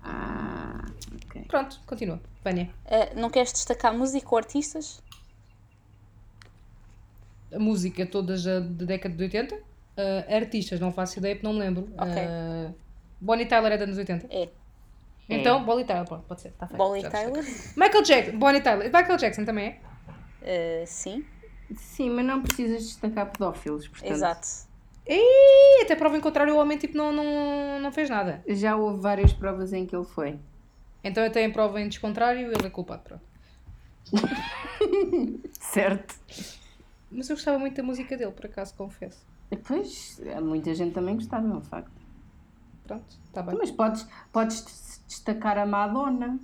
[0.00, 0.86] Ah,
[1.26, 1.42] ok.
[1.48, 2.20] Pronto, continua.
[2.44, 2.70] Vânia.
[2.86, 5.02] Uh, não queres destacar música ou artistas?
[7.52, 9.58] A música todas da década de 80.
[9.96, 11.88] Ah, artistas, não faço ideia porque não me lembro.
[11.98, 12.14] Ok.
[12.16, 12.70] Ah,
[13.20, 14.28] Bonnie Tyler é dos anos 80.
[14.30, 14.48] É.
[15.28, 16.52] Então, Bonnie Tyler, pronto, pode ser.
[16.52, 17.44] Tá feito, Bonnie Tyler?
[17.76, 18.38] Michael Jackson.
[18.38, 18.86] Bonnie Tyler.
[18.92, 19.66] Michael Jackson também
[20.42, 20.82] é?
[20.82, 21.24] Uh, sim,
[21.76, 24.10] Sim, mas não precisas destacar pedófilos, portanto.
[24.10, 24.46] exato.
[25.06, 28.42] Ih, até prova em contrário, o homem tipo, não, não, não fez nada.
[28.46, 30.38] Já houve várias provas em que ele foi.
[31.02, 33.02] Então até em prova em descontrário, ele é culpado.
[33.02, 33.22] Pronto.
[35.60, 36.14] Certo.
[37.10, 39.24] Mas eu gostava muito da música dele, por acaso, confesso.
[39.66, 41.92] Pois, muita gente também gostava, é um facto.
[42.86, 43.56] Pronto, está bem.
[43.56, 44.60] Mas podes, podes
[45.06, 46.38] destacar a Madonna.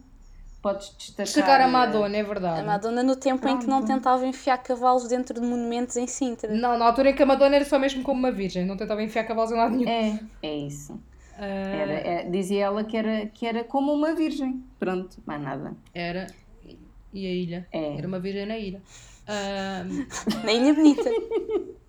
[0.62, 1.24] Podes destacar.
[1.24, 2.60] Destacar a eh, Madonna, é verdade.
[2.60, 3.94] A Madonna no tempo em que não Pronto.
[3.94, 6.52] tentava enfiar cavalos dentro de monumentos em Sintra.
[6.52, 9.02] Não, na altura em que a Madonna era só mesmo como uma virgem, não tentava
[9.02, 9.88] enfiar cavalos em lado nenhum.
[9.88, 11.00] É, é isso.
[11.38, 14.62] Ah, Era, é- dizia ela que era, que era como uma virgem.
[14.78, 15.74] Pronto, mais nada.
[15.94, 16.26] Era.
[17.12, 17.66] E a ilha?
[17.72, 17.96] É.
[17.96, 18.82] Era uma virgem na ilha.
[19.26, 19.82] Ah,
[20.44, 21.08] Na Ilha Bonita.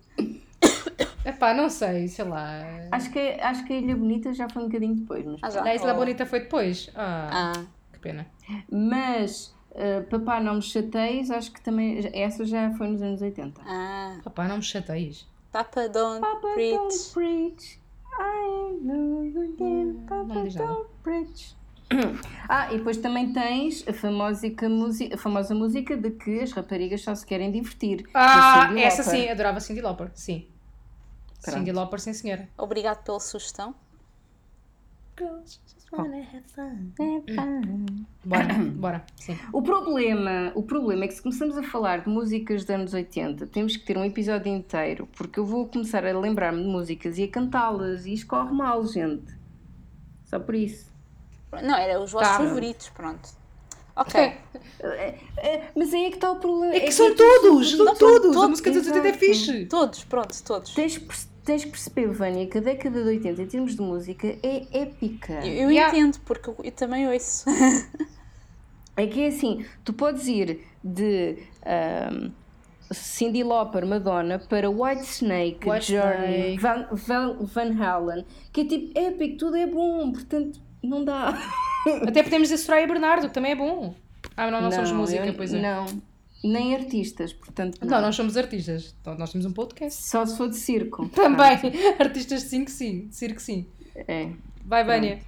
[1.24, 2.60] epá, não sei, sei lá.
[2.90, 5.24] Acho que, acho que a Ilha Bonita já foi um bocadinho depois.
[5.24, 5.64] Mas, Ah, já.
[5.64, 5.96] A Isla Oh.
[5.96, 6.90] Bonita foi depois?
[6.94, 8.26] Ah, Ah, que pena.
[8.70, 11.98] mas eh, Papá Não Me Chateis, acho que também.
[12.12, 13.60] Essa já foi nos anos 80.
[13.66, 14.18] ah.
[14.24, 15.26] Papá, não me chateias.
[15.50, 16.76] Papa Don't Papa Preach.
[16.76, 17.80] Don't Preach.
[18.18, 20.04] I again.
[20.08, 20.66] Papa diz nada.
[20.72, 21.56] Don't Preach.
[22.48, 27.02] Ah, e depois também tens a famosa, música, a famosa música de que as raparigas
[27.02, 28.08] só se querem divertir.
[28.14, 30.46] Ah, essa sim, adorava Cindy Lauper, sim.
[31.42, 31.58] Pronto.
[31.58, 32.48] Cindy Lauper, sim senhora.
[32.56, 33.74] Obrigado pela sugestão.
[38.24, 39.38] Bora, bora, sim.
[39.52, 43.46] O problema, o problema é que se começamos a falar de músicas dos anos 80,
[43.48, 47.24] temos que ter um episódio inteiro, porque eu vou começar a lembrar-me de músicas e
[47.24, 49.34] a cantá-las e escorre mal, gente.
[50.24, 50.90] Só por isso.
[51.62, 52.38] Não, eram os vossos Tá.
[52.38, 53.28] favoritos, pronto.
[53.96, 54.20] Ok.
[55.36, 56.74] É, mas aí é que está o problema.
[56.74, 58.30] É que são todos, são Não, todos.
[58.30, 59.66] A todos, música dos 80 é fixe.
[59.66, 60.74] Todos, pronto, todos.
[60.74, 61.14] Tens, que
[61.44, 65.34] tens que perceber, Vânia, que a década de 80, em termos de música, é épica.
[65.46, 65.96] Eu, eu Yeah.
[65.96, 67.44] entendo, porque eu, eu também ouço.
[68.94, 72.30] É que é assim, tu podes ir de ahm,
[72.90, 76.60] Cyndi Lauper, Madonna, para White Snake, White Journey, Snake.
[76.60, 81.32] Van, Van, Van Halen, que é tipo épico, tudo é bom, portanto não dá.
[82.06, 83.94] Até podemos dizer Soraya Bernardo, que também é bom.
[84.36, 85.58] Ah, não, não, somos música, eu- pois é.
[85.62, 85.86] Não,
[86.42, 87.88] nem artistas, portanto não.
[87.88, 88.94] Não, nós somos artistas.
[89.00, 90.02] Então, nós temos um podcast.
[90.02, 91.08] Só se for de circo.
[91.14, 91.58] Também.
[91.98, 93.66] Artistas de 5 sim, de circo sim.
[93.94, 94.28] É.
[94.64, 95.20] Vai, Vânia.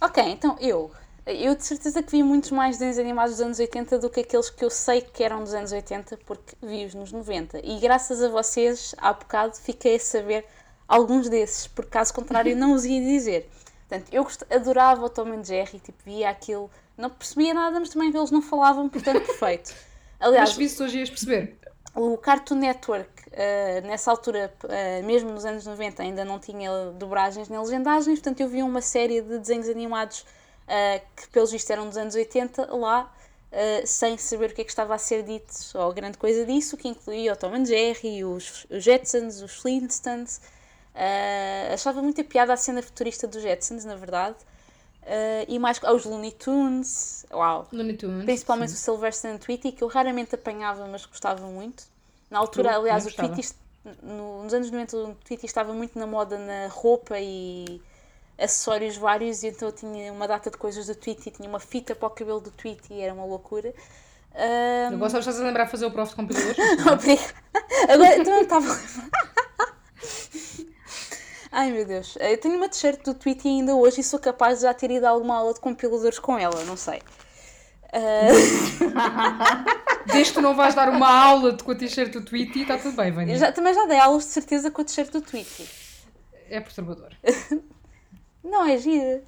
[0.00, 0.90] ok, então eu.
[1.24, 4.50] Eu de certeza que vi muitos mais desenhos animados dos anos 80 do que aqueles
[4.50, 7.60] que eu sei que eram dos anos 80, porque vi-os nos 90.
[7.64, 10.44] E graças a vocês, há bocado, fiquei a saber
[10.88, 13.48] alguns desses, porque caso contrário não os ia dizer.
[13.88, 18.08] Portanto, eu adorava o Tom and Jerry, tipo, via aquilo, não percebia nada, mas também
[18.08, 19.74] eles não falavam, portanto, perfeito.
[20.22, 21.58] Aliás, Mas visto hoje ias perceber.
[21.96, 27.48] o Cartoon Network, eh, nessa altura, eh, mesmo nos anos 90, ainda não tinha dobragens
[27.48, 30.24] nem legendagens, portanto eu vi uma série de desenhos animados
[30.68, 33.12] eh, que, pelos vistos, eram dos anos 80 lá,
[33.84, 36.88] sem saber o que é que estava a ser dito ou grande coisa disso, que
[36.88, 40.40] incluía o Tom and Jerry, os, os Jetsons, os Flintstones.
[41.70, 44.36] Achava muita piada a cena futurista dos Jetsons, na verdade.
[45.04, 48.24] Eh, e mais aos Looney Tunes, uau, Looney Tunes.
[48.24, 51.84] Principalmente o Sylvester and Tweety, que eu raramente apanhava, mas gostava muito.
[52.30, 53.10] Na altura, Eu aliás, o.
[53.14, 53.52] Tweety,
[54.02, 57.82] no- nos anos 90, o Tweety estava muito na moda na roupa e
[58.38, 61.94] acessórios vários, e então eu tinha uma data de coisas do Tweety, tinha uma fita
[61.96, 63.74] para o cabelo do Tweety, era uma loucura.
[64.90, 66.56] Eu gosto de a lembrar de fazer o prof de compiladores.
[66.90, 67.34] Obrigada.
[67.88, 69.10] Agora também estava a lembrar.
[71.54, 74.62] Ai meu Deus, eu tenho uma t-shirt do Tweety ainda hoje e sou capaz de
[74.62, 77.02] já ter ido a alguma aula de compiladores com ela, não sei.
[77.92, 79.64] Ah,
[80.10, 82.96] Desde que não vais dar uma aula de com a t-shirt do Tweety, está tudo
[82.96, 83.36] bem, Vânia.
[83.36, 85.68] já- também já dei aulas de certeza com a t-shirt do Tweety.
[86.48, 87.10] É perturbador.
[88.42, 89.22] Não, é gira.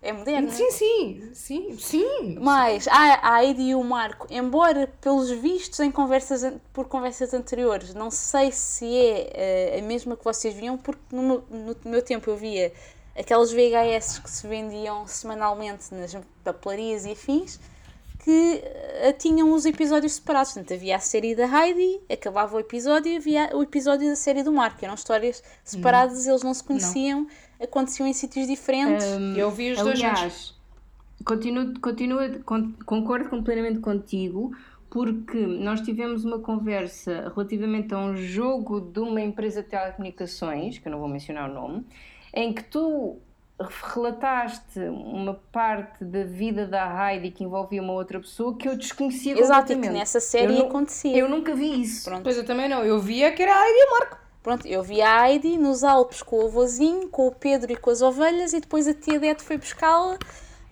[0.00, 0.50] É moderna.
[0.50, 2.38] Sim, sim, sim, sim.
[2.40, 8.10] Mas a, Heidi e o Marco, embora pelos vistos em conversas por conversas anteriores, não
[8.10, 9.30] sei se é
[9.74, 12.72] eh, a mesma que vocês viam, porque no meu, no meu tempo eu via
[13.18, 17.58] aquelas VHS que se vendiam semanalmente nas papelarias e afins,
[18.20, 20.52] que eh, tinham os episódios separados.
[20.52, 24.44] Portanto, havia a série da Heidi, acabava o episódio, e havia o episódio da série
[24.44, 24.84] do Marco.
[24.84, 27.26] Eram histórias separadas, eles não se conheciam,
[27.60, 29.04] aconteciam em sítios diferentes.
[29.36, 30.18] Eu vi os dois juntos.
[30.18, 30.54] Aliás,
[31.24, 34.52] continuo, continuo, con- concordo completamente contigo,
[34.90, 40.88] porque nós tivemos uma conversa relativamente a um jogo de uma empresa de telecomunicações, que
[40.88, 41.84] eu não vou mencionar o nome,
[42.32, 43.18] em que tu
[43.92, 49.32] relataste uma parte da vida da Heidi que envolvia uma outra pessoa que eu desconhecia
[49.32, 49.98] Exato, e que completamente.
[49.98, 51.16] nessa série eu acontecia.
[51.16, 52.04] Eu nunca vi isso.
[52.08, 52.22] Pronto.
[52.22, 52.84] Pois eu também não.
[52.84, 54.18] Eu via que era a Heidi e o Marco.
[54.48, 57.90] Pronto, eu vi a Heidi nos Alpes com o avôzinho, com o Pedro e com
[57.90, 60.16] as ovelhas, e depois a tia Dete foi buscá-la.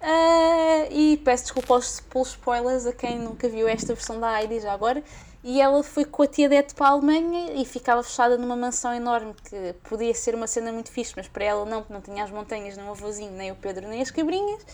[0.00, 1.78] ah, e peço desculpa
[2.08, 5.04] pelos spoilers a quem nunca viu esta versão da Heidi já agora.
[5.44, 8.94] E ela foi com a tia Dete para a Alemanha e ficava fechada numa mansão
[8.94, 12.24] enorme que podia ser uma cena muito fixe, mas para ela não, porque não tinha
[12.24, 14.64] as montanhas, nem o avôzinho, nem o Pedro, nem as cabrinhas.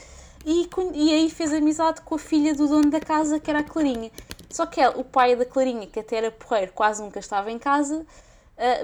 [0.46, 3.64] E, e aí fez amizade com a filha do dono da casa, que era a
[3.64, 4.12] Clarinha.
[4.48, 7.58] Só que ela- o pai da Clarinha, que até era porreiro, quase nunca estava em
[7.58, 8.06] casa,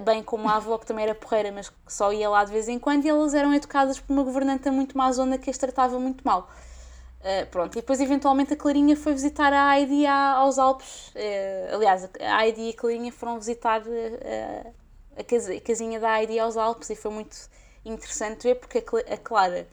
[0.04, 2.68] bem como a avó, que também era porreira, mas que só ia lá de vez
[2.68, 5.98] em quando, e elas eram educadas por uma governanta muito má zona que as tratava
[5.98, 6.48] muito mal.
[7.20, 11.12] Ah, pronto, e depois eventualmente a Clarinha foi visitar a Heidi aos Alpes.
[11.16, 14.70] Ah, aliás, a Heidi e a Clarinha foram visitar ah,
[15.16, 17.36] a, casa- a casinha da Heidi aos Alpes e foi muito
[17.84, 19.66] interessante ver porque a, Cla- a Clara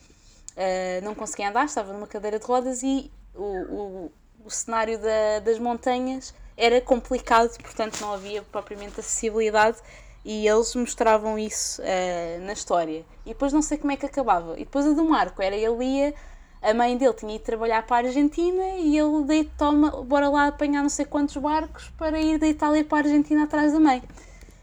[0.57, 4.11] ah, não conseguia andar, estava numa cadeira de rodas e o, o,
[4.45, 9.77] o cenário da- das montanhas era complicado, portanto não havia propriamente acessibilidade
[10.23, 13.05] e eles mostravam isso ah, na história.
[13.25, 14.55] E depois não sei como é que acabava.
[14.55, 16.15] E depois a do Marco era ele ia,
[16.61, 20.47] a mãe dele tinha ido trabalhar para a Argentina e ele daí toma, bora lá
[20.47, 24.01] apanhar não sei quantos barcos para ir da Itália para a Argentina atrás da mãe.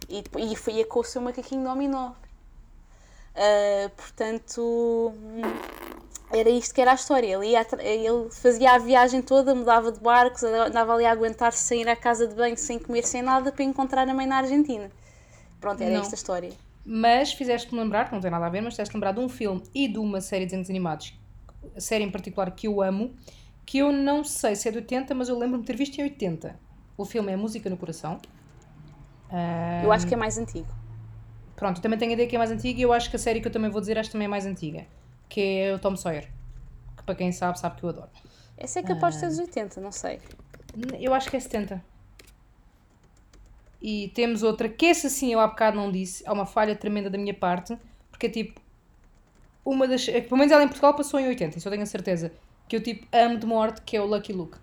[0.09, 2.13] E, e foi ia com o seu macaquinho dominó.
[3.37, 5.13] Ah, portanto,
[6.33, 7.27] era isto que era a história.
[7.35, 11.83] Ele, ia ele fazia a viagem toda, mudava de barcos, andava ali a aguentar-se sem
[11.83, 14.91] ir à casa de banho, sem comer, sem nada, para encontrar a mãe na Argentina.
[15.61, 16.01] Pronto, era Não.
[16.01, 16.53] esta a história.
[16.85, 19.87] Mas fizeste-me lembrar, não tem nada a ver, mas fizeste lembrar de um filme e
[19.87, 21.15] de uma série de desenhos animados,
[21.77, 23.15] a série em particular que eu amo,
[23.65, 26.03] que eu não sei se é de 80, mas eu lembro-me de ter visto em
[26.03, 26.59] 80.
[26.97, 28.21] O filme é Música no Coração.
[29.31, 30.67] Ah, Eu acho que é mais antigo.
[31.55, 33.41] Pronto, também tenho a ideia que é mais antiga e eu acho que a série
[33.41, 34.85] que eu também vou dizer esta também é mais antiga,
[35.33, 36.29] que é o Tom Sawyer.
[36.95, 38.11] Que para quem sabe, sabe que eu adoro.
[38.55, 40.21] Essa é capaz de ser dos 80, não sei.
[41.01, 41.83] Eu acho que é 70.
[43.81, 46.23] E temos outra que essa sim eu há bocado não disse.
[46.27, 47.79] Há uma falha tremenda da minha parte.
[48.11, 48.61] Porque é tipo.
[49.65, 50.07] Uma das.
[50.07, 52.31] é Pelo menos ela em Portugal passou em 80, isso eu tenho a certeza.
[52.69, 54.59] Que eu tipo amo de morte, que é o Lucky Luke.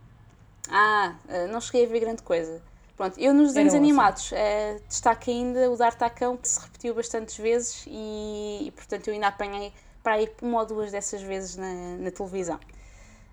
[0.69, 2.61] Ah, ah, não cheguei a ver grande coisa.
[2.95, 7.85] Pronto, eu nos desenhos animados eh, destaco ainda o D'Artacão, que se repetiu bastantes vezes
[7.87, 9.73] e, e, portanto eu ainda apanhei
[10.03, 12.59] para aí uma ou duas dessas vezes na, na televisão.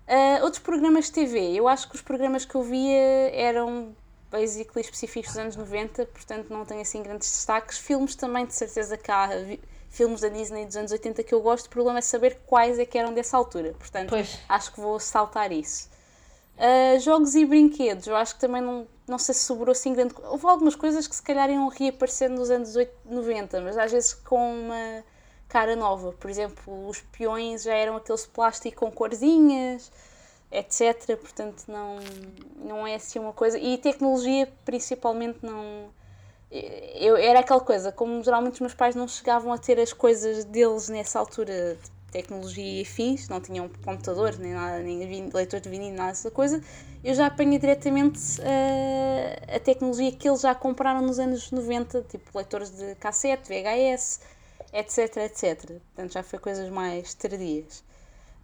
[0.07, 3.93] Ah, outros programas de TV, eu acho que os programas que eu via eram
[4.31, 7.77] basically específicos dos anos 90, portanto não tenho assim grandes destaques.
[7.77, 9.29] Filmes também, de certeza que há
[9.89, 12.85] filmes da Disney dos anos 80 que eu gosto, o problema é saber quais é
[12.85, 14.37] que eram dessa altura, portanto Pois.
[14.47, 15.89] acho que vou saltar isso.
[16.57, 20.15] Uh, jogos e brinquedos, eu acho que também não, não sei se sobrou assim grande.
[20.23, 24.13] Houve algumas coisas que se calhar iam reaparecer nos anos 8, 90, mas às vezes
[24.13, 25.03] com uma
[25.47, 26.11] cara nova.
[26.13, 29.91] Por exemplo, os peões já eram aqueles plástico com corzinhas,
[30.51, 31.17] etc.
[31.17, 31.97] Portanto, não,
[32.57, 33.57] não é assim uma coisa.
[33.57, 35.89] E tecnologia, principalmente, não.
[36.95, 40.45] Eu, era aquela coisa, como geralmente os meus pais não chegavam a ter as coisas
[40.45, 41.77] deles nessa altura
[42.11, 46.61] tecnologia e afins, não tinham computador, nem nada, nem leitor de vinil, nada dessa coisa,
[47.03, 52.31] eu já apanhei diretamente eh, a tecnologia que eles já compraram nos anos 90, tipo
[52.35, 54.21] leitores de cassete, VHS,
[54.77, 55.65] etc, etc.
[55.67, 57.83] Portanto, já foi coisas mais tardias.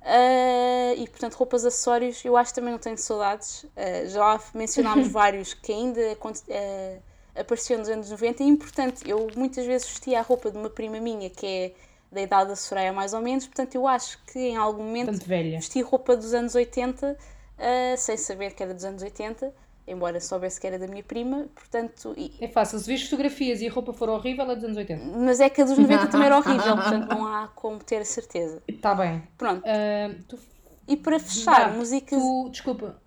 [0.01, 3.65] Ah, e portanto, roupas, acessórios, eu acho que também não tenho saudades.
[3.75, 6.01] Ah, já mencionámos vários que ainda
[6.49, 6.99] ah,
[7.39, 10.99] apareciam nos anos 90 e importante, eu muitas vezes vestia a roupa de uma prima
[10.99, 11.71] minha que é
[12.11, 15.81] da idade da Soraya mais ou menos, portanto eu acho que em algum momento vesti
[15.81, 17.17] roupa dos anos 80
[17.57, 19.51] ah, sem saber que era dos anos 80,
[19.87, 23.67] embora soubesse que era da minha prima, portanto, e- É fácil, se vês fotografias e
[23.67, 25.03] a roupa for horrível, é dos anos 80.
[25.17, 28.05] mas é que a dos 90 também era horrível, portanto não há como ter a
[28.05, 28.61] certeza.
[28.67, 29.23] Está bem.
[29.37, 30.39] Pronto, Ah, tu,
[30.87, 32.19] e para fechar, Vá, músicas.
[32.19, 33.01] tu, desculpa,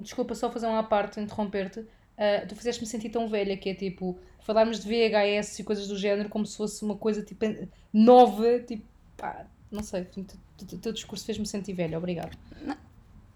[0.00, 1.84] desculpa só fazer uma parte, interromper-te.
[2.16, 5.96] Ah, tu fizeste-me sentir tão velha que é tipo, falarmos de VHS e coisas do
[5.96, 7.44] género como se fosse uma coisa tipo
[7.92, 8.84] nova, tipo,
[9.16, 10.02] pá, não sei,
[10.72, 12.36] o teu discurso fez-me sentir velha, obrigado.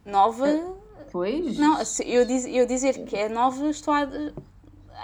[0.05, 0.47] Nova.
[1.11, 1.59] Pois.
[1.59, 4.07] Não, eu, diz, eu dizer que é nova, estou a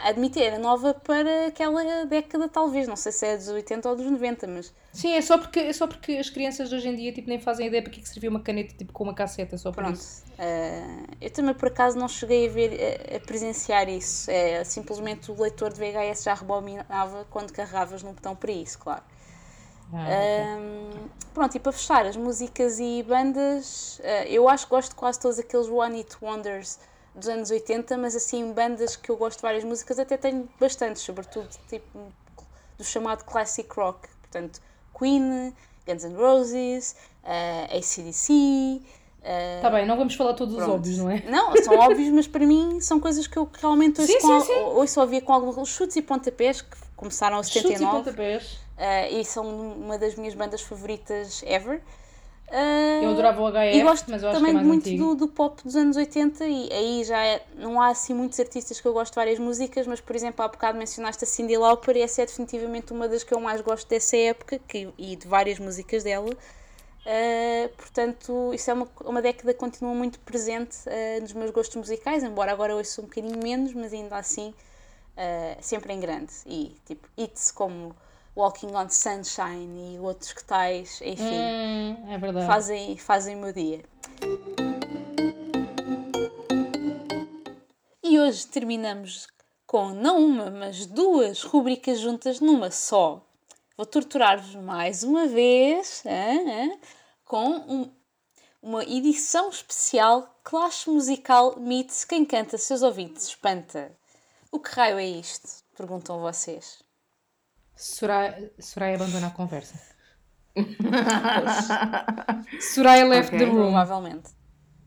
[0.05, 2.89] admitir, era nova para aquela década, talvez.
[2.89, 4.75] Não sei se é dos 80 ou dos 90, mas.
[4.93, 7.67] Sim, é só porque, é só porque as crianças hoje em dia tipo, nem fazem
[7.67, 9.97] ideia para que, é que servia uma caneta tipo, com uma casseta, só por Pronto.
[9.97, 10.23] isso.
[10.35, 12.71] Uh, eu também por acaso não cheguei a ver,
[13.13, 14.31] a, a, presenciar isso.
[14.31, 19.03] É, simplesmente o leitor de VHS já rebobinava quando carregavas no botão para isso, claro.
[19.93, 24.91] Ah, um, pronto, e para fechar, as músicas e bandas, uh, eu acho que gosto
[24.91, 26.79] de quase todos aqueles One Hit Wonders
[27.15, 31.03] dos anos 80, mas assim, bandas que eu gosto de várias músicas, até tenho bastantes,
[31.03, 32.13] sobretudo tipo
[32.77, 34.61] do chamado classic rock, portanto,
[34.99, 35.55] Queen,
[35.87, 38.83] Guns N' Roses, uh, ACDC.
[39.57, 40.69] Está uh, bem, não vamos falar todos pronto.
[40.69, 41.23] os óbvios, não é?
[41.23, 44.47] Não, são óbvios, mas para mim são coisas que eu realmente ouço, sim, com, sim,
[44.47, 44.61] sim.
[44.61, 47.77] ouço ouvia com alguns chutes e pontapés que começaram a 79.
[47.77, 48.64] Chutes e pontapés.
[48.77, 51.81] Uh, e são uma das minhas bandas favoritas ever.
[52.49, 54.97] Uh, eu adorava o HF, e gosto mas eu acho também que é mais muito
[54.97, 58.81] do, do, pop dos anos 80 e aí já é, não há assim muitos artistas
[58.81, 61.97] que eu gosto de várias músicas, mas por exemplo há bocado mencionaste a Cindy Lauper
[61.97, 65.27] e essa é definitivamente uma das que eu mais gosto dessa época que, e de
[65.27, 66.31] várias músicas dela.
[66.31, 71.77] Uh, portanto, isso é uma, uma década que continua muito presente uh, nos meus gostos
[71.77, 74.53] musicais, embora agora ouço um bocadinho menos, mas ainda assim
[75.61, 76.33] sempre em grande.
[76.45, 77.95] E tipo, hits como
[78.37, 83.85] Walking on Sunshine e outros que tais, enfim, hum, é fazem, fazem o meu dia.
[88.03, 89.29] E hoje terminamos
[89.67, 93.25] com não uma, mas duas rubricas juntas numa só.
[93.77, 96.81] Vou torturar-vos mais uma vez hein, hein,
[97.25, 97.91] com um,
[98.63, 103.91] uma edição especial Clash Musical Meets Quem Canta Seus Ouvintes Espanta.
[104.53, 105.65] O que raio é isto?
[105.77, 106.84] Perguntam vocês.
[107.77, 109.79] Soraya, Soraya abandona a conversa.
[112.61, 113.39] Soraya left okay.
[113.39, 113.73] the room.
[113.73, 114.31] Provavelmente.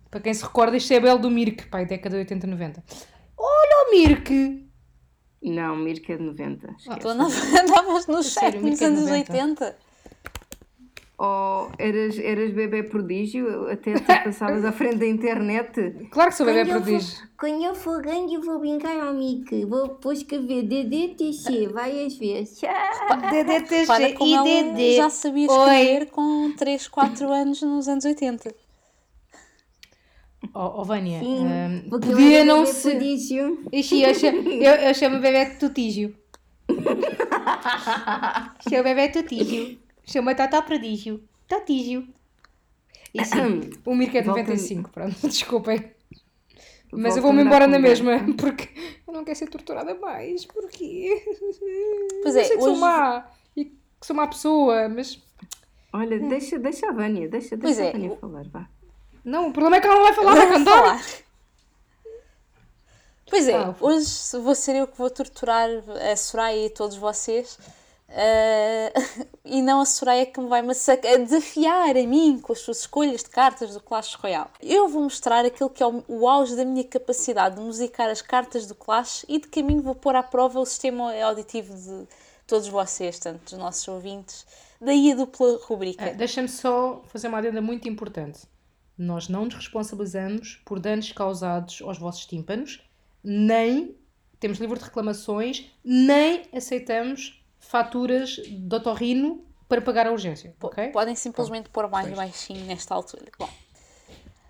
[0.10, 2.84] Para quem se recorda, isto é Bel do Mirk, pai, década de 80 90.
[3.38, 4.68] Olha o Mirk!
[5.44, 6.76] Não, Mirk é de 90.
[6.88, 9.78] Ah, tu andavas no chat nos anos 80
[11.18, 16.08] ou eras, eras bebê prodígio, até te passavas à frente da internet?
[16.12, 17.18] Claro que sou bebê prodígio.
[17.18, 19.66] For, quando eu for grande, eu vou brincar ao Mickey.
[19.66, 22.62] Vou, vou escrever DDTC várias vezes.
[23.32, 24.96] DDTC e DD.
[24.98, 26.06] já sabia escrever Oi.
[26.06, 28.54] com 3, 4 anos nos anos 80.
[30.54, 32.92] Oh, oh Vânia, Sim, um, podia não ser.
[32.92, 33.60] Prodígio.
[33.74, 36.16] Ixi, eu, chamo, eu, eu chamo bebê tutígio.
[38.70, 39.80] chamo bebê tutígio.
[40.08, 41.22] Chama Tata Prodígio.
[41.48, 42.08] Tatígio.
[43.14, 45.92] E sim, o Mirko é de 95, pronto, desculpem.
[46.92, 48.70] Mas eu vou-me embora na mesma, porque
[49.06, 51.24] eu não quero ser torturada mais, porque.
[52.24, 52.74] Pois é, eu sei que hoje...
[52.74, 55.22] sou má e que sou má pessoa, mas.
[55.92, 58.70] Olha, deixa, deixa a Vânia, deixa, deixa é, a Vânia falar, vá.
[59.24, 61.02] Não, o problema é que ela não vai falar, vai cantar.
[63.30, 64.08] Pois é, ah, hoje
[64.42, 65.70] vou ser eu que vou torturar
[66.12, 67.58] a Soraya e todos vocês
[68.10, 72.80] Uh, e não a Soraya que me vai a desafiar a mim com as suas
[72.80, 74.50] escolhas de cartas do Clash Royale.
[74.62, 78.22] Eu vou mostrar aquilo que é o, o auge da minha capacidade de musicar as
[78.22, 82.08] cartas do Clash e de caminho vou pôr à prova o sistema auditivo de
[82.46, 84.46] todos vocês, tanto dos nossos ouvintes.
[84.80, 86.12] Daí a dupla rubrica.
[86.12, 88.48] Uh, Deixa-me só fazer uma adenda muito importante.
[88.98, 92.82] Nós não nos responsabilizamos por danos causados aos vossos tímpanos,
[93.24, 93.96] nem
[94.40, 100.56] temos livre de reclamações, nem aceitamos faturas de otorrino para pagar a urgência.
[100.62, 100.90] Okay?
[100.90, 102.18] Podem simplesmente pôr mais pois.
[102.18, 103.26] baixinho nesta altura.
[103.38, 103.50] Bom.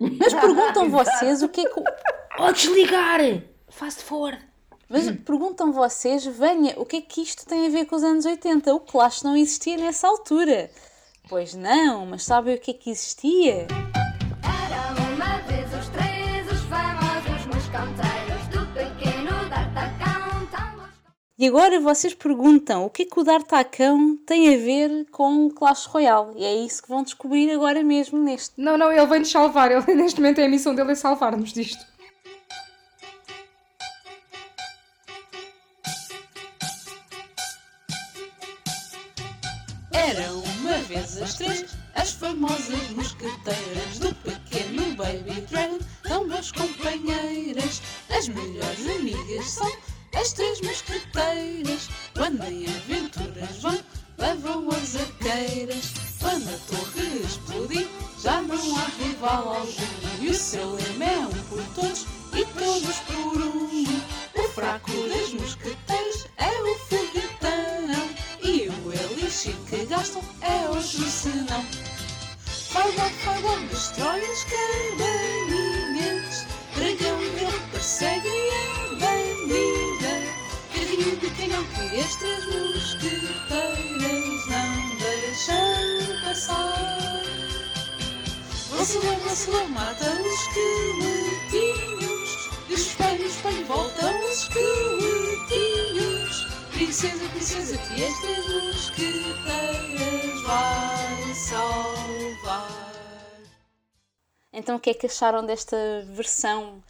[0.00, 1.82] Mas perguntam vocês o que é que.
[2.38, 3.20] Oh, desligar!
[3.68, 4.46] Fast forward!
[4.88, 8.24] Mas perguntam vocês, venha, o que é que isto tem a ver com os anos
[8.24, 8.74] 80?
[8.74, 10.70] O Clash não existia nessa altura.
[11.28, 13.66] Pois não, mas sabem o que é que existia?
[21.40, 25.86] E agora vocês perguntam o que é que o D'Artacão tem a ver com Clash
[25.86, 26.32] Royale?
[26.36, 28.60] E é isso que vão descobrir agora mesmo neste.
[28.60, 29.70] Não, não, ele vem-nos salvar.
[29.70, 31.86] Ele, neste momento é a missão dele é salvar-nos disto.
[39.92, 47.80] Eram uma vez as três, as famosas mosqueteiras do pequeno Baby Dragon, tão boas companheiras,
[48.10, 53.78] as melhores amigas são as três mosqueteiras, quando em aventuras vão,
[54.18, 55.92] levam as arqueiras.
[56.20, 57.86] Quando a torre explodir,
[58.22, 60.20] já não há rival algum.
[60.20, 63.68] E o seu lema é um por todos e todos por um.
[64.34, 68.10] O fraco das mosqueteiras é o foguetão.
[68.42, 71.64] E o elixir que gastam é outro senão.
[72.46, 76.46] Fireball, Fireball, destrói as cabaninhas.
[76.74, 78.87] Dragão, ele persegue a bandida.
[81.38, 85.54] Carrinho de canhão que as três mosqueteiras não deixam
[86.24, 87.22] passar.
[88.72, 92.50] Lancelot, Lancelot, mata os esqueletinhos.
[92.68, 96.48] E o espelho, o espelho, voltam os esqueletinhos.
[96.72, 102.88] Princesa, princesa, que as três mosqueteiras vai salvar.
[104.52, 106.82] Então o que é que acharam desta versão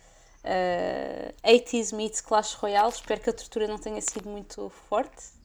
[0.49, 2.89] uh, 80s meets Clash Royale?
[2.91, 5.39] Espero que a tortura não tenha sido muito forte.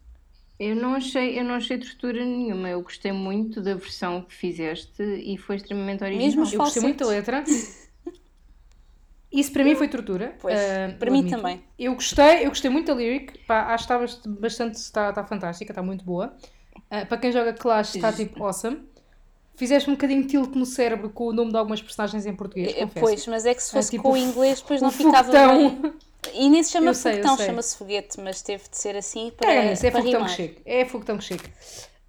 [0.59, 2.69] Eu não achei, eu não achei tortura nenhuma.
[2.69, 6.25] Eu gostei muito da versão que fizeste e foi extremamente original.
[6.25, 7.43] Mesmo Eu gostei muito da letra.
[9.31, 10.35] Isso para mim foi tortura.
[10.39, 11.37] Pois, ah, para mim admito.
[11.37, 11.63] também.
[11.77, 13.39] Eu gostei, eu gostei muito da lyric.
[13.47, 14.75] Pá, acho que está bast- bastante.
[14.75, 16.37] Está, está fantástica, está muito boa.
[16.89, 18.87] Ah, para quem joga Clash, está tipo awesome.
[19.55, 22.81] Fizeste um bocadinho tilt no cérebro com o nome de algumas personagens em português, Eh,
[22.85, 22.99] confesso.
[22.99, 25.23] Pois, mas é que se É fosse tipo com o inglês, depois o não ficava
[25.23, 25.69] foguetão.
[25.81, 25.93] bem.
[26.33, 29.85] E nem se chama Eu foguetão, chama-se foguete, mas teve de ser assim para, nisso,
[29.85, 30.35] é para foguetão rimar.
[30.35, 30.61] que chega.
[30.65, 31.43] É foguetão que chega.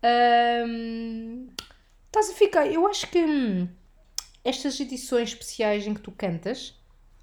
[0.02, 1.48] Ahm,
[2.06, 2.66] Estás a ficar.
[2.70, 3.68] Eu acho que hum,
[4.44, 6.74] estas edições especiais em que tu cantas,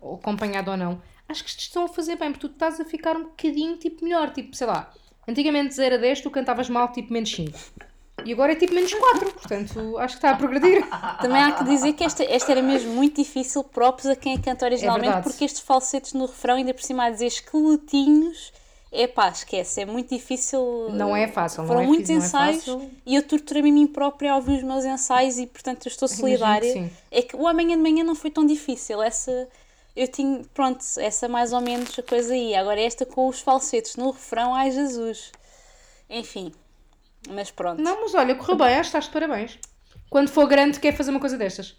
[0.01, 2.83] ou acompanhado ou não, acho que te estão a fazer bem, porque tu estás a
[2.83, 4.31] ficar um bocadinho tipo melhor.
[4.33, 4.91] Tipo, sei lá,
[5.25, 7.57] antigamente de 0 a 10 tu cantavas mal tipo menos 5.
[8.25, 10.85] E agora é tipo menos 4, portanto acho que está a progredir.
[11.21, 14.39] Também há que dizer que esta, esta era mesmo muito difícil, próprios a quem a
[14.39, 15.29] canta originalmente, verdade.
[15.29, 18.51] porque estes falsetes no refrão, ainda por cima a dizer esqueletinhos,
[18.91, 20.89] é pá, esquece, é muito difícil.
[20.91, 22.91] Não é fácil, não Foram é muitos não é ensaios fácil.
[23.05, 26.09] e eu torturei-me a mim própria a ouvir os meus ensaios e, portanto, eu estou
[26.09, 26.71] que solidária.
[26.73, 26.91] sim.
[27.09, 29.01] É que o amanhã de manhã não foi tão difícil.
[29.01, 29.47] Essa,
[29.95, 32.53] eu tinha, pronto, essa mais ou menos a coisa aí.
[32.53, 35.31] Agora esta com os falsetes no refrão, ai Jesus.
[36.09, 36.51] Enfim,
[37.29, 37.81] mas pronto.
[37.81, 39.59] Não, mas olha, correu bem, acho que estás de parabéns.
[40.09, 41.75] Quando for grande, quer fazer uma coisa destas.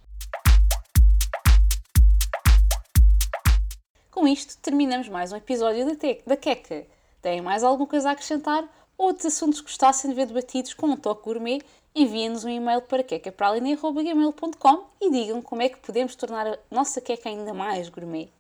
[4.11, 6.87] Com isto, terminamos mais um episódio da, Te- da Queca.
[7.21, 8.65] Têm mais alguma coisa a acrescentar?
[8.97, 11.61] Outros assuntos que gostassem de ver debatidos com um toque gourmet?
[11.95, 17.29] Enviem-nos um e-mail para quecapraline.gmail.com e digam como é que podemos tornar a nossa queca
[17.29, 18.31] ainda mais gourmet.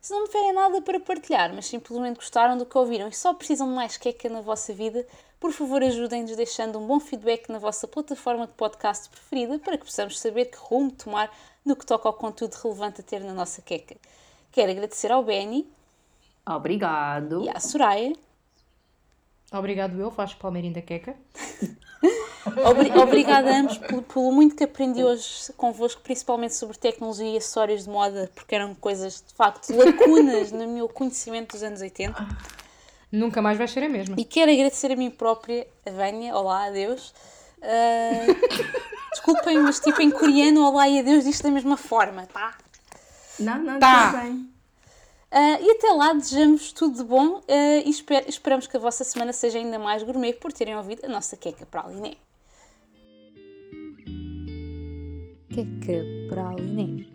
[0.00, 3.68] Se não tiverem nada para partilhar, mas simplesmente gostaram do que ouviram e só precisam
[3.68, 5.04] de mais queca na vossa vida,
[5.46, 9.84] por favor ajudem-nos deixando um bom feedback na vossa plataforma de podcast preferida para que
[9.84, 11.30] possamos saber que rumo tomar
[11.64, 13.94] no que toca ao conteúdo relevante a ter na nossa queca.
[14.50, 15.64] Quero agradecer ao Benny
[16.44, 17.44] Obrigado.
[17.44, 18.12] e à Soraya.
[19.52, 21.14] Obrigado, eu, faz Palmeirinho da Queca.
[22.68, 27.36] Obri- Obrigada a ambos pelo, pelo muito que aprendi hoje convosco, principalmente sobre tecnologia e
[27.36, 32.16] acessórios de moda, porque eram coisas, de facto, lacunas no meu conhecimento dos anos 80.
[33.10, 34.16] Nunca mais vais ser a mesma.
[34.18, 37.14] E quero agradecer a mim própria, a Vânia, olá, adeus.
[37.62, 38.26] Ah,
[39.12, 42.56] desculpem, mas tipo em coreano, olá e adeus, diz da mesma forma, tá?
[43.38, 44.10] Não, não, Tá.
[44.12, 44.50] tudo bem.
[45.30, 49.04] Ah, e até lá, desejamos tudo de bom ah, e esper- esperamos que a vossa
[49.04, 52.14] semana seja ainda mais gourmet por terem ouvido a nossa queca para a Liné.
[55.48, 57.06] Queca para a Liné.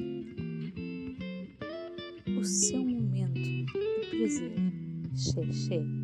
[2.40, 3.66] O seu momento de
[4.10, 4.91] prazer.
[5.14, 6.01] 谢谢。